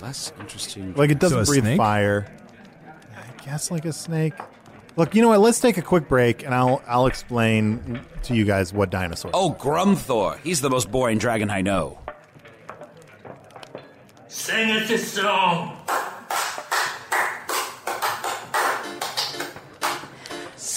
Less 0.00 0.32
interesting. 0.40 0.94
Like 0.94 1.10
it 1.10 1.18
doesn't 1.18 1.44
So 1.46 1.50
a 1.50 1.54
breathe 1.54 1.64
snake? 1.64 1.76
fire. 1.78 2.26
I 3.16 3.44
guess 3.44 3.70
like 3.70 3.84
a 3.84 3.92
snake. 3.92 4.34
Look, 4.96 5.14
you 5.14 5.22
know 5.22 5.28
what? 5.28 5.40
Let's 5.40 5.58
take 5.58 5.78
a 5.78 5.82
quick 5.82 6.06
break, 6.08 6.44
and 6.44 6.54
I'll 6.54 6.82
I'll 6.86 7.06
explain 7.06 8.00
to 8.24 8.34
you 8.34 8.44
guys 8.44 8.72
what 8.72 8.90
dinosaur. 8.90 9.30
Oh, 9.32 9.56
Grumthor. 9.58 10.38
He's 10.40 10.60
the 10.60 10.68
most 10.70 10.90
boring 10.90 11.18
dragon 11.18 11.48
I 11.50 11.62
know. 11.62 11.98
Sing 14.28 14.70
us 14.70 14.90
a 14.90 14.98
song. 14.98 15.76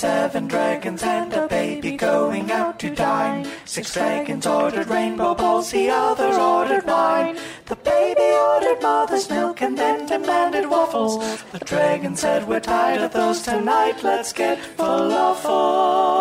Seven 0.06 0.48
dragons 0.48 1.02
and 1.02 1.34
a 1.34 1.48
baby 1.48 1.98
going 1.98 2.52
out 2.52 2.78
to 2.82 2.94
dine. 2.94 3.48
Six 3.66 3.92
dragons 3.92 4.46
ordered 4.46 4.88
rainbow 4.88 5.34
balls, 5.34 5.72
the 5.72 5.90
other 5.90 6.32
ordered 6.40 6.86
wine. 6.86 7.40
The 7.66 7.76
baby 7.76 8.22
ordered 8.22 8.84
mother's 8.84 9.28
milk 9.32 9.64
and 9.64 9.76
then 9.76 10.06
demanded 10.06 10.70
waffles. 10.70 11.42
The 11.54 11.58
dragon 11.58 12.16
said, 12.16 12.48
We're 12.48 12.60
tired 12.60 13.02
of 13.02 13.14
those 13.14 13.42
tonight, 13.42 14.04
let's 14.04 14.32
get 14.32 14.60
falafel. 14.78 16.16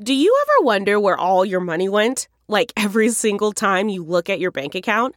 Do 0.00 0.14
you 0.14 0.38
ever 0.42 0.64
wonder 0.64 1.00
where 1.00 1.18
all 1.18 1.44
your 1.44 1.60
money 1.60 1.88
went? 1.88 2.28
Like 2.46 2.72
every 2.76 3.08
single 3.08 3.52
time 3.52 3.88
you 3.88 4.04
look 4.04 4.30
at 4.30 4.38
your 4.38 4.52
bank 4.52 4.76
account? 4.76 5.16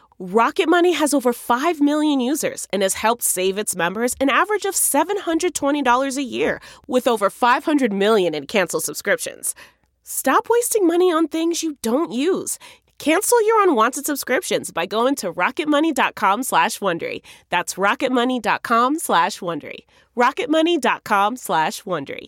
Rocket 0.23 0.69
Money 0.69 0.93
has 0.93 1.15
over 1.15 1.33
5 1.33 1.81
million 1.81 2.19
users 2.19 2.67
and 2.71 2.83
has 2.83 2.93
helped 2.93 3.23
save 3.23 3.57
its 3.57 3.75
members 3.75 4.15
an 4.19 4.29
average 4.29 4.65
of 4.65 4.75
$720 4.75 6.17
a 6.17 6.23
year, 6.23 6.59
with 6.85 7.07
over 7.07 7.31
500 7.31 7.91
million 7.91 8.35
in 8.35 8.45
canceled 8.45 8.83
subscriptions. 8.83 9.55
Stop 10.03 10.45
wasting 10.47 10.85
money 10.85 11.11
on 11.11 11.27
things 11.27 11.63
you 11.63 11.79
don't 11.81 12.11
use. 12.11 12.59
Cancel 12.99 13.43
your 13.47 13.63
unwanted 13.63 14.05
subscriptions 14.05 14.69
by 14.69 14.85
going 14.85 15.15
to 15.15 15.33
rocketmoney.com 15.33 16.43
slash 16.43 16.77
Wondery. 16.77 17.21
That's 17.49 17.73
rocketmoney.com 17.73 18.99
slash 18.99 19.39
Wondery. 19.39 19.85
rocketmoney.com 20.15 21.37
slash 21.37 21.81
Wondery. 21.81 22.27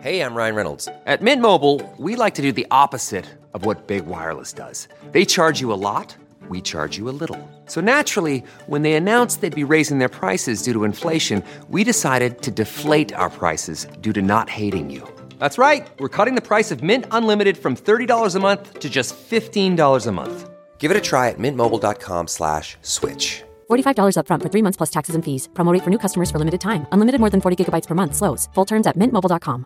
Hey, 0.00 0.20
I'm 0.22 0.34
Ryan 0.34 0.54
Reynolds. 0.54 0.88
At 1.06 1.22
Mint 1.22 1.40
Mobile, 1.40 1.82
we 1.98 2.16
like 2.16 2.34
to 2.34 2.42
do 2.42 2.50
the 2.50 2.66
opposite 2.70 3.26
of 3.52 3.64
what 3.64 3.86
Big 3.86 4.06
Wireless 4.06 4.52
does. 4.52 4.88
They 5.12 5.24
charge 5.24 5.60
you 5.60 5.72
a 5.72 5.78
lot, 5.78 6.16
we 6.50 6.60
charge 6.60 6.98
you 6.98 7.08
a 7.08 7.16
little. 7.22 7.40
So 7.66 7.80
naturally, 7.80 8.44
when 8.66 8.82
they 8.82 8.92
announced 8.92 9.40
they'd 9.40 9.54
be 9.54 9.72
raising 9.72 10.00
their 10.00 10.10
prices 10.10 10.62
due 10.62 10.74
to 10.74 10.84
inflation, 10.84 11.42
we 11.70 11.84
decided 11.84 12.42
to 12.42 12.50
deflate 12.50 13.14
our 13.14 13.30
prices 13.30 13.86
due 14.02 14.12
to 14.12 14.20
not 14.20 14.50
hating 14.50 14.90
you. 14.90 15.08
That's 15.38 15.56
right. 15.56 15.88
We're 15.98 16.10
cutting 16.10 16.34
the 16.34 16.48
price 16.48 16.70
of 16.70 16.82
Mint 16.82 17.06
Unlimited 17.10 17.56
from 17.56 17.74
$30 17.74 18.34
a 18.36 18.40
month 18.40 18.80
to 18.80 18.90
just 18.90 19.16
$15 19.16 20.06
a 20.06 20.12
month. 20.12 20.50
Give 20.76 20.90
it 20.90 20.96
a 20.98 21.00
try 21.00 21.30
at 21.30 21.38
mintmobile.com 21.38 22.26
slash 22.26 22.76
switch. 22.82 23.42
$45 23.70 24.16
upfront 24.18 24.42
for 24.42 24.50
three 24.50 24.62
months 24.62 24.76
plus 24.76 24.90
taxes 24.90 25.14
and 25.14 25.24
fees. 25.24 25.48
Promo 25.54 25.72
rate 25.72 25.82
for 25.82 25.90
new 25.90 25.98
customers 25.98 26.30
for 26.30 26.38
limited 26.38 26.60
time. 26.60 26.86
Unlimited 26.92 27.20
more 27.20 27.30
than 27.30 27.40
40 27.40 27.56
gigabytes 27.64 27.86
per 27.86 27.94
month. 27.94 28.14
Slows. 28.14 28.50
Full 28.54 28.66
terms 28.66 28.86
at 28.86 28.98
mintmobile.com. 28.98 29.64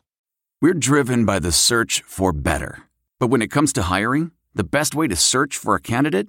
We're 0.60 0.74
driven 0.74 1.24
by 1.24 1.38
the 1.38 1.52
search 1.52 2.02
for 2.06 2.32
better. 2.32 2.82
But 3.20 3.28
when 3.28 3.42
it 3.42 3.50
comes 3.50 3.72
to 3.74 3.82
hiring, 3.82 4.32
the 4.54 4.64
best 4.64 4.94
way 4.94 5.06
to 5.08 5.16
search 5.16 5.56
for 5.56 5.74
a 5.74 5.80
candidate 5.80 6.28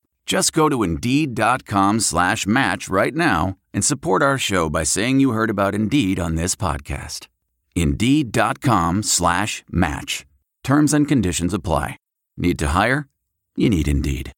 Just 0.25 0.53
go 0.53 0.69
to 0.69 0.83
Indeed.com 0.83 1.99
slash 1.99 2.45
match 2.47 2.87
right 2.89 3.13
now 3.13 3.57
and 3.73 3.83
support 3.83 4.21
our 4.23 4.37
show 4.37 4.69
by 4.69 4.83
saying 4.83 5.19
you 5.19 5.31
heard 5.31 5.49
about 5.49 5.75
Indeed 5.75 6.19
on 6.19 6.35
this 6.35 6.55
podcast. 6.55 7.27
Indeed.com 7.75 9.03
slash 9.03 9.63
match. 9.69 10.25
Terms 10.63 10.93
and 10.93 11.07
conditions 11.07 11.53
apply. 11.53 11.97
Need 12.37 12.59
to 12.59 12.67
hire? 12.67 13.07
You 13.55 13.69
need 13.69 13.87
Indeed. 13.87 14.31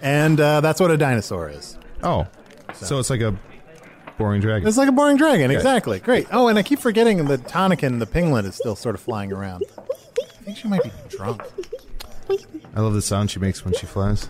And 0.00 0.40
uh, 0.40 0.60
that's 0.60 0.80
what 0.80 0.90
a 0.90 0.96
dinosaur 0.96 1.48
is. 1.48 1.78
Oh, 2.02 2.26
so 2.74 2.98
it's 2.98 3.10
like 3.10 3.20
a 3.20 3.38
boring 4.18 4.40
dragon. 4.40 4.66
It's 4.66 4.76
like 4.76 4.88
a 4.88 4.92
boring 4.92 5.16
dragon, 5.16 5.46
Okay. 5.50 5.54
exactly. 5.56 6.00
Great. 6.00 6.26
Oh, 6.32 6.48
and 6.48 6.58
I 6.58 6.62
keep 6.64 6.80
forgetting 6.80 7.24
that 7.26 7.44
Tannakin, 7.44 8.00
the 8.00 8.06
pinglet, 8.06 8.44
is 8.44 8.56
still 8.56 8.74
sort 8.74 8.96
of 8.96 9.00
flying 9.00 9.32
around. 9.32 9.62
I 9.78 10.44
think 10.44 10.56
she 10.56 10.66
might 10.66 10.82
be 10.82 10.90
drunk. 11.08 11.42
I 12.74 12.80
love 12.80 12.94
the 12.94 13.02
sound 13.02 13.30
she 13.30 13.38
makes 13.38 13.64
when 13.64 13.74
she 13.74 13.86
flies. 13.86 14.28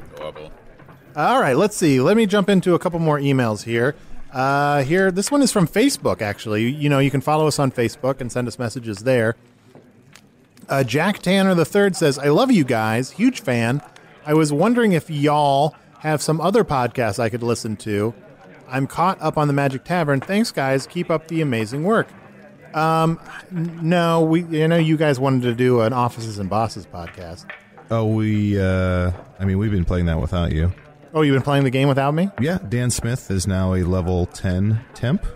All 1.14 1.40
right, 1.40 1.57
let's 1.57 1.76
see. 1.76 2.00
Let 2.00 2.16
me 2.16 2.26
jump 2.26 2.48
into 2.48 2.74
a 2.74 2.78
couple 2.78 2.98
more 2.98 3.18
emails 3.18 3.64
here. 3.64 3.94
Uh, 4.33 4.83
here, 4.83 5.11
this 5.11 5.31
one 5.31 5.42
is 5.42 5.52
from 5.52 5.68
Facebook. 5.68 6.22
Actually, 6.22 6.68
you 6.70 6.88
know, 6.88 6.98
you 6.98 7.11
can 7.11 7.20
follow 7.20 7.46
us 7.46 7.59
on 7.59 7.70
Facebook 7.70 8.20
and 8.20 8.33
send 8.33 8.48
us 8.48 8.59
messages 8.59 8.98
there. 9.00 9.37
Uh, 10.68 10.83
Jack 10.83 11.18
Tanner 11.18 11.55
the 11.55 11.66
third 11.66 11.96
says, 11.96 12.18
"I 12.18 12.28
love 12.31 12.50
you 12.50 12.64
guys, 12.64 13.11
huge 13.11 13.42
fan. 13.42 13.83
I 14.24 14.33
was 14.35 14.52
wondering 14.52 14.92
if 14.92 15.11
y'all 15.11 15.74
have 15.98 16.22
some 16.22 16.40
other 16.40 16.64
podcasts 16.64 17.18
I 17.18 17.28
could 17.28 17.42
listen 17.42 17.76
to. 17.78 18.14
I'm 18.68 18.87
caught 18.87 19.20
up 19.20 19.37
on 19.37 19.48
the 19.48 19.52
Magic 19.52 19.85
Tavern. 19.85 20.20
Thanks, 20.20 20.50
guys. 20.50 20.87
Keep 20.87 21.11
up 21.11 21.28
the 21.28 21.42
amazing 21.42 21.85
work. 21.85 22.09
Um, 22.74 23.20
n- 23.55 23.81
no, 23.83 24.22
we. 24.22 24.44
You 24.44 24.66
know, 24.66 24.78
you 24.78 24.96
guys 24.96 25.20
wanted 25.20 25.42
to 25.42 25.55
do 25.55 25.83
an 25.83 25.92
offices 25.92 26.38
and 26.38 26.48
bosses 26.48 26.87
podcast. 26.87 27.44
Oh, 27.92 28.07
we. 28.07 28.59
uh 28.59 29.12
I 29.38 29.44
mean, 29.44 29.59
we've 29.59 29.70
been 29.70 29.85
playing 29.85 30.07
that 30.07 30.20
without 30.20 30.52
you. 30.52 30.72
Oh, 31.12 31.20
you've 31.20 31.35
been 31.35 31.42
playing 31.42 31.64
the 31.64 31.70
game 31.70 31.88
without 31.88 32.14
me? 32.14 32.31
Yeah, 32.40 32.59
Dan 32.66 32.90
Smith 32.90 33.31
is 33.31 33.46
now 33.46 33.74
a 33.74 33.83
level 33.83 34.26
ten 34.26 34.81
temp, 34.94 35.26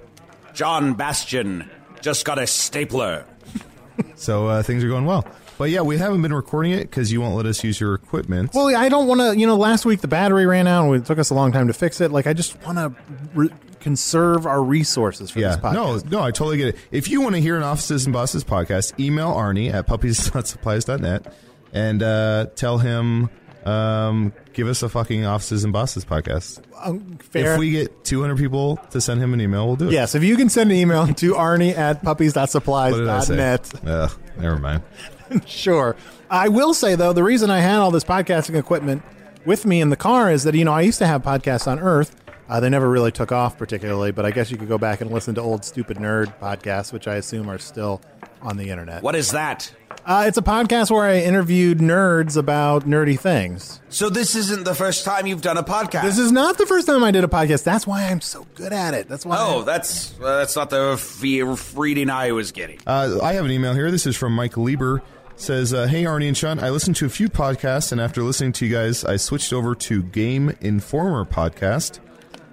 John 0.55 0.95
Bastion 0.95 1.71
just 2.01 2.25
got 2.25 2.39
a 2.39 2.47
stapler. 2.47 3.27
so 4.15 4.47
uh, 4.47 4.63
things 4.63 4.83
are 4.85 4.89
going 4.89 5.05
well. 5.05 5.27
But 5.59 5.71
yeah, 5.71 5.81
we 5.81 5.99
haven't 5.99 6.23
been 6.23 6.33
recording 6.33 6.73
it 6.73 6.83
because 6.83 7.11
you 7.13 7.21
won't 7.21 7.35
let 7.35 7.47
us 7.47 7.65
use 7.65 7.81
your 7.81 7.95
equipment. 7.95 8.55
Well, 8.55 8.75
I 8.75 8.89
don't 8.89 9.07
want 9.07 9.21
to. 9.21 9.39
You 9.39 9.47
know, 9.47 9.57
last 9.57 9.85
week 9.85 10.01
the 10.01 10.09
battery 10.09 10.47
ran 10.47 10.67
out, 10.67 10.87
and 10.87 11.03
it 11.03 11.07
took 11.07 11.19
us 11.19 11.31
a 11.31 11.35
long 11.35 11.53
time 11.53 11.67
to 11.67 11.73
fix 11.73 12.01
it. 12.01 12.13
Like, 12.13 12.27
I 12.27 12.33
just 12.33 12.63
want 12.65 12.79
to 12.79 12.95
re- 13.35 13.51
conserve 13.81 14.47
our 14.47 14.63
resources 14.63 15.31
for 15.31 15.41
yeah, 15.41 15.49
this 15.49 15.57
podcast. 15.59 16.11
no, 16.11 16.19
no, 16.19 16.23
I 16.23 16.31
totally 16.31 16.59
get 16.59 16.69
it. 16.69 16.77
If 16.91 17.09
you 17.09 17.21
want 17.21 17.35
to 17.35 17.41
hear 17.41 17.57
an 17.57 17.63
Offices 17.63 18.07
and 18.07 18.13
Bosses 18.13 18.45
podcast, 18.45 18.99
email 19.01 19.33
Arnie 19.33 19.73
at 19.73 19.87
puppies.supplies.net 19.87 21.33
and 21.73 22.03
uh, 22.03 22.47
tell 22.55 22.79
him, 22.79 23.31
um, 23.65 24.33
give 24.53 24.69
us 24.69 24.83
a 24.83 24.89
fucking 24.89 25.27
Offices 25.27 25.65
and 25.65 25.73
Bosses 25.73 26.05
podcast. 26.05 26.63
Um, 26.83 27.19
fair. 27.19 27.55
If 27.55 27.59
we 27.59 27.71
get 27.73 28.05
200 28.05 28.37
people 28.39 28.77
to 28.91 29.01
send 29.01 29.21
him 29.21 29.35
an 29.35 29.41
email, 29.41 29.67
we'll 29.67 29.77
do 29.77 29.89
it. 29.89 29.93
Yes, 29.93 30.15
if 30.15 30.23
you 30.23 30.37
can 30.37 30.49
send 30.49 30.71
an 30.71 30.77
email 30.77 31.07
to 31.15 31.35
Arnie 31.35 31.77
at 31.77 32.03
What 32.05 32.19
did 32.19 32.37
I 32.39 32.47
say? 32.47 32.61
puppies.supplies.net. 32.61 33.73
Ugh, 33.87 34.19
never 34.39 34.59
mind. 34.59 34.83
sure. 35.47 35.97
I 36.31 36.49
will 36.49 36.75
say 36.75 36.95
though, 36.95 37.13
the 37.13 37.25
reason 37.25 37.51
I 37.51 37.61
had 37.61 37.79
all 37.79 37.91
this 37.91 38.05
podcasting 38.05 38.59
equipment 38.59 39.03
with 39.45 39.65
me 39.65 39.81
in 39.81 39.91
the 39.91 39.97
car 39.97 40.31
is 40.31 40.45
that 40.45 40.55
you 40.55 40.65
know 40.65 40.73
I 40.73 40.83
used 40.83 40.99
to 40.99 41.07
have 41.07 41.23
podcasts 41.23 41.67
on 41.67 41.79
Earth. 41.79 42.15
Uh, 42.49 42.61
they 42.61 42.69
never 42.69 42.89
really 42.89 43.11
took 43.11 43.33
off 43.33 43.59
particularly, 43.59 44.13
but 44.13 44.25
I 44.25 44.31
guess 44.31 44.53
you 44.53 44.57
could 44.57 44.69
go 44.69 44.79
back 44.79 45.01
and 45.01 45.11
listen 45.11 45.35
to 45.35 45.41
old 45.41 45.65
stupid 45.65 45.97
nerd 45.97 46.33
podcasts, 46.39 46.93
which 46.93 47.09
I 47.09 47.17
assume 47.17 47.49
are 47.51 47.59
still 47.59 48.01
on 48.41 48.57
the 48.57 48.71
internet. 48.71 49.03
What 49.03 49.17
is 49.17 49.33
that? 49.33 49.73
Uh, 50.07 50.25
it's 50.29 50.39
a 50.39 50.43
podcast 50.43 50.89
where 50.93 51.03
I 51.05 51.19
interviewed 51.19 51.79
nerds 51.79 52.37
about 52.37 52.85
nerdy 52.85 53.19
things. 53.19 53.81
So 53.89 54.09
this 54.09 54.37
isn't 54.37 54.65
the 54.65 54.75
first 54.75 55.05
time 55.05 55.27
you've 55.27 55.43
done 55.43 55.57
a 55.57 55.65
podcast. 55.65 56.03
This 56.03 56.19
is 56.19 56.31
not 56.31 56.59
the 56.59 56.67
first 56.67 56.87
time 56.87 57.03
I 57.03 57.11
did 57.11 57.25
a 57.25 57.29
podcast. 57.29 57.65
That's 57.65 57.89
why 57.89 58.05
I'm 58.05 58.21
so 58.21 58.47
good 58.55 58.73
at 58.73 58.95
it. 58.95 59.09
That's 59.09 59.27
why. 59.27 59.37
Oh, 59.37 59.63
that's 59.63 60.15
uh, 60.21 60.39
that's 60.39 60.55
not 60.55 60.71
the 60.71 60.93
f- 60.93 61.77
reading 61.77 62.09
I 62.09 62.31
was 62.31 62.53
getting. 62.53 62.79
Uh, 62.87 63.19
I 63.21 63.33
have 63.33 63.45
an 63.45 63.51
email 63.51 63.75
here. 63.75 63.91
This 63.91 64.07
is 64.07 64.17
from 64.17 64.33
Mike 64.33 64.57
Lieber. 64.57 65.03
Says, 65.35 65.75
uh, 65.75 65.89
"Hey 65.89 66.05
Arnie 66.05 66.29
and 66.29 66.37
Sean, 66.37 66.61
I 66.61 66.71
listened 66.71 66.95
to 66.97 67.07
a 67.07 67.11
few 67.11 67.29
podcasts, 67.29 67.91
and 67.91 68.01
after 68.01 68.23
listening 68.23 68.53
to 68.53 68.67
you 68.67 68.73
guys, 68.73 69.05
I 69.05 69.17
switched 69.17 69.53
over 69.53 69.75
to 69.75 70.05
Game 70.05 70.57
Informer 70.61 71.25
podcast. 71.25 71.99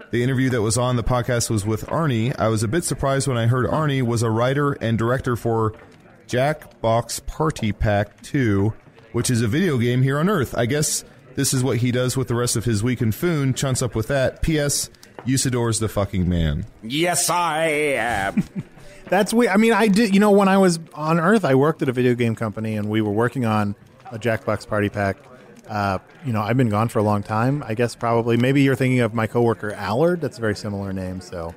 The 0.10 0.24
interview 0.24 0.50
that 0.50 0.62
was 0.64 0.78
on 0.78 0.96
the 0.96 1.04
podcast 1.04 1.52
was 1.52 1.66
with 1.68 1.86
Arnie. 1.86 2.36
I 2.40 2.48
was 2.48 2.64
a 2.64 2.68
bit 2.68 2.84
surprised 2.84 3.28
when 3.28 3.38
I 3.38 3.46
heard 3.46 3.68
Arnie 3.68 4.02
was 4.02 4.24
a 4.24 4.30
writer 4.32 4.74
and 4.74 4.98
director 4.98 5.36
for 5.36 5.74
Jackbox 6.28 7.26
Party 7.26 7.72
Pack 7.72 8.22
2, 8.22 8.74
which 9.12 9.30
is 9.30 9.42
a 9.42 9.48
video 9.48 9.78
game 9.78 10.02
here 10.02 10.20
on 10.20 10.30
Earth. 10.30 10.56
I 10.58 10.66
guess 10.66 11.04
this 11.36 11.54
is 11.54 11.64
what 11.64 11.78
he 11.78 11.92
does 11.92 12.16
with 12.18 12.28
the 12.28 12.36
rest 12.36 12.56
of 12.56 12.66
his 12.66 12.84
week 12.84 13.02
in 13.02 13.12
Foon. 13.12 13.54
Chunts 13.54 13.82
up 13.82 13.96
with 13.96 14.08
that. 14.08 14.42
P.S. 14.42 14.90
Usidore's 15.26 15.80
the 15.80 15.90
fucking 15.90 16.28
man. 16.28 16.66
Yes, 16.82 17.30
I 17.30 17.66
am. 17.66 18.44
That's 19.06 19.34
we. 19.34 19.48
I 19.48 19.58
mean, 19.58 19.74
I 19.74 19.88
did. 19.88 20.14
You 20.14 20.20
know, 20.20 20.32
when 20.32 20.48
I 20.48 20.58
was 20.58 20.80
on 20.94 21.20
Earth, 21.20 21.46
I 21.46 21.56
worked 21.56 21.82
at 21.82 21.90
a 21.90 21.92
video 21.92 22.16
game 22.16 22.36
company, 22.36 22.78
and 22.78 22.90
we 22.90 23.02
were 23.02 23.12
working 23.12 23.46
on 23.46 23.76
a 24.12 24.18
Jackbox 24.18 24.68
Party 24.68 24.90
Pack. 24.90 25.18
Uh, 25.68 26.00
you 26.26 26.34
know, 26.34 26.42
I've 26.42 26.58
been 26.58 26.70
gone 26.70 26.90
for 26.90 27.00
a 27.00 27.04
long 27.04 27.24
time. 27.24 27.64
I 27.66 27.74
guess 27.74 27.96
probably 27.96 28.38
maybe 28.38 28.62
you're 28.64 28.76
thinking 28.76 29.00
of 29.02 29.14
my 29.14 29.28
coworker 29.28 29.72
Allard. 29.74 30.22
That's 30.22 30.38
a 30.38 30.42
very 30.42 30.56
similar 30.56 30.92
name. 30.94 31.22
So 31.22 31.54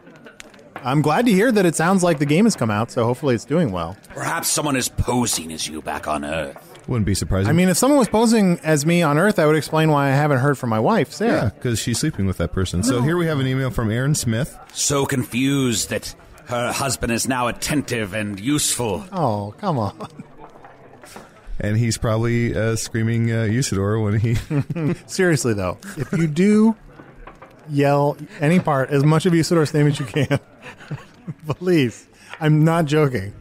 I'm 0.84 1.02
glad 1.02 1.26
to 1.26 1.32
hear 1.32 1.50
that 1.52 1.66
it 1.66 1.74
sounds 1.74 2.02
like 2.02 2.18
the 2.18 2.26
game 2.26 2.44
has 2.44 2.54
come 2.56 2.70
out. 2.70 2.90
So 2.90 3.04
hopefully 3.04 3.34
it's 3.34 3.44
doing 3.44 3.72
well. 3.72 3.96
Perhaps 4.10 4.48
someone 4.48 4.76
is 4.76 4.88
posing 4.88 5.52
as 5.52 5.66
you 5.68 5.82
back 5.82 6.06
on 6.08 6.24
Earth. 6.24 6.56
Wouldn't 6.88 7.06
be 7.06 7.14
surprising. 7.14 7.48
I 7.50 7.52
mean, 7.52 7.68
if 7.68 7.76
someone 7.76 7.98
was 7.98 8.08
posing 8.08 8.60
as 8.60 8.86
me 8.86 9.02
on 9.02 9.18
Earth, 9.18 9.38
I 9.40 9.46
would 9.46 9.56
explain 9.56 9.90
why 9.90 10.06
I 10.06 10.10
haven't 10.10 10.38
heard 10.38 10.56
from 10.56 10.70
my 10.70 10.78
wife, 10.78 11.08
Yeah, 11.10 11.16
Sarah. 11.16 11.52
because 11.54 11.78
she's 11.80 11.98
sleeping 11.98 12.26
with 12.26 12.36
that 12.38 12.52
person. 12.52 12.82
So 12.84 13.02
here 13.02 13.16
we 13.16 13.26
have 13.26 13.40
an 13.40 13.46
email 13.48 13.70
from 13.70 13.90
Aaron 13.90 14.14
Smith. 14.14 14.56
So 14.72 15.04
confused 15.06 15.90
that 15.90 16.14
her 16.46 16.70
husband 16.70 17.10
is 17.10 17.26
now 17.26 17.48
attentive 17.48 18.14
and 18.14 18.38
useful. 18.38 19.04
Oh, 19.10 19.52
come 19.58 19.78
on. 19.80 20.08
And 21.58 21.76
he's 21.76 21.96
probably 21.98 22.54
uh, 22.54 22.76
screaming 22.76 23.32
uh, 23.32 23.44
Usidore 23.44 24.02
when 24.04 24.20
he. 24.20 24.36
Seriously 25.06 25.54
though, 25.54 25.78
if 25.96 26.12
you 26.12 26.26
do 26.26 26.76
yell 27.68 28.16
any 28.40 28.60
part 28.60 28.90
as 28.90 29.02
much 29.02 29.26
of 29.26 29.32
Usidore's 29.32 29.72
name 29.74 29.86
as 29.86 29.98
you 29.98 30.04
can, 30.06 30.38
please. 31.46 32.06
I'm 32.40 32.64
not 32.64 32.84
joking. 32.86 33.32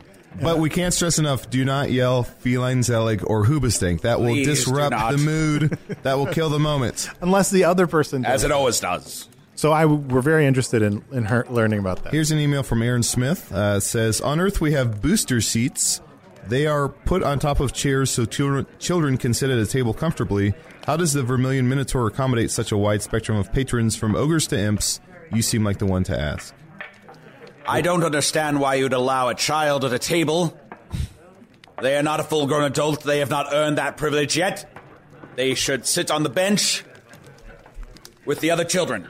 but 0.41 0.59
we 0.59 0.69
can't 0.69 0.93
stress 0.93 1.17
enough 1.19 1.49
do 1.49 1.63
not 1.65 1.91
yell 1.91 2.23
feline 2.23 2.83
zelig 2.83 3.23
or 3.25 3.45
hoobastank. 3.45 4.01
That 4.01 4.19
will 4.19 4.27
Please 4.27 4.45
do 4.47 4.55
disrupt 4.55 4.91
not. 4.91 5.11
the 5.11 5.17
mood. 5.17 5.79
that 6.03 6.17
will 6.17 6.27
kill 6.27 6.49
the 6.49 6.59
moment. 6.59 7.09
Unless 7.21 7.51
the 7.51 7.63
other 7.63 7.87
person 7.87 8.21
does. 8.21 8.31
As 8.31 8.43
it 8.43 8.51
always 8.51 8.79
does. 8.79 9.29
So 9.55 9.71
I 9.71 9.85
we're 9.85 10.21
very 10.21 10.45
interested 10.45 10.81
in 10.81 11.03
in 11.13 11.25
her 11.25 11.45
learning 11.49 11.79
about 11.79 12.03
that. 12.03 12.11
Here's 12.13 12.31
an 12.31 12.39
email 12.39 12.63
from 12.63 12.81
Aaron 12.81 13.03
Smith. 13.03 13.51
Uh, 13.53 13.75
it 13.77 13.81
says 13.81 14.19
On 14.19 14.39
Earth, 14.41 14.59
we 14.59 14.73
have 14.73 15.01
booster 15.01 15.39
seats. 15.39 16.01
They 16.47 16.67
are 16.67 16.89
put 16.89 17.23
on 17.23 17.39
top 17.39 17.59
of 17.61 17.73
chairs 17.73 18.11
so 18.11 18.25
children, 18.25 18.67
children 18.77 19.17
can 19.17 19.33
sit 19.33 19.49
at 19.49 19.57
a 19.57 19.65
table 19.65 19.93
comfortably. 19.93 20.53
How 20.85 20.95
does 20.97 21.13
the 21.13 21.23
Vermilion 21.23 21.67
Minotaur 21.67 22.05
accommodate 22.05 22.51
such 22.51 22.71
a 22.71 22.77
wide 22.77 23.01
spectrum 23.01 23.37
of 23.37 23.51
patrons, 23.51 23.95
from 23.95 24.15
ogres 24.15 24.45
to 24.47 24.59
imps? 24.59 24.99
You 25.33 25.41
seem 25.41 25.63
like 25.63 25.79
the 25.79 25.87
one 25.87 26.03
to 26.03 26.19
ask. 26.19 26.53
I 27.67 27.81
don't 27.81 28.03
understand 28.03 28.59
why 28.59 28.75
you'd 28.75 28.93
allow 28.93 29.29
a 29.29 29.35
child 29.35 29.85
at 29.85 29.93
a 29.93 29.99
table. 29.99 30.57
They 31.81 31.97
are 31.97 32.03
not 32.03 32.19
a 32.19 32.23
full 32.23 32.47
grown 32.47 32.63
adult. 32.63 33.03
They 33.03 33.19
have 33.19 33.29
not 33.29 33.47
earned 33.51 33.77
that 33.77 33.97
privilege 33.97 34.37
yet. 34.37 34.71
They 35.35 35.55
should 35.55 35.85
sit 35.85 36.11
on 36.11 36.23
the 36.23 36.29
bench 36.29 36.83
with 38.25 38.39
the 38.39 38.51
other 38.51 38.63
children. 38.63 39.07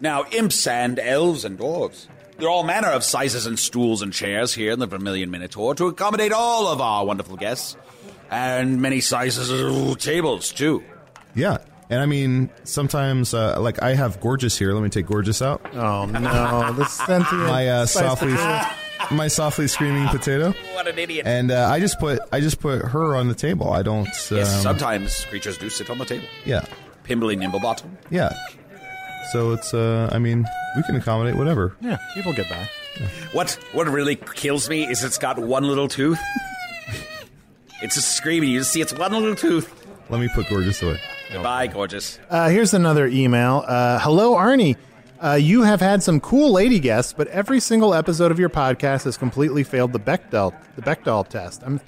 Now, 0.00 0.26
imps 0.30 0.66
and 0.66 0.98
elves 0.98 1.44
and 1.44 1.58
dwarves. 1.58 2.06
There 2.36 2.46
are 2.46 2.50
all 2.50 2.62
manner 2.62 2.88
of 2.88 3.02
sizes 3.02 3.46
and 3.46 3.58
stools 3.58 4.02
and 4.02 4.12
chairs 4.12 4.54
here 4.54 4.72
in 4.72 4.78
the 4.78 4.86
Vermilion 4.86 5.30
Minotaur 5.30 5.74
to 5.76 5.86
accommodate 5.86 6.32
all 6.32 6.68
of 6.68 6.80
our 6.80 7.04
wonderful 7.04 7.36
guests. 7.36 7.76
And 8.30 8.82
many 8.82 9.00
sizes 9.00 9.50
of 9.50 9.98
tables, 9.98 10.52
too. 10.52 10.84
Yeah. 11.34 11.58
And 11.90 12.00
I 12.02 12.06
mean, 12.06 12.50
sometimes, 12.64 13.32
uh, 13.32 13.58
like, 13.60 13.82
I 13.82 13.94
have 13.94 14.20
Gorgeous 14.20 14.58
here. 14.58 14.72
Let 14.74 14.82
me 14.82 14.90
take 14.90 15.06
Gorgeous 15.06 15.40
out. 15.40 15.62
Oh, 15.74 16.04
no. 16.04 16.72
The 16.74 16.84
sentient. 16.84 17.42
My 17.44 17.66
uh, 17.68 17.86
softly, 17.86 18.34
my 19.10 19.28
softly 19.28 19.68
screaming 19.68 20.06
potato. 20.08 20.52
What 20.74 20.86
an 20.86 20.98
idiot. 20.98 21.26
And 21.26 21.50
uh, 21.50 21.68
I 21.70 21.80
just 21.80 21.98
put 21.98 22.20
I 22.30 22.40
just 22.40 22.60
put 22.60 22.82
her 22.82 23.16
on 23.16 23.28
the 23.28 23.34
table. 23.34 23.72
I 23.72 23.82
don't. 23.82 24.06
Um, 24.06 24.36
yes, 24.36 24.62
sometimes 24.62 25.24
creatures 25.26 25.56
do 25.56 25.70
sit 25.70 25.88
on 25.88 25.96
the 25.98 26.04
table. 26.04 26.26
Yeah, 26.44 26.64
Pimbly 27.04 27.36
Nimblebottom. 27.38 27.88
yeah. 28.10 28.32
So 29.32 29.52
it's. 29.52 29.72
Uh, 29.72 30.10
I 30.12 30.18
mean, 30.18 30.46
we 30.76 30.82
can 30.82 30.96
accommodate 30.96 31.36
whatever. 31.36 31.74
Yeah, 31.80 31.96
people 32.14 32.32
get 32.34 32.48
by. 32.50 32.68
What 33.32 33.52
what 33.72 33.86
really 33.88 34.16
kills 34.16 34.68
me 34.68 34.84
is 34.86 35.04
it's 35.04 35.18
got 35.18 35.38
one 35.38 35.64
little 35.64 35.88
tooth. 35.88 36.20
it's 37.82 37.94
just 37.94 38.12
screaming. 38.16 38.50
You 38.50 38.58
just 38.60 38.72
see 38.72 38.80
it's 38.82 38.92
one 38.92 39.12
little 39.12 39.34
tooth. 39.34 39.72
Let 40.10 40.20
me 40.20 40.28
put 40.34 40.48
gorgeous 40.48 40.82
away. 40.82 40.98
Goodbye, 41.30 41.66
gorgeous. 41.66 42.18
Uh, 42.30 42.48
here's 42.48 42.72
another 42.74 43.06
email. 43.06 43.64
Uh, 43.66 43.98
Hello, 43.98 44.34
Arnie. 44.34 44.76
Uh, 45.22 45.34
you 45.34 45.62
have 45.62 45.80
had 45.80 46.02
some 46.02 46.20
cool 46.20 46.52
lady 46.52 46.78
guests, 46.78 47.12
but 47.12 47.26
every 47.28 47.60
single 47.60 47.92
episode 47.92 48.30
of 48.30 48.38
your 48.38 48.48
podcast 48.48 49.04
has 49.04 49.16
completely 49.16 49.64
failed 49.64 49.92
the 49.92 49.98
Bechdel 49.98 50.54
the 50.76 50.82
Bechdel 50.82 51.26
test. 51.28 51.62
I'm, 51.66 51.80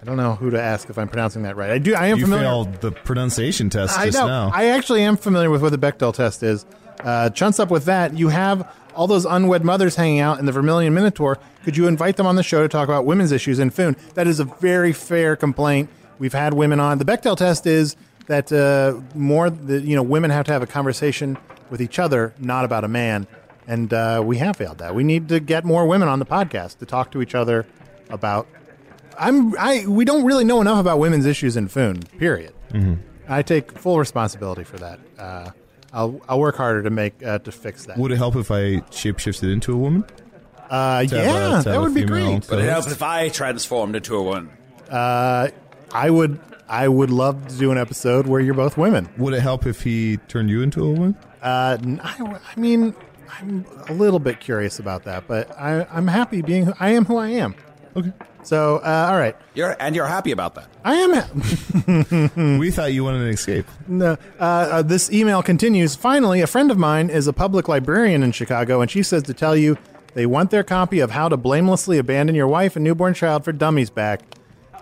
I 0.00 0.04
don't 0.04 0.16
know 0.16 0.34
who 0.36 0.50
to 0.50 0.60
ask 0.60 0.88
if 0.88 0.96
I'm 0.96 1.08
pronouncing 1.08 1.42
that 1.42 1.56
right. 1.56 1.70
I 1.70 1.78
do. 1.78 1.94
I 1.94 2.06
am 2.06 2.18
you 2.18 2.24
familiar. 2.24 2.44
failed 2.44 2.74
the 2.80 2.92
pronunciation 2.92 3.70
test 3.70 3.98
I 3.98 4.06
just 4.06 4.18
know. 4.18 4.26
now. 4.26 4.50
I 4.54 4.66
actually 4.66 5.02
am 5.02 5.16
familiar 5.16 5.50
with 5.50 5.62
what 5.62 5.72
the 5.72 5.78
Bechdel 5.78 6.14
test 6.14 6.42
is. 6.42 6.64
Uh, 7.00 7.28
chunts 7.30 7.58
up 7.58 7.70
with 7.70 7.86
that. 7.86 8.16
You 8.16 8.28
have 8.28 8.72
all 8.94 9.08
those 9.08 9.24
unwed 9.26 9.64
mothers 9.64 9.96
hanging 9.96 10.20
out 10.20 10.38
in 10.38 10.46
the 10.46 10.52
Vermilion 10.52 10.94
Minotaur. 10.94 11.38
Could 11.64 11.76
you 11.76 11.88
invite 11.88 12.16
them 12.16 12.26
on 12.26 12.36
the 12.36 12.42
show 12.44 12.62
to 12.62 12.68
talk 12.68 12.88
about 12.88 13.04
women's 13.04 13.32
issues 13.32 13.58
in 13.58 13.70
Foon? 13.70 13.96
That 14.14 14.28
is 14.28 14.38
a 14.38 14.44
very 14.44 14.92
fair 14.92 15.34
complaint. 15.34 15.90
We've 16.20 16.32
had 16.32 16.54
women 16.54 16.78
on. 16.78 16.98
The 16.98 17.04
Bechdel 17.04 17.36
test 17.36 17.66
is 17.66 17.96
that 18.26 18.52
uh, 18.52 19.00
more, 19.14 19.50
the, 19.50 19.80
you 19.80 19.94
know, 19.96 20.02
women 20.02 20.30
have 20.30 20.46
to 20.46 20.52
have 20.52 20.62
a 20.62 20.66
conversation 20.66 21.36
with 21.70 21.80
each 21.80 21.98
other, 21.98 22.34
not 22.38 22.64
about 22.64 22.84
a 22.84 22.88
man. 22.88 23.26
And 23.66 23.92
uh, 23.92 24.22
we 24.24 24.38
have 24.38 24.56
failed 24.56 24.78
that. 24.78 24.94
We 24.94 25.04
need 25.04 25.28
to 25.30 25.40
get 25.40 25.64
more 25.64 25.86
women 25.86 26.08
on 26.08 26.18
the 26.18 26.26
podcast 26.26 26.78
to 26.78 26.86
talk 26.86 27.10
to 27.12 27.22
each 27.22 27.34
other 27.34 27.64
about. 28.10 28.46
I'm. 29.18 29.56
I. 29.58 29.86
We 29.86 30.04
don't 30.04 30.24
really 30.24 30.44
know 30.44 30.60
enough 30.60 30.78
about 30.78 30.98
women's 30.98 31.24
issues 31.24 31.56
in 31.56 31.68
Foon. 31.68 32.00
Period. 32.18 32.52
Mhm. 32.72 32.98
I 33.28 33.40
take 33.42 33.72
full 33.78 33.98
responsibility 33.98 34.64
for 34.64 34.76
that. 34.78 35.00
Uh, 35.18 35.50
I'll 35.94 36.20
I'll 36.28 36.40
work 36.40 36.56
harder 36.56 36.82
to 36.82 36.90
make 36.90 37.22
uh, 37.24 37.38
to 37.38 37.52
fix 37.52 37.86
that. 37.86 37.96
Would 37.96 38.12
it 38.12 38.16
help 38.16 38.36
if 38.36 38.50
I 38.50 38.80
shapeshifted 38.90 39.50
into 39.50 39.72
a 39.72 39.76
woman? 39.76 40.04
Uh, 40.68 41.06
yeah, 41.08 41.60
a- 41.60 41.62
that 41.62 41.80
would 41.80 41.94
be 41.94 42.04
great. 42.04 42.46
But 42.46 42.58
it 42.58 42.68
helps 42.68 42.90
if 42.90 43.02
I 43.02 43.28
transformed 43.30 43.96
into 43.96 44.16
a 44.16 44.22
one. 44.22 44.50
Uh, 44.90 45.48
I 45.92 46.10
would 46.10 46.38
I 46.68 46.88
would 46.88 47.10
love 47.10 47.48
to 47.48 47.56
do 47.56 47.70
an 47.70 47.78
episode 47.78 48.26
where 48.26 48.40
you're 48.40 48.54
both 48.54 48.76
women. 48.76 49.08
Would 49.18 49.34
it 49.34 49.40
help 49.40 49.66
if 49.66 49.82
he 49.82 50.16
turned 50.28 50.48
you 50.50 50.62
into 50.62 50.82
a 50.84 50.90
woman? 50.90 51.16
Uh, 51.42 51.76
n- 51.82 52.00
I, 52.02 52.38
I 52.56 52.60
mean, 52.60 52.94
I'm 53.40 53.66
a 53.88 53.92
little 53.92 54.18
bit 54.18 54.40
curious 54.40 54.78
about 54.78 55.04
that, 55.04 55.28
but 55.28 55.50
I, 55.58 55.86
I'm 55.92 56.06
happy 56.06 56.40
being. 56.42 56.66
who- 56.66 56.74
I 56.80 56.90
am 56.90 57.04
who 57.04 57.16
I 57.18 57.28
am. 57.28 57.54
Okay. 57.96 58.12
So, 58.42 58.76
uh, 58.78 59.08
all 59.10 59.16
right. 59.18 59.36
You're 59.54 59.74
and 59.80 59.94
you're 59.94 60.06
happy 60.06 60.30
about 60.30 60.54
that. 60.56 60.68
I 60.84 60.94
am. 60.96 61.12
Ha- 61.14 62.58
we 62.58 62.70
thought 62.70 62.92
you 62.92 63.04
wanted 63.04 63.22
an 63.22 63.28
escape. 63.28 63.66
No, 63.88 64.12
uh, 64.38 64.42
uh, 64.42 64.82
this 64.82 65.10
email 65.12 65.42
continues. 65.42 65.94
Finally, 65.96 66.40
a 66.42 66.46
friend 66.46 66.70
of 66.70 66.76
mine 66.78 67.08
is 67.08 67.26
a 67.26 67.32
public 67.32 67.68
librarian 67.68 68.22
in 68.22 68.32
Chicago, 68.32 68.80
and 68.82 68.90
she 68.90 69.02
says 69.02 69.22
to 69.24 69.34
tell 69.34 69.56
you 69.56 69.78
they 70.14 70.26
want 70.26 70.50
their 70.50 70.62
copy 70.64 71.00
of 71.00 71.10
How 71.12 71.28
to 71.28 71.36
Blamelessly 71.38 71.96
Abandon 71.98 72.34
Your 72.36 72.46
Wife 72.48 72.76
and 72.76 72.84
Newborn 72.84 73.14
Child 73.14 73.44
for 73.44 73.52
Dummies 73.52 73.90
back. 73.90 74.20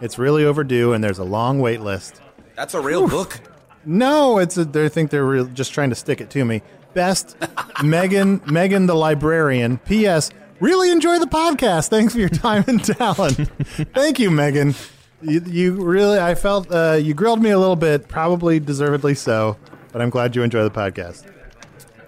It's 0.00 0.18
really 0.18 0.44
overdue, 0.44 0.92
and 0.92 1.02
there's 1.02 1.18
a 1.18 1.24
long 1.24 1.60
wait 1.60 1.80
list. 1.80 2.20
That's 2.56 2.74
a 2.74 2.80
real 2.80 3.08
book. 3.08 3.40
No, 3.84 4.38
it's 4.38 4.56
a, 4.56 4.64
they 4.64 4.88
think 4.88 5.10
they're 5.10 5.24
real, 5.24 5.46
just 5.46 5.72
trying 5.72 5.90
to 5.90 5.96
stick 5.96 6.20
it 6.20 6.30
to 6.30 6.44
me. 6.44 6.62
Best, 6.94 7.36
Megan, 7.84 8.40
Megan 8.46 8.86
the 8.86 8.94
librarian. 8.94 9.78
P.S. 9.78 10.30
Really 10.60 10.90
enjoy 10.90 11.18
the 11.18 11.26
podcast. 11.26 11.88
Thanks 11.88 12.12
for 12.12 12.20
your 12.20 12.28
time 12.28 12.64
and 12.68 12.84
talent. 12.84 13.36
Thank 13.94 14.20
you, 14.20 14.30
Megan. 14.30 14.74
You, 15.20 15.42
you 15.46 15.72
really, 15.74 16.18
I 16.18 16.34
felt 16.34 16.70
uh, 16.70 16.98
you 17.00 17.14
grilled 17.14 17.42
me 17.42 17.50
a 17.50 17.58
little 17.58 17.76
bit, 17.76 18.08
probably 18.08 18.60
deservedly 18.60 19.14
so, 19.14 19.56
but 19.92 20.00
I'm 20.02 20.10
glad 20.10 20.36
you 20.36 20.42
enjoy 20.42 20.62
the 20.62 20.70
podcast. 20.70 21.26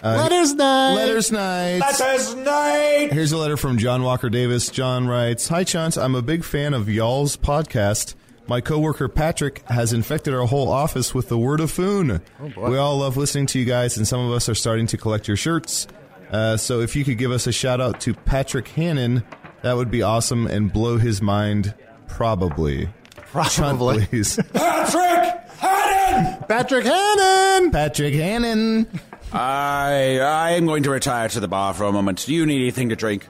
Letters 0.04 0.52
night. 0.54 0.94
Letters 0.94 1.32
night. 1.32 1.78
Letters 1.78 2.34
night. 2.34 3.08
Here's 3.12 3.32
a 3.32 3.38
letter 3.38 3.56
from 3.56 3.78
John 3.78 4.02
Walker 4.02 4.28
Davis. 4.28 4.68
John 4.68 5.06
writes, 5.06 5.48
"Hi 5.48 5.64
Chance, 5.64 5.96
I'm 5.96 6.14
a 6.14 6.20
big 6.22 6.44
fan 6.44 6.74
of 6.74 6.88
y'all's 6.88 7.36
podcast. 7.36 8.14
My 8.46 8.60
coworker 8.60 9.08
Patrick 9.08 9.62
has 9.70 9.94
infected 9.94 10.34
our 10.34 10.44
whole 10.46 10.70
office 10.70 11.14
with 11.14 11.28
the 11.30 11.38
word 11.38 11.60
of 11.60 11.70
foon. 11.70 12.20
boy. 12.54 12.70
we 12.70 12.76
all 12.76 12.98
love 12.98 13.16
listening 13.16 13.46
to 13.46 13.58
you 13.58 13.64
guys, 13.64 13.96
and 13.96 14.06
some 14.06 14.20
of 14.20 14.30
us 14.32 14.46
are 14.50 14.54
starting 14.54 14.86
to 14.88 14.98
collect 14.98 15.26
your 15.26 15.38
shirts. 15.38 15.86
Uh, 16.30 16.56
so 16.58 16.80
if 16.80 16.94
you 16.94 17.04
could 17.04 17.16
give 17.16 17.30
us 17.30 17.46
a 17.46 17.52
shout 17.52 17.80
out 17.80 18.00
to 18.00 18.12
Patrick 18.12 18.68
Hannon, 18.68 19.22
that 19.62 19.74
would 19.76 19.90
be 19.90 20.02
awesome 20.02 20.46
and 20.46 20.70
blow 20.70 20.98
his 20.98 21.22
mind. 21.22 21.72
Probably. 22.08 22.90
Chunt, 23.32 23.78
Probably. 23.78 24.04
please. 24.06 24.38
Patrick 24.52 25.40
Hannon. 25.58 26.44
Patrick 26.46 26.84
Hannon. 26.84 27.70
Patrick 27.70 28.14
Hannon. 28.14 28.86
I 29.34 30.20
I 30.20 30.50
am 30.52 30.66
going 30.66 30.84
to 30.84 30.90
retire 30.90 31.28
to 31.28 31.40
the 31.40 31.48
bar 31.48 31.74
for 31.74 31.84
a 31.84 31.92
moment. 31.92 32.24
Do 32.24 32.32
you 32.32 32.46
need 32.46 32.62
anything 32.62 32.88
to 32.90 32.96
drink? 32.96 33.26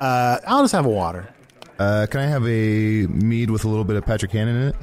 Uh, 0.00 0.38
I'll 0.46 0.62
just 0.62 0.72
have 0.72 0.84
a 0.84 0.90
water. 0.90 1.28
Uh, 1.78 2.06
can 2.10 2.20
I 2.20 2.26
have 2.26 2.44
a 2.46 3.06
mead 3.06 3.50
with 3.50 3.64
a 3.64 3.68
little 3.68 3.84
bit 3.84 3.96
of 3.96 4.04
Patrick 4.04 4.32
Hannon 4.32 4.74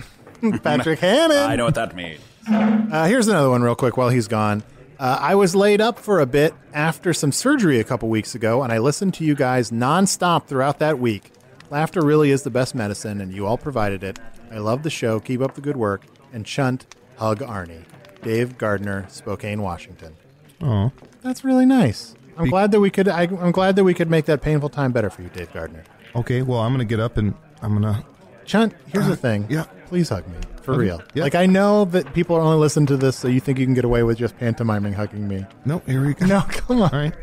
in 0.41 0.53
it? 0.53 0.63
Patrick 0.63 0.99
Hannon. 0.99 1.37
I 1.37 1.55
know 1.55 1.65
what 1.65 1.75
that 1.75 1.95
means. 1.95 2.21
Uh, 2.47 3.05
here's 3.07 3.27
another 3.27 3.49
one, 3.49 3.61
real 3.61 3.75
quick, 3.75 3.97
while 3.97 4.09
he's 4.09 4.27
gone. 4.27 4.63
Uh, 4.99 5.17
I 5.19 5.35
was 5.35 5.55
laid 5.55 5.81
up 5.81 5.99
for 5.99 6.19
a 6.19 6.25
bit 6.25 6.53
after 6.73 7.13
some 7.13 7.31
surgery 7.31 7.79
a 7.79 7.83
couple 7.83 8.09
weeks 8.09 8.35
ago, 8.35 8.61
and 8.63 8.71
I 8.71 8.77
listened 8.77 9.13
to 9.15 9.23
you 9.23 9.35
guys 9.35 9.71
nonstop 9.71 10.45
throughout 10.45 10.79
that 10.79 10.99
week. 10.99 11.31
Laughter 11.69 12.01
really 12.01 12.31
is 12.31 12.43
the 12.43 12.49
best 12.49 12.75
medicine, 12.75 13.21
and 13.21 13.33
you 13.33 13.45
all 13.45 13.57
provided 13.57 14.03
it. 14.03 14.19
I 14.51 14.57
love 14.57 14.83
the 14.83 14.89
show. 14.89 15.19
Keep 15.19 15.41
up 15.41 15.55
the 15.55 15.61
good 15.61 15.77
work. 15.77 16.05
And 16.33 16.45
Chunt, 16.45 16.85
hug 17.17 17.39
Arnie. 17.39 17.83
Dave 18.21 18.57
Gardner, 18.57 19.05
Spokane, 19.09 19.61
Washington. 19.61 20.15
Oh. 20.61 20.91
That's 21.21 21.43
really 21.43 21.65
nice. 21.65 22.15
I'm 22.37 22.49
glad 22.49 22.71
that 22.71 22.79
we 22.79 22.89
could. 22.89 23.07
I, 23.07 23.23
I'm 23.23 23.51
glad 23.51 23.75
that 23.75 23.83
we 23.83 23.93
could 23.93 24.09
make 24.09 24.25
that 24.25 24.41
painful 24.41 24.69
time 24.69 24.91
better 24.91 25.09
for 25.09 25.21
you, 25.21 25.29
Dave 25.29 25.51
Gardner. 25.53 25.83
Okay, 26.15 26.41
well, 26.41 26.59
I'm 26.59 26.71
going 26.73 26.79
to 26.85 26.89
get 26.89 26.99
up 26.99 27.17
and 27.17 27.33
I'm 27.61 27.79
going 27.79 27.93
to. 27.93 28.03
Chunt, 28.45 28.73
here's 28.87 29.07
the 29.07 29.15
thing. 29.15 29.45
yeah. 29.49 29.65
Please 29.87 30.09
hug 30.09 30.27
me. 30.27 30.37
For 30.63 30.71
Okay, 30.73 30.81
real. 30.81 31.01
yeah. 31.13 31.23
Like, 31.23 31.35
I 31.35 31.45
know 31.45 31.85
that 31.85 32.13
people 32.13 32.35
are 32.35 32.41
only 32.41 32.57
listening 32.57 32.85
to 32.87 32.97
this, 32.97 33.17
so 33.17 33.27
you 33.27 33.39
think 33.39 33.59
you 33.59 33.65
can 33.65 33.73
get 33.73 33.83
away 33.85 34.03
with 34.03 34.17
just 34.17 34.37
pantomiming 34.39 34.93
hugging 34.93 35.27
me. 35.27 35.45
No, 35.65 35.79
here 35.85 36.05
we 36.05 36.13
go. 36.13 36.25
No, 36.25 36.41
come 36.49 36.81
on. 36.81 36.89
All 36.93 36.99
right. 36.99 37.13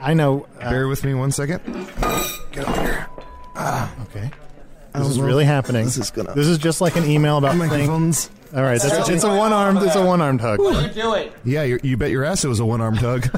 I 0.00 0.14
know. 0.14 0.46
uh, 0.60 0.68
Bear 0.70 0.88
with 0.88 1.04
me 1.04 1.14
one 1.14 1.30
second. 1.32 1.60
Get 2.52 2.68
over 2.68 2.80
here. 2.82 3.06
Ah. 3.54 3.92
Okay. 4.04 4.30
This 4.94 5.06
is 5.08 5.18
know 5.18 5.24
really 5.24 5.44
happening. 5.44 5.84
this 5.84 5.96
is 5.96 6.10
gonna- 6.10 6.34
This 6.34 6.46
is 6.48 6.58
just 6.58 6.80
like 6.80 6.96
an 6.96 7.04
email 7.04 7.38
about 7.38 7.52
things. 7.56 7.70
Microphones. 7.70 8.30
All 8.54 8.62
right, 8.62 8.80
that's 8.80 9.08
it's 9.10 9.24
a 9.24 9.36
one 9.36 9.52
armed. 9.52 9.82
It's 9.82 9.94
a 9.94 10.04
one 10.04 10.20
armed 10.22 10.40
hug. 10.40 10.58
do 10.58 11.14
it. 11.14 11.32
Yeah, 11.44 11.64
you 11.64 11.78
you 11.82 11.96
bet 11.96 12.10
your 12.10 12.24
ass 12.24 12.44
it 12.44 12.48
was 12.48 12.60
a 12.60 12.64
one 12.64 12.80
armed 12.80 12.98
hug. 12.98 13.28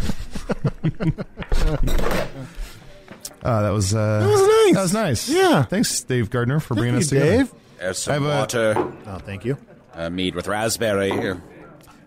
Ah, 3.42 3.62
that 3.62 3.70
was 3.70 3.94
uh, 3.94 4.20
That 4.20 4.28
was 4.28 4.42
nice. 4.42 4.74
That 4.74 4.82
was 4.82 4.92
nice. 4.92 5.28
Yeah. 5.28 5.62
Thanks, 5.64 6.02
Dave 6.02 6.30
Gardner, 6.30 6.60
for 6.60 6.74
bringing 6.74 6.94
you, 6.94 7.00
us 7.00 7.08
together. 7.08 7.30
Dave. 7.38 7.52
There's 7.78 8.08
I 8.08 8.12
some 8.14 8.22
have 8.24 8.32
a- 8.32 8.38
water. 8.38 8.92
Oh, 9.06 9.18
thank 9.18 9.44
you. 9.44 9.56
Uh, 9.94 10.10
mead 10.10 10.34
with 10.34 10.46
raspberry. 10.46 11.10
Here. 11.10 11.42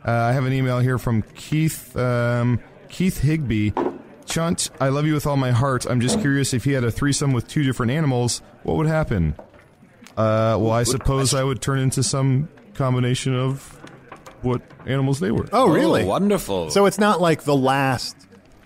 Uh, 0.05 0.11
I 0.11 0.31
have 0.33 0.45
an 0.45 0.53
email 0.53 0.79
here 0.79 0.97
from 0.97 1.21
Keith 1.35 1.95
um, 1.97 2.59
Keith 2.89 3.19
Higby. 3.19 3.73
Chunt, 4.25 4.69
I 4.79 4.87
love 4.87 5.05
you 5.05 5.13
with 5.13 5.27
all 5.27 5.35
my 5.35 5.51
heart. 5.51 5.85
I'm 5.85 5.99
just 5.99 6.21
curious 6.21 6.53
if 6.53 6.63
he 6.63 6.71
had 6.71 6.85
a 6.85 6.91
threesome 6.91 7.33
with 7.33 7.45
two 7.49 7.63
different 7.63 7.91
animals, 7.91 8.41
what 8.63 8.77
would 8.77 8.87
happen? 8.87 9.35
Uh, 10.15 10.55
well, 10.59 10.71
I 10.71 10.83
suppose 10.83 11.33
I 11.33 11.43
would 11.43 11.61
turn 11.61 11.79
into 11.79 12.03
some 12.03 12.47
combination 12.73 13.35
of 13.35 13.61
what 14.41 14.61
animals 14.85 15.19
they 15.19 15.31
were. 15.31 15.47
Oh, 15.53 15.69
really? 15.69 16.03
wonderful. 16.03 16.69
So 16.69 16.85
it's 16.85 16.99
not 16.99 17.21
like 17.21 17.43
the 17.43 17.55
last 17.55 18.15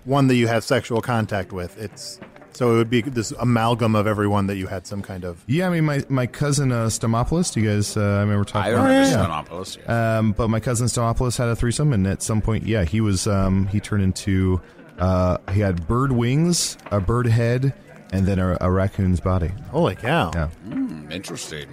one 0.04 0.26
that 0.28 0.34
you 0.34 0.46
had 0.48 0.64
sexual 0.64 1.00
contact 1.00 1.52
with. 1.52 1.78
It's 1.78 2.18
so 2.52 2.74
it 2.74 2.76
would 2.78 2.90
be 2.90 3.02
this 3.02 3.30
amalgam 3.38 3.94
of 3.94 4.08
everyone 4.08 4.48
that 4.48 4.56
you 4.56 4.66
had 4.66 4.84
some 4.84 5.00
kind 5.00 5.24
of. 5.24 5.44
Yeah, 5.46 5.68
I 5.68 5.70
mean, 5.70 5.84
my, 5.84 6.04
my 6.08 6.26
cousin 6.26 6.72
uh, 6.72 6.86
Stomopoulos, 6.86 7.54
you 7.54 7.62
guys, 7.64 7.96
uh, 7.96 8.00
I 8.00 8.20
remember 8.22 8.44
talking 8.44 8.72
I 8.72 8.74
about 8.74 8.84
remember 8.88 9.08
Yeah. 9.08 9.26
Stomopoulos, 9.26 9.78
yeah. 9.78 10.18
Um, 10.18 10.32
but 10.32 10.48
my 10.48 10.58
cousin 10.58 10.88
Stomopoulos 10.88 11.38
had 11.38 11.46
a 11.48 11.54
threesome, 11.54 11.92
and 11.92 12.04
at 12.08 12.20
some 12.20 12.40
point, 12.42 12.66
yeah, 12.66 12.82
he 12.82 13.00
was, 13.00 13.28
um, 13.28 13.68
he 13.68 13.78
turned 13.78 14.02
into, 14.02 14.60
uh, 14.98 15.36
he 15.52 15.60
had 15.60 15.86
bird 15.86 16.10
wings, 16.10 16.76
a 16.90 16.98
bird 17.00 17.28
head, 17.28 17.74
and 18.12 18.26
then 18.26 18.40
a, 18.40 18.58
a 18.60 18.68
raccoon's 18.72 19.20
body. 19.20 19.52
Holy 19.70 19.94
cow! 19.94 20.32
Yeah. 20.34 20.48
Hmm, 20.48 21.12
interesting. 21.12 21.68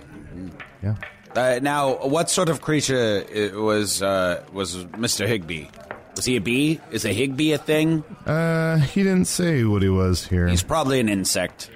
Yeah. 0.83 0.93
Uh, 1.35 1.59
now, 1.61 1.95
what 2.05 2.29
sort 2.29 2.49
of 2.49 2.61
creature 2.61 3.25
was 3.53 4.01
uh, 4.01 4.43
was 4.53 4.85
Mr. 4.85 5.27
Higby? 5.27 5.69
Was 6.15 6.23
he 6.25 6.37
a 6.37 6.41
bee? 6.41 6.79
Is 6.91 7.03
a 7.03 7.13
Higby 7.13 7.51
a 7.51 7.57
thing? 7.57 8.03
Uh, 8.25 8.77
he 8.77 9.03
didn't 9.03 9.25
say 9.25 9.65
what 9.65 9.81
he 9.81 9.89
was 9.89 10.25
here. 10.25 10.47
He's 10.47 10.63
probably 10.63 10.99
an 11.01 11.09
insect. 11.09 11.69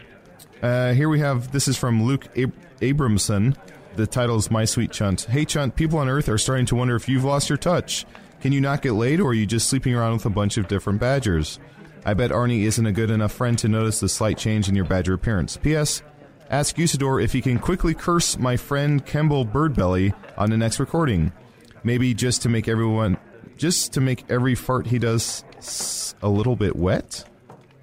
Uh, 0.62 0.94
here 0.94 1.10
we 1.10 1.20
have 1.20 1.52
this 1.52 1.68
is 1.68 1.78
from 1.78 2.04
Luke 2.04 2.28
Ab- 2.38 2.54
Abramson. 2.80 3.56
The 3.96 4.08
title 4.08 4.38
is 4.38 4.50
My 4.50 4.64
Sweet 4.64 4.92
Chunt. 4.92 5.24
Hey 5.24 5.44
Chunt, 5.44 5.76
people 5.76 6.00
on 6.00 6.08
Earth 6.08 6.30
are 6.30 6.38
starting 6.38 6.66
to 6.68 6.76
wonder 6.76 6.96
if 6.96 7.10
you've 7.10 7.26
lost 7.26 7.50
your 7.50 7.58
touch. 7.58 8.06
Can 8.40 8.54
you 8.54 8.62
not 8.62 8.82
get 8.82 8.94
laid, 8.94 9.20
or 9.20 9.32
are 9.32 9.34
you 9.34 9.46
just 9.46 9.68
sleeping 9.68 9.94
around 9.94 10.14
with 10.14 10.26
a 10.26 10.30
bunch 10.30 10.58
of 10.58 10.70
different 10.70 11.02
badgers? 11.02 11.60
I 12.06 12.14
bet 12.14 12.32
Arnie 12.32 12.62
isn't 12.64 12.86
a 12.86 12.94
good 12.94 13.10
enough 13.12 13.34
friend 13.34 13.60
to 13.60 13.68
notice 13.68 14.00
the 14.00 14.08
slight 14.08 14.38
change 14.38 14.70
in 14.70 14.76
your 14.76 14.86
badger 14.86 15.14
appearance. 15.14 15.58
P.S. 15.58 16.02
Ask 16.50 16.78
Usidore 16.78 17.24
if 17.24 17.32
he 17.34 17.42
can 17.42 17.60
quickly 17.60 17.94
curse 17.94 18.38
my 18.38 18.58
friend 18.58 19.06
Kemble 19.06 19.46
Birdbelly 19.46 20.14
on 20.38 20.50
the 20.50 20.58
next 20.58 20.80
recording. 20.80 21.32
Maybe 21.84 22.14
just 22.14 22.42
to 22.42 22.50
make 22.50 22.68
everyone, 22.68 23.18
just 23.58 23.94
to 23.94 24.02
make 24.02 24.26
every 24.30 24.56
fart 24.56 24.88
he 24.88 24.98
does 25.00 25.44
s- 25.58 26.16
a 26.22 26.28
little 26.30 26.56
bit 26.56 26.76
wet. 26.76 27.24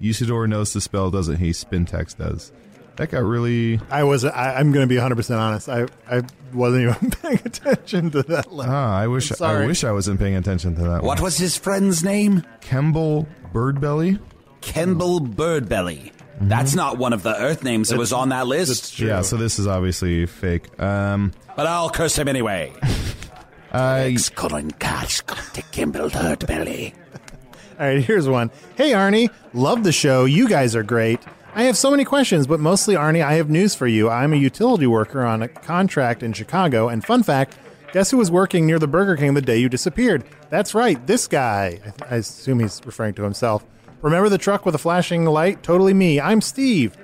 Usidore 0.01 0.47
knows 0.47 0.73
the 0.73 0.81
spell, 0.81 1.09
doesn't 1.09 1.37
he? 1.37 1.51
Spintax 1.51 2.15
does. 2.17 2.51
That 2.97 3.09
got 3.11 3.23
really. 3.23 3.79
I 3.89 4.03
was. 4.03 4.25
I, 4.25 4.55
I'm 4.55 4.71
going 4.71 4.83
to 4.83 4.87
be 4.89 4.95
100 4.97 5.15
percent 5.15 5.39
honest. 5.39 5.69
I 5.69 5.85
I 6.09 6.21
wasn't 6.53 6.83
even 6.89 7.11
paying 7.21 7.39
attention 7.45 8.11
to 8.11 8.23
that. 8.23 8.51
letter. 8.51 8.71
Ah, 8.71 8.97
I 8.97 9.07
wish. 9.07 9.31
I'm 9.39 9.63
I 9.63 9.65
wish 9.65 9.83
I 9.83 9.91
wasn't 9.91 10.19
paying 10.19 10.35
attention 10.35 10.75
to 10.75 10.81
that. 10.81 11.03
What 11.03 11.17
one. 11.19 11.23
was 11.23 11.37
his 11.37 11.57
friend's 11.57 12.03
name? 12.03 12.43
Kemble 12.61 13.27
Birdbelly? 13.53 14.19
Kemble 14.61 15.19
Birdbelly. 15.21 16.11
That's 16.39 16.75
not 16.75 16.97
one 16.97 17.13
of 17.13 17.23
the 17.23 17.35
Earth 17.35 17.63
names 17.63 17.89
that 17.89 17.97
was 17.97 18.13
on 18.13 18.29
that 18.29 18.47
list. 18.47 18.99
Yeah, 18.99 19.21
so 19.21 19.37
this 19.37 19.57
is 19.57 19.67
obviously 19.67 20.25
fake. 20.25 20.79
Um, 20.79 21.33
But 21.55 21.67
I'll 21.67 21.89
curse 21.89 22.17
him 22.17 22.27
anyway. 22.27 22.73
I 23.73 24.15
Colin 24.35 24.71
Cash, 24.71 25.21
to 25.53 25.61
Kemble 25.71 26.09
Birdbelly. 26.09 26.93
All 27.79 27.85
right, 27.85 28.03
here's 28.03 28.27
one. 28.27 28.49
Hey, 28.75 28.91
Arnie, 28.91 29.29
love 29.53 29.83
the 29.83 29.91
show. 29.91 30.25
You 30.25 30.47
guys 30.47 30.75
are 30.75 30.83
great. 30.83 31.19
I 31.53 31.63
have 31.63 31.77
so 31.77 31.91
many 31.91 32.05
questions, 32.05 32.47
but 32.47 32.59
mostly, 32.59 32.95
Arnie, 32.95 33.23
I 33.23 33.33
have 33.33 33.49
news 33.49 33.75
for 33.75 33.87
you. 33.87 34.09
I'm 34.09 34.31
a 34.31 34.37
utility 34.37 34.87
worker 34.87 35.23
on 35.23 35.41
a 35.41 35.47
contract 35.47 36.23
in 36.23 36.33
Chicago, 36.33 36.87
and 36.87 37.03
fun 37.03 37.23
fact 37.23 37.57
guess 37.93 38.11
who 38.11 38.17
was 38.17 38.29
working 38.29 38.67
near 38.67 38.79
the 38.79 38.87
Burger 38.87 39.15
King 39.15 39.33
the 39.33 39.41
day 39.41 39.57
you 39.57 39.69
disappeared? 39.69 40.23
That's 40.49 40.75
right, 40.75 41.03
this 41.07 41.27
guy. 41.27 41.79
I, 42.09 42.13
I 42.13 42.17
assume 42.17 42.59
he's 42.59 42.81
referring 42.85 43.15
to 43.15 43.23
himself. 43.23 43.65
Remember 44.07 44.29
the 44.29 44.37
truck 44.37 44.65
with 44.65 44.71
the 44.71 44.79
flashing 44.79 45.25
light? 45.25 45.61
Totally 45.63 45.93
me. 45.93 46.17
I'm 46.17 46.39
Steve. 46.39 46.95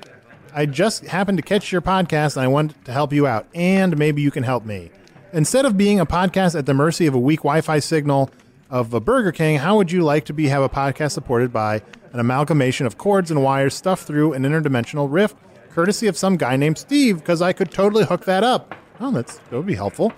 I 0.55 0.65
just 0.65 1.03
happened 1.03 1.37
to 1.37 1.41
catch 1.41 1.69
your 1.69 1.81
podcast 1.81 2.37
and 2.37 2.45
I 2.45 2.47
wanted 2.47 2.85
to 2.85 2.93
help 2.93 3.11
you 3.11 3.27
out, 3.27 3.45
and 3.53 3.97
maybe 3.97 4.21
you 4.21 4.31
can 4.31 4.43
help 4.43 4.63
me. 4.63 4.89
Instead 5.33 5.65
of 5.65 5.75
being 5.75 5.99
a 5.99 6.05
podcast 6.05 6.57
at 6.57 6.65
the 6.65 6.73
mercy 6.73 7.05
of 7.05 7.13
a 7.13 7.19
weak 7.19 7.39
Wi 7.39 7.59
Fi 7.59 7.79
signal 7.79 8.29
of 8.69 8.93
a 8.93 9.01
Burger 9.01 9.33
King, 9.33 9.57
how 9.57 9.75
would 9.75 9.91
you 9.91 10.01
like 10.01 10.23
to 10.23 10.33
be 10.33 10.47
have 10.47 10.63
a 10.63 10.69
podcast 10.69 11.11
supported 11.11 11.51
by 11.51 11.81
an 12.13 12.21
amalgamation 12.21 12.85
of 12.85 12.97
cords 12.97 13.29
and 13.29 13.43
wires 13.43 13.75
stuffed 13.75 14.07
through 14.07 14.31
an 14.31 14.43
interdimensional 14.43 15.09
rift, 15.11 15.35
courtesy 15.71 16.07
of 16.07 16.15
some 16.15 16.37
guy 16.37 16.55
named 16.55 16.77
Steve? 16.77 17.17
Because 17.19 17.41
I 17.41 17.51
could 17.51 17.69
totally 17.69 18.05
hook 18.05 18.23
that 18.23 18.45
up. 18.45 18.73
Oh, 19.01 19.11
that's 19.11 19.39
that 19.39 19.57
would 19.57 19.67
be 19.67 19.75
helpful. 19.75 20.13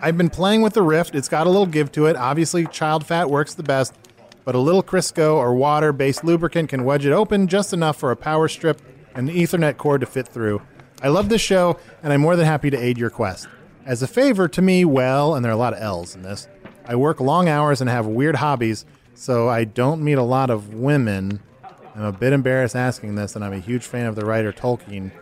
I've 0.00 0.16
been 0.16 0.30
playing 0.30 0.62
with 0.62 0.72
the 0.72 0.82
rift. 0.82 1.14
It's 1.14 1.28
got 1.28 1.46
a 1.46 1.50
little 1.50 1.66
give 1.66 1.92
to 1.92 2.06
it. 2.06 2.16
Obviously, 2.16 2.66
child 2.66 3.06
fat 3.06 3.28
works 3.28 3.52
the 3.52 3.62
best. 3.62 3.92
But 4.44 4.54
a 4.54 4.58
little 4.58 4.82
Crisco 4.82 5.36
or 5.36 5.54
water 5.54 5.92
based 5.92 6.24
lubricant 6.24 6.68
can 6.68 6.84
wedge 6.84 7.06
it 7.06 7.12
open 7.12 7.48
just 7.48 7.72
enough 7.72 7.96
for 7.96 8.10
a 8.10 8.16
power 8.16 8.48
strip 8.48 8.80
and 9.14 9.28
an 9.28 9.36
Ethernet 9.36 9.76
cord 9.76 10.00
to 10.00 10.06
fit 10.06 10.28
through. 10.28 10.62
I 11.02 11.08
love 11.08 11.28
this 11.28 11.40
show, 11.40 11.78
and 12.02 12.12
I'm 12.12 12.20
more 12.20 12.36
than 12.36 12.46
happy 12.46 12.70
to 12.70 12.76
aid 12.76 12.98
your 12.98 13.10
quest. 13.10 13.48
As 13.86 14.02
a 14.02 14.06
favor 14.06 14.48
to 14.48 14.62
me, 14.62 14.84
well, 14.84 15.34
and 15.34 15.44
there 15.44 15.50
are 15.50 15.54
a 15.54 15.58
lot 15.58 15.72
of 15.72 15.80
L's 15.80 16.14
in 16.14 16.22
this, 16.22 16.46
I 16.86 16.96
work 16.96 17.20
long 17.20 17.48
hours 17.48 17.80
and 17.80 17.88
have 17.88 18.06
weird 18.06 18.36
hobbies, 18.36 18.84
so 19.14 19.48
I 19.48 19.64
don't 19.64 20.02
meet 20.02 20.18
a 20.18 20.22
lot 20.22 20.50
of 20.50 20.74
women. 20.74 21.40
I'm 21.94 22.04
a 22.04 22.12
bit 22.12 22.32
embarrassed 22.32 22.74
asking 22.74 23.14
this, 23.14 23.36
and 23.36 23.44
I'm 23.44 23.52
a 23.52 23.58
huge 23.58 23.84
fan 23.84 24.06
of 24.06 24.16
the 24.16 24.24
writer 24.24 24.52
Tolkien. 24.52 25.12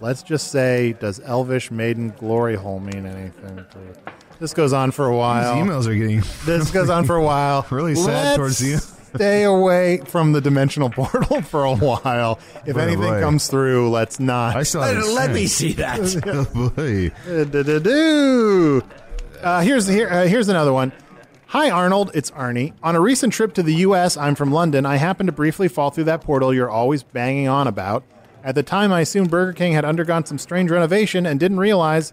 Let's 0.00 0.22
just 0.22 0.50
say, 0.50 0.94
does 0.94 1.20
Elvish 1.20 1.70
Maiden 1.70 2.10
Glory 2.18 2.56
Hole 2.56 2.80
mean 2.80 3.06
anything? 3.06 3.56
To 3.56 4.12
this 4.38 4.54
goes 4.54 4.72
on 4.72 4.90
for 4.90 5.06
a 5.06 5.16
while. 5.16 5.54
These 5.54 5.64
emails 5.64 5.86
are 5.86 5.94
getting 5.94 6.20
This 6.44 6.70
goes 6.70 6.90
on 6.90 7.04
for 7.04 7.16
a 7.16 7.22
while. 7.22 7.66
really 7.70 7.94
sad 7.94 8.06
Let's 8.24 8.36
towards 8.36 8.62
you. 8.62 8.78
Stay 9.14 9.44
away 9.44 9.98
from 10.06 10.32
the 10.32 10.40
dimensional 10.40 10.90
portal 10.94 11.40
for 11.42 11.64
a 11.64 11.74
while. 11.74 12.38
If 12.66 12.74
Boy, 12.74 12.80
anything 12.80 13.02
boy. 13.14 13.20
comes 13.20 13.46
through, 13.48 13.90
let's 13.90 14.20
not. 14.20 14.56
I 14.56 14.62
still 14.62 14.82
haven't 14.82 15.14
Let 15.14 15.30
me 15.30 15.46
seen. 15.46 15.70
see 15.70 15.72
that. 15.74 16.22
oh 16.26 16.70
boy. 16.70 17.10
Uh, 19.42 19.60
here's 19.62 19.86
here, 19.86 20.08
uh, 20.08 20.26
here's 20.26 20.48
another 20.48 20.72
one. 20.72 20.92
Hi 21.48 21.70
Arnold, 21.70 22.10
it's 22.12 22.30
Arnie. 22.32 22.72
On 22.82 22.96
a 22.96 23.00
recent 23.00 23.32
trip 23.32 23.54
to 23.54 23.62
the 23.62 23.74
U.S., 23.76 24.16
I'm 24.16 24.34
from 24.34 24.50
London. 24.52 24.84
I 24.84 24.96
happened 24.96 25.28
to 25.28 25.32
briefly 25.32 25.68
fall 25.68 25.90
through 25.90 26.04
that 26.04 26.20
portal 26.22 26.52
you're 26.52 26.68
always 26.68 27.02
banging 27.02 27.48
on 27.48 27.68
about. 27.68 28.04
At 28.42 28.54
the 28.54 28.62
time, 28.62 28.92
I 28.92 29.00
assumed 29.00 29.30
Burger 29.30 29.52
King 29.52 29.72
had 29.72 29.84
undergone 29.84 30.26
some 30.26 30.38
strange 30.38 30.70
renovation 30.70 31.24
and 31.26 31.40
didn't 31.40 31.58
realize 31.58 32.12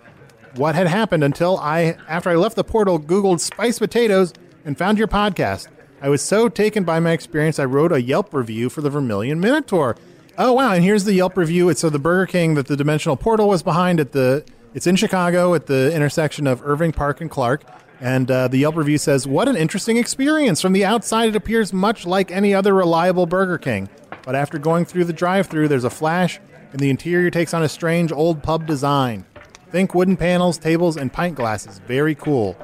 what 0.56 0.76
had 0.76 0.88
happened 0.88 1.24
until 1.24 1.58
I, 1.58 1.98
after 2.08 2.30
I 2.30 2.36
left 2.36 2.56
the 2.56 2.64
portal, 2.64 3.00
Googled 3.00 3.40
spiced 3.40 3.80
potatoes 3.80 4.34
and 4.66 4.78
found 4.78 4.98
your 4.98 5.08
podcast. 5.08 5.68
I 6.02 6.10
was 6.10 6.22
so 6.22 6.50
taken 6.50 6.84
by 6.84 7.00
my 7.00 7.12
experience, 7.12 7.60
I 7.60 7.66
wrote 7.66 7.92
a 7.92 8.02
Yelp 8.02 8.34
review 8.34 8.70
for 8.70 8.82
the 8.82 8.90
Vermilion 8.90 9.40
Minotaur. 9.40 9.96
Oh 10.38 10.54
wow! 10.54 10.74
And 10.74 10.84
here's 10.84 11.06
the 11.06 11.14
Yelp 11.14 11.38
review. 11.38 11.70
It's 11.70 11.82
so 11.82 11.90
the 11.90 12.00
Burger 12.00 12.26
King 12.26 12.56
that 12.56 12.68
the 12.68 12.76
Dimensional 12.76 13.16
Portal 13.16 13.48
was 13.48 13.62
behind 13.64 14.00
at 14.00 14.12
the. 14.14 14.44
It's 14.74 14.88
in 14.88 14.96
Chicago 14.96 15.54
at 15.54 15.68
the 15.68 15.96
intersection 15.96 16.48
of 16.48 16.62
Irving 16.66 16.92
Park 16.92 17.22
and 17.22 17.30
Clark. 17.30 17.64
And 18.02 18.30
uh, 18.30 18.48
the 18.48 18.58
Yelp 18.58 18.76
review 18.76 18.98
says, 18.98 19.28
"What 19.28 19.48
an 19.48 19.56
interesting 19.56 19.98
experience! 19.98 20.60
From 20.60 20.74
the 20.74 20.84
outside, 20.84 21.30
it 21.30 21.36
appears 21.36 21.72
much 21.72 22.06
like 22.06 22.32
any 22.32 22.54
other 22.54 22.74
reliable 22.74 23.28
Burger 23.28 23.60
King, 23.60 23.90
but 24.24 24.36
after 24.36 24.58
going 24.58 24.86
through 24.86 25.06
the 25.06 25.14
drive-through, 25.14 25.68
there's 25.68 25.84
a 25.84 25.90
flash, 25.92 26.40
and 26.72 26.80
the 26.80 26.90
interior 26.90 27.30
takes 27.30 27.54
on 27.54 27.62
a 27.62 27.70
strange 27.70 28.12
old 28.12 28.42
pub 28.42 28.66
design. 28.66 29.26
Think 29.74 29.94
wooden 29.94 30.16
panels, 30.16 30.58
tables, 30.58 30.96
and 30.96 31.12
pint 31.12 31.36
glasses. 31.36 31.82
Very 31.86 32.16
cool." 32.16 32.56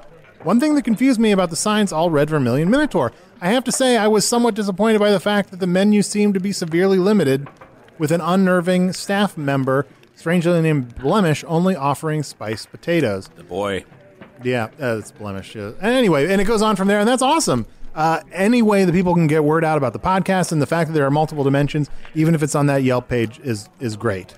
One 0.44 0.62
thing 0.62 0.76
that 0.76 0.86
confused 0.86 1.20
me 1.20 1.34
about 1.34 1.50
the 1.50 1.58
signs 1.58 1.92
all 1.92 2.10
red 2.10 2.30
Vermilion 2.30 2.70
Minotaur. 2.70 3.12
I 3.42 3.50
have 3.50 3.66
to 3.66 3.72
say, 3.74 3.98
I 3.98 4.08
was 4.08 4.26
somewhat 4.26 4.56
disappointed 4.56 5.00
by 5.00 5.12
the 5.12 5.20
fact 5.20 5.52
that 5.52 5.60
the 5.60 5.68
menu 5.68 6.02
seemed 6.02 6.34
to 6.36 6.40
be 6.40 6.54
severely 6.54 6.98
limited, 6.98 7.48
with 7.98 8.12
an 8.12 8.22
unnerving 8.22 8.94
staff 8.94 9.38
member, 9.38 9.86
strangely 10.16 10.62
named 10.62 10.96
Blemish, 10.96 11.44
only 11.48 11.76
offering 11.76 12.24
spiced 12.24 12.72
potatoes. 12.72 13.28
The 13.36 13.44
boy. 13.44 13.84
Yeah, 14.44 14.70
uh, 14.82 15.00
it's 15.00 15.12
Blemish. 15.12 15.56
yeah. 15.56 15.72
And 15.82 15.94
anyway, 15.94 16.32
and 16.32 16.40
it 16.40 16.46
goes 16.46 16.62
on 16.62 16.78
from 16.78 16.88
there, 16.88 17.00
and 17.00 17.08
that's 17.08 17.22
awesome. 17.22 17.66
Uh, 17.96 18.22
any 18.32 18.62
way 18.62 18.86
that 18.86 18.94
people 18.94 19.14
can 19.14 19.28
get 19.28 19.44
word 19.44 19.66
out 19.66 19.78
about 19.78 19.92
the 19.92 20.00
podcast 20.00 20.54
and 20.54 20.62
the 20.62 20.68
fact 20.68 20.90
that 20.90 20.94
there 20.94 21.06
are 21.06 21.12
multiple 21.12 21.44
dimensions, 21.44 21.90
even 22.16 22.36
if 22.36 22.44
it's 22.44 22.56
on 22.56 22.68
that 22.68 22.84
Yelp 22.84 23.10
page, 23.10 23.40
is 23.44 23.68
is 23.82 23.98
great. 23.98 24.36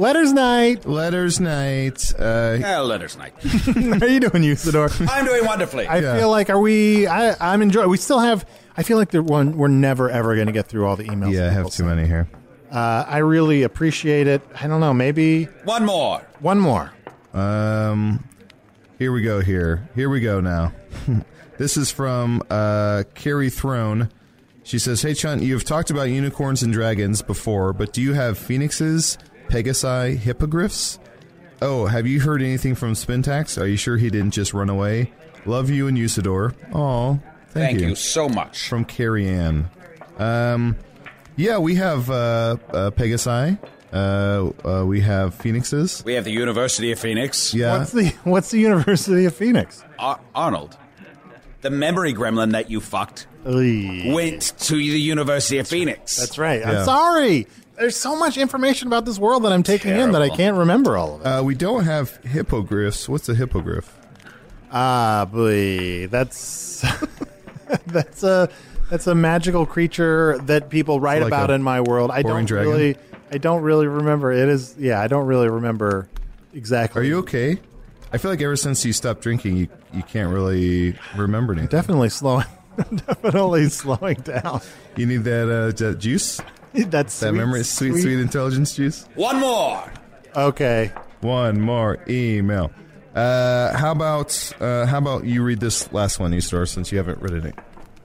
Letters 0.00 0.32
night. 0.32 0.86
Letters 0.86 1.40
night. 1.40 2.12
Uh, 2.18 2.56
Yeah, 2.58 2.80
letters 2.80 3.18
night. 3.18 3.34
How 3.42 4.06
are 4.06 4.08
you 4.08 4.20
doing, 4.20 4.42
Usidore? 4.44 5.06
I'm 5.10 5.26
doing 5.26 5.44
wonderfully. 5.44 5.86
I 5.86 6.00
feel 6.00 6.30
like 6.30 6.48
are 6.48 6.58
we? 6.58 7.06
I, 7.06 7.36
I'm 7.38 7.60
enjoying. 7.60 7.90
We 7.90 7.98
still 7.98 8.18
have. 8.20 8.46
I 8.78 8.82
feel 8.82 8.96
like 8.96 9.10
the 9.10 9.22
one 9.22 9.58
we're 9.58 9.68
never 9.68 10.08
ever 10.08 10.34
going 10.36 10.46
to 10.46 10.52
get 10.54 10.66
through 10.68 10.86
all 10.86 10.96
the 10.96 11.04
emails. 11.04 11.32
yeah, 11.34 11.48
I 11.48 11.50
have 11.50 11.66
too 11.66 11.70
send. 11.72 11.90
many 11.90 12.06
here. 12.08 12.30
Uh, 12.72 13.04
I 13.06 13.18
really 13.18 13.62
appreciate 13.62 14.26
it. 14.26 14.40
I 14.58 14.68
don't 14.68 14.80
know. 14.80 14.94
Maybe 14.94 15.44
One 15.64 15.84
more. 15.84 16.20
one 16.38 16.58
more. 16.58 16.92
Um, 17.34 18.24
here 18.98 19.12
we 19.12 19.20
go. 19.20 19.40
Here, 19.40 19.86
here 19.94 20.08
we 20.08 20.20
go. 20.20 20.40
Now, 20.40 20.72
this 21.58 21.76
is 21.76 21.90
from 21.90 22.42
uh, 22.48 23.02
Carrie 23.14 23.50
Throne. 23.50 24.08
She 24.62 24.78
says, 24.78 25.02
"Hey 25.02 25.12
Chunt, 25.12 25.42
you've 25.42 25.64
talked 25.64 25.90
about 25.90 26.04
unicorns 26.04 26.62
and 26.62 26.72
dragons 26.72 27.20
before, 27.22 27.72
but 27.74 27.92
do 27.92 28.00
you 28.00 28.14
have 28.14 28.38
phoenixes, 28.38 29.18
pegasi, 29.50 30.16
hippogriffs? 30.16 30.98
Oh, 31.60 31.86
have 31.86 32.06
you 32.06 32.20
heard 32.20 32.40
anything 32.40 32.74
from 32.74 32.94
Spintax? 32.94 33.60
Are 33.60 33.66
you 33.66 33.76
sure 33.76 33.96
he 33.96 34.08
didn't 34.08 34.30
just 34.30 34.54
run 34.54 34.70
away? 34.70 35.12
Love 35.44 35.68
you 35.70 35.88
and 35.88 35.98
Usidore. 35.98 36.54
Oh, 36.72 37.20
thank, 37.48 37.78
Thank 37.78 37.80
you 37.80 37.94
so 37.94 38.28
much. 38.28 38.68
From 38.68 38.84
Carrie 38.84 39.28
Ann. 39.28 39.68
Um, 40.18 40.76
yeah, 41.36 41.58
we 41.58 41.74
have 41.74 42.08
uh, 42.10 42.56
uh, 42.72 42.90
pegasi. 42.92 43.58
Uh, 43.92 44.50
uh, 44.64 44.84
we 44.86 45.00
have 45.00 45.34
phoenixes. 45.34 46.02
We 46.04 46.14
have 46.14 46.24
the 46.24 46.30
University 46.30 46.92
of 46.92 46.98
Phoenix. 46.98 47.52
Yeah. 47.52 47.78
What's 47.78 47.92
the 47.92 48.08
What's 48.24 48.50
the 48.50 48.58
University 48.60 49.24
of 49.24 49.34
Phoenix? 49.34 49.82
Ar- 49.98 50.20
Arnold, 50.34 50.76
the 51.62 51.70
memory 51.70 52.14
gremlin 52.14 52.52
that 52.52 52.70
you 52.70 52.80
fucked 52.80 53.26
went 53.44 54.52
to 54.60 54.74
the 54.74 55.00
University 55.00 55.58
of 55.58 55.66
Phoenix. 55.66 56.16
That's 56.16 56.38
right. 56.38 56.64
I'm 56.64 56.84
sorry. 56.84 57.46
There's 57.80 57.96
so 57.96 58.14
much 58.14 58.36
information 58.36 58.88
about 58.88 59.06
this 59.06 59.18
world 59.18 59.44
that 59.44 59.52
I'm 59.52 59.62
taking 59.62 59.96
in 59.96 60.12
that 60.12 60.20
I 60.20 60.28
can't 60.28 60.54
remember 60.54 60.98
all 60.98 61.14
of 61.14 61.20
it. 61.22 61.24
Uh, 61.26 61.42
we 61.42 61.54
don't 61.54 61.84
have 61.84 62.14
hippogriffs. 62.18 63.08
What's 63.08 63.26
a 63.30 63.34
hippogriff? 63.34 63.90
Ah, 64.70 65.26
boy, 65.32 66.06
that's 66.08 66.84
that's 67.86 68.22
a 68.22 68.50
that's 68.90 69.06
a 69.06 69.14
magical 69.14 69.64
creature 69.64 70.36
that 70.42 70.68
people 70.68 71.00
write 71.00 71.22
Like 71.22 71.28
about 71.28 71.50
in 71.50 71.62
my 71.62 71.80
world. 71.80 72.10
I 72.10 72.20
don't 72.20 72.44
dragon? 72.44 72.70
really, 72.70 72.96
I 73.32 73.38
don't 73.38 73.62
really 73.62 73.86
remember. 73.86 74.30
It 74.30 74.50
is, 74.50 74.74
yeah, 74.78 75.00
I 75.00 75.06
don't 75.06 75.26
really 75.26 75.48
remember 75.48 76.06
exactly. 76.52 77.00
Are 77.00 77.04
you 77.04 77.16
okay? 77.20 77.58
I 78.12 78.18
feel 78.18 78.30
like 78.30 78.42
ever 78.42 78.56
since 78.56 78.84
you 78.84 78.92
stopped 78.92 79.22
drinking, 79.22 79.56
you 79.56 79.68
you 79.94 80.02
can't 80.02 80.30
really 80.30 80.98
remember 81.16 81.54
anything. 81.54 81.70
Definitely 81.70 82.10
slowing, 82.10 82.44
definitely 82.94 83.70
slowing 83.70 84.16
down. 84.16 84.60
You 84.96 85.06
need 85.06 85.24
that 85.24 85.48
uh, 85.50 85.72
that 85.78 85.98
juice. 85.98 86.42
That's 86.90 87.18
that 87.20 87.28
sweet, 87.30 87.32
memory, 87.32 87.64
sweet, 87.64 87.92
sweet- 87.92 88.02
sweet 88.02 88.20
intelligence 88.20 88.74
juice. 88.74 89.06
One 89.14 89.40
more. 89.40 89.92
Okay. 90.36 90.92
One 91.20 91.60
more 91.60 91.98
email. 92.08 92.70
Uh, 93.14 93.76
how 93.76 93.90
about 93.90 94.52
uh, 94.60 94.86
how 94.86 94.98
about 94.98 95.24
you 95.24 95.42
read 95.42 95.58
this 95.60 95.92
last 95.92 96.20
one, 96.20 96.30
Eastor, 96.32 96.66
since 96.68 96.92
you 96.92 96.98
haven't 96.98 97.20
read 97.20 97.44
it. 97.44 97.54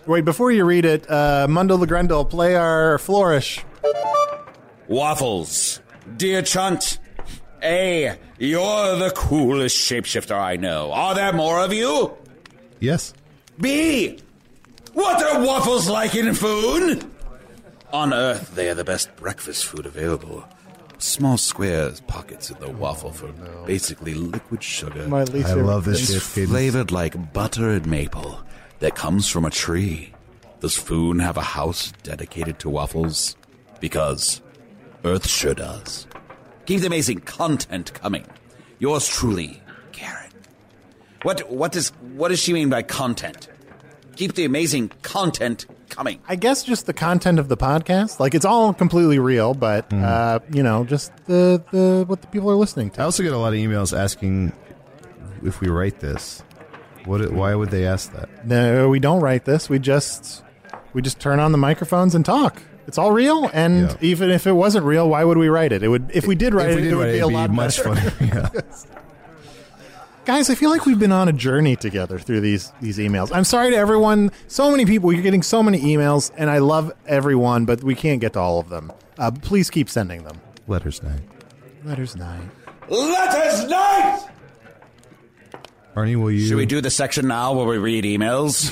Wait, 0.08 0.26
before 0.26 0.52
you 0.52 0.66
read 0.66 0.84
it, 0.86 1.10
uh, 1.10 1.48
Mundo 1.50 1.78
Legrendel, 1.78 2.28
play 2.30 2.56
our 2.56 2.98
flourish. 2.98 3.64
Waffles. 4.88 5.80
Dear 6.18 6.42
Chunt. 6.42 7.00
A, 7.64 8.16
you're 8.38 8.96
the 8.98 9.12
coolest 9.16 9.76
shapeshifter 9.78 10.36
I 10.38 10.56
know. 10.58 10.92
Are 10.92 11.16
there 11.16 11.34
more 11.34 11.64
of 11.64 11.74
you? 11.74 12.16
Yes. 12.80 13.14
B, 13.60 14.20
what 14.94 15.24
are 15.24 15.44
waffles 15.44 15.90
like 15.90 16.14
in 16.16 16.34
food? 16.36 17.10
On 17.96 18.12
Earth, 18.14 18.54
they 18.56 18.68
are 18.68 18.74
the 18.74 18.84
best 18.84 19.16
breakfast 19.16 19.64
food 19.64 19.86
available. 19.86 20.44
Small 20.98 21.38
squares, 21.38 22.02
pockets 22.02 22.52
in 22.52 22.60
the 22.60 22.70
waffle 22.70 23.14
for 23.14 23.32
basically 23.66 24.14
liquid 24.14 24.62
sugar. 24.62 25.08
My 25.08 25.24
least 25.24 25.46
I 25.48 25.52
favorite 25.52 25.66
love 25.66 25.86
this 25.86 26.02
It's 26.02 26.12
shit, 26.12 26.34
Cadence. 26.34 26.52
flavored 26.52 26.92
like 26.92 27.32
butter 27.32 27.70
and 27.70 27.88
maple 27.88 28.44
that 28.80 28.96
comes 28.96 29.30
from 29.30 29.46
a 29.46 29.50
tree. 29.50 30.14
Does 30.60 30.76
Foon 30.76 31.20
have 31.20 31.38
a 31.38 31.42
house 31.42 31.94
dedicated 32.04 32.60
to 32.60 32.70
waffles? 32.70 33.38
Because 33.80 34.42
Earth 35.06 35.26
sure 35.26 35.54
does. 35.54 36.06
Keep 36.66 36.82
the 36.82 36.88
amazing 36.88 37.20
content 37.20 37.94
coming. 37.94 38.26
Yours 38.78 39.08
truly, 39.08 39.62
Karen. 39.94 40.32
What 41.22 41.50
what 41.50 41.72
does 41.72 41.94
what 42.18 42.28
does 42.28 42.40
she 42.40 42.52
mean 42.52 42.68
by 42.68 42.82
content? 42.82 43.48
Keep 44.18 44.34
the 44.34 44.44
amazing 44.44 44.90
content 45.02 45.66
coming. 45.96 46.20
I 46.28 46.36
guess 46.36 46.64
just 46.64 46.86
the 46.86 46.94
content 46.94 47.40
of 47.40 47.48
the 47.48 47.58
podcast. 47.58 48.20
Like 48.20 48.36
it's 48.36 48.46
all 48.46 48.74
completely 48.74 49.20
real, 49.20 49.54
but 49.54 49.90
Mm-hmm. 49.90 50.04
uh, 50.06 50.40
you 50.56 50.64
know, 50.64 50.84
just 50.86 51.12
the 51.26 51.64
the 51.72 52.04
what 52.08 52.22
the 52.22 52.28
people 52.28 52.50
are 52.52 52.56
listening 52.56 52.90
to. 52.92 53.02
I 53.02 53.06
also 53.06 53.24
get 53.24 53.34
a 53.34 53.38
lot 53.38 53.54
of 53.54 53.60
emails 53.60 53.98
asking 53.98 54.52
if 55.44 55.62
we 55.62 55.70
write 55.70 56.00
this. 56.00 56.44
What? 57.06 57.32
Why 57.32 57.54
would 57.56 57.70
they 57.70 57.86
ask 57.86 58.12
that? 58.14 58.46
No, 58.48 58.90
we 58.90 59.00
don't 59.00 59.22
write 59.22 59.46
this. 59.46 59.70
We 59.70 59.80
just 59.80 60.44
we 60.94 61.02
just 61.02 61.20
turn 61.20 61.40
on 61.40 61.52
the 61.52 61.58
microphones 61.58 62.16
and 62.16 62.26
talk. 62.26 62.62
It's 62.88 62.98
all 63.00 63.12
real, 63.12 63.50
and 63.54 63.90
Yeah. 63.90 63.98
even 64.02 64.30
if 64.30 64.46
it 64.46 64.52
wasn't 64.54 64.86
real, 64.86 65.10
why 65.10 65.24
would 65.24 65.38
we 65.40 65.50
write 65.50 65.72
it? 65.72 65.82
It 65.84 65.88
would 65.88 66.10
if 66.14 66.28
we 66.28 66.36
did 66.36 66.54
write 66.54 66.70
If 66.70 66.76
we 66.76 66.82
it, 66.82 66.86
did 66.86 66.94
it 66.94 66.96
would 66.96 67.04
write 67.06 67.12
be 67.14 67.18
it, 67.18 67.22
a 67.22 67.26
it'd 67.26 67.30
be 67.30 67.36
lot 67.36 67.50
much 67.52 67.78
better. 67.84 67.96
funnier, 67.96 68.52
yeah. 68.54 68.62
Guys, 70.26 70.50
I 70.50 70.56
feel 70.56 70.72
like 70.72 70.88
we've 70.88 70.98
been 70.98 71.12
on 71.12 71.28
a 71.30 71.34
journey 71.34 71.76
together 71.76 72.18
through 72.18 72.42
these 72.42 72.72
these 72.82 72.98
emails. 72.98 73.30
I'm 73.32 73.44
sorry 73.44 73.70
to 73.72 73.78
everyone. 73.78 74.32
So 74.48 74.72
many 74.72 74.86
people. 74.86 75.14
You're 75.14 75.22
getting 75.22 75.44
so 75.44 75.62
many 75.62 75.80
emails, 75.80 76.32
and 76.36 76.50
I 76.50 76.58
love 76.58 76.92
everyone, 77.06 77.66
but 77.66 77.84
we 77.84 77.94
can't 77.94 78.20
get 78.20 78.34
to 78.34 78.40
all 78.40 78.60
of 78.60 78.70
them. 78.70 78.92
Uh, 79.20 79.30
please 79.30 79.70
keep 79.70 79.88
sending 79.88 80.24
them. 80.24 80.42
Letters 80.68 81.04
night. 81.04 81.22
Letters 81.84 82.16
night. 82.16 82.42
Letters 82.90 83.70
night! 83.70 84.28
Arnie, 85.96 86.16
will 86.16 86.32
you? 86.32 86.48
Should 86.48 86.58
we 86.58 86.66
do 86.66 86.82
the 86.82 86.90
section 86.90 87.28
now 87.28 87.54
where 87.54 87.66
we 87.68 87.78
read 87.78 88.04
emails? 88.04 88.72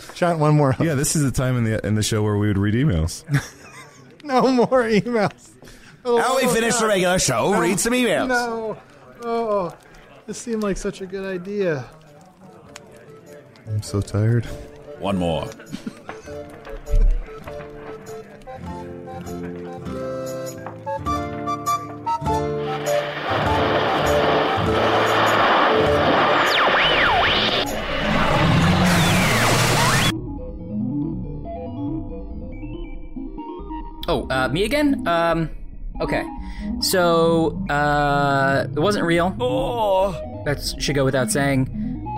Shot 0.14 0.38
one 0.38 0.54
more. 0.54 0.74
Yeah, 0.80 0.94
this 0.94 1.16
is 1.16 1.22
the 1.22 1.30
time 1.30 1.56
in 1.58 1.64
the 1.64 1.86
in 1.86 1.94
the 1.96 2.02
show 2.02 2.22
where 2.22 2.38
we 2.38 2.48
would 2.48 2.58
read 2.58 2.74
emails. 2.74 3.24
No 4.22 4.48
more 4.52 4.84
emails. 4.84 5.49
Oh, 6.04 6.16
Now 6.16 6.36
we 6.36 6.44
oh, 6.44 6.54
finish 6.54 6.76
the 6.76 6.86
regular 6.86 7.18
show, 7.18 7.52
No. 7.52 7.60
read 7.60 7.78
some 7.78 7.92
emails. 7.92 8.28
No. 8.28 8.78
Oh, 9.22 9.76
this 10.26 10.38
seemed 10.38 10.62
like 10.62 10.76
such 10.76 11.02
a 11.02 11.06
good 11.06 11.26
idea. 11.26 11.84
I'm 13.66 13.82
so 13.82 14.00
tired. 14.00 14.46
One 14.98 15.18
more. 15.18 15.48
Oh, 34.08 34.26
uh, 34.28 34.48
me 34.48 34.64
again? 34.64 35.06
Um, 35.06 35.50
okay. 36.00 36.24
So, 36.80 37.64
uh, 37.68 38.66
it 38.74 38.80
wasn't 38.80 39.04
real. 39.04 39.34
Oh. 39.40 40.12
That 40.44 40.74
should 40.78 40.94
go 40.94 41.04
without 41.04 41.30
saying. 41.30 41.68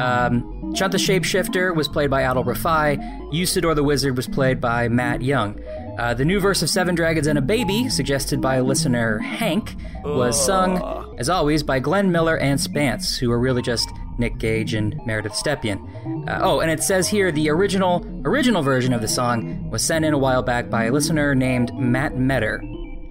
Um, 0.01 0.73
Chunt 0.75 0.93
the 0.93 0.99
Shapeshifter 0.99 1.75
was 1.75 1.87
played 1.89 2.11
by 2.11 2.23
Adal 2.23 2.45
Rifai. 2.45 2.99
Usidore 3.33 3.75
the 3.75 3.83
Wizard 3.83 4.17
was 4.17 4.27
played 4.27 4.61
by 4.61 4.89
Matt 4.89 5.23
Young. 5.23 5.61
Uh, 5.99 6.15
the 6.15 6.25
new 6.25 6.41
verse 6.41 6.63
of 6.63 6.71
Seven 6.71 6.95
Dragons 6.95 7.27
and 7.27 7.39
a 7.39 7.43
Baby, 7.43 7.91
suggested 7.91 8.41
by 8.41 8.61
listener 8.61 9.19
Hank, 9.19 9.77
was 10.05 10.43
sung, 10.43 11.15
as 11.19 11.29
always, 11.29 11.63
by 11.63 11.79
Glenn 11.79 12.11
Miller 12.11 12.39
and 12.39 12.59
Spants, 12.59 13.19
who 13.19 13.31
are 13.31 13.39
really 13.39 13.61
just 13.61 13.91
Nick 14.17 14.39
Gage 14.39 14.73
and 14.73 14.95
Meridith 15.01 15.33
Stepien. 15.33 16.29
Uh, 16.29 16.41
oh, 16.43 16.61
and 16.61 16.71
it 16.71 16.83
says 16.83 17.09
here 17.09 17.31
the 17.31 17.51
original 17.51 18.07
original 18.25 18.63
version 18.63 18.95
of 18.95 19.03
the 19.03 19.09
song 19.09 19.71
was 19.71 19.85
sent 19.85 20.05
in 20.05 20.15
a 20.15 20.19
while 20.19 20.43
back 20.43 20.71
by 20.71 20.85
a 20.85 20.93
listener 20.93 21.35
named 21.35 21.75
Matt 21.75 22.17
Metter. 22.17 22.63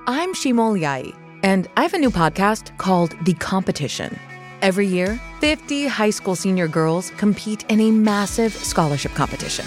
I'm 0.09 0.35
Shima 0.35 0.63
Oliaee, 0.63 1.15
and 1.43 1.69
I 1.77 1.83
have 1.83 1.95
a 1.95 1.99
new 1.99 2.11
podcast 2.11 2.77
called 2.79 3.15
The 3.25 3.35
Competition. 3.35 4.19
Every 4.63 4.87
year, 4.87 5.21
50 5.41 5.87
high 5.87 6.11
school 6.11 6.35
senior 6.35 6.69
girls 6.69 7.11
compete 7.17 7.65
in 7.69 7.81
a 7.81 7.91
massive 7.91 8.53
scholarship 8.53 9.13
competition. 9.15 9.67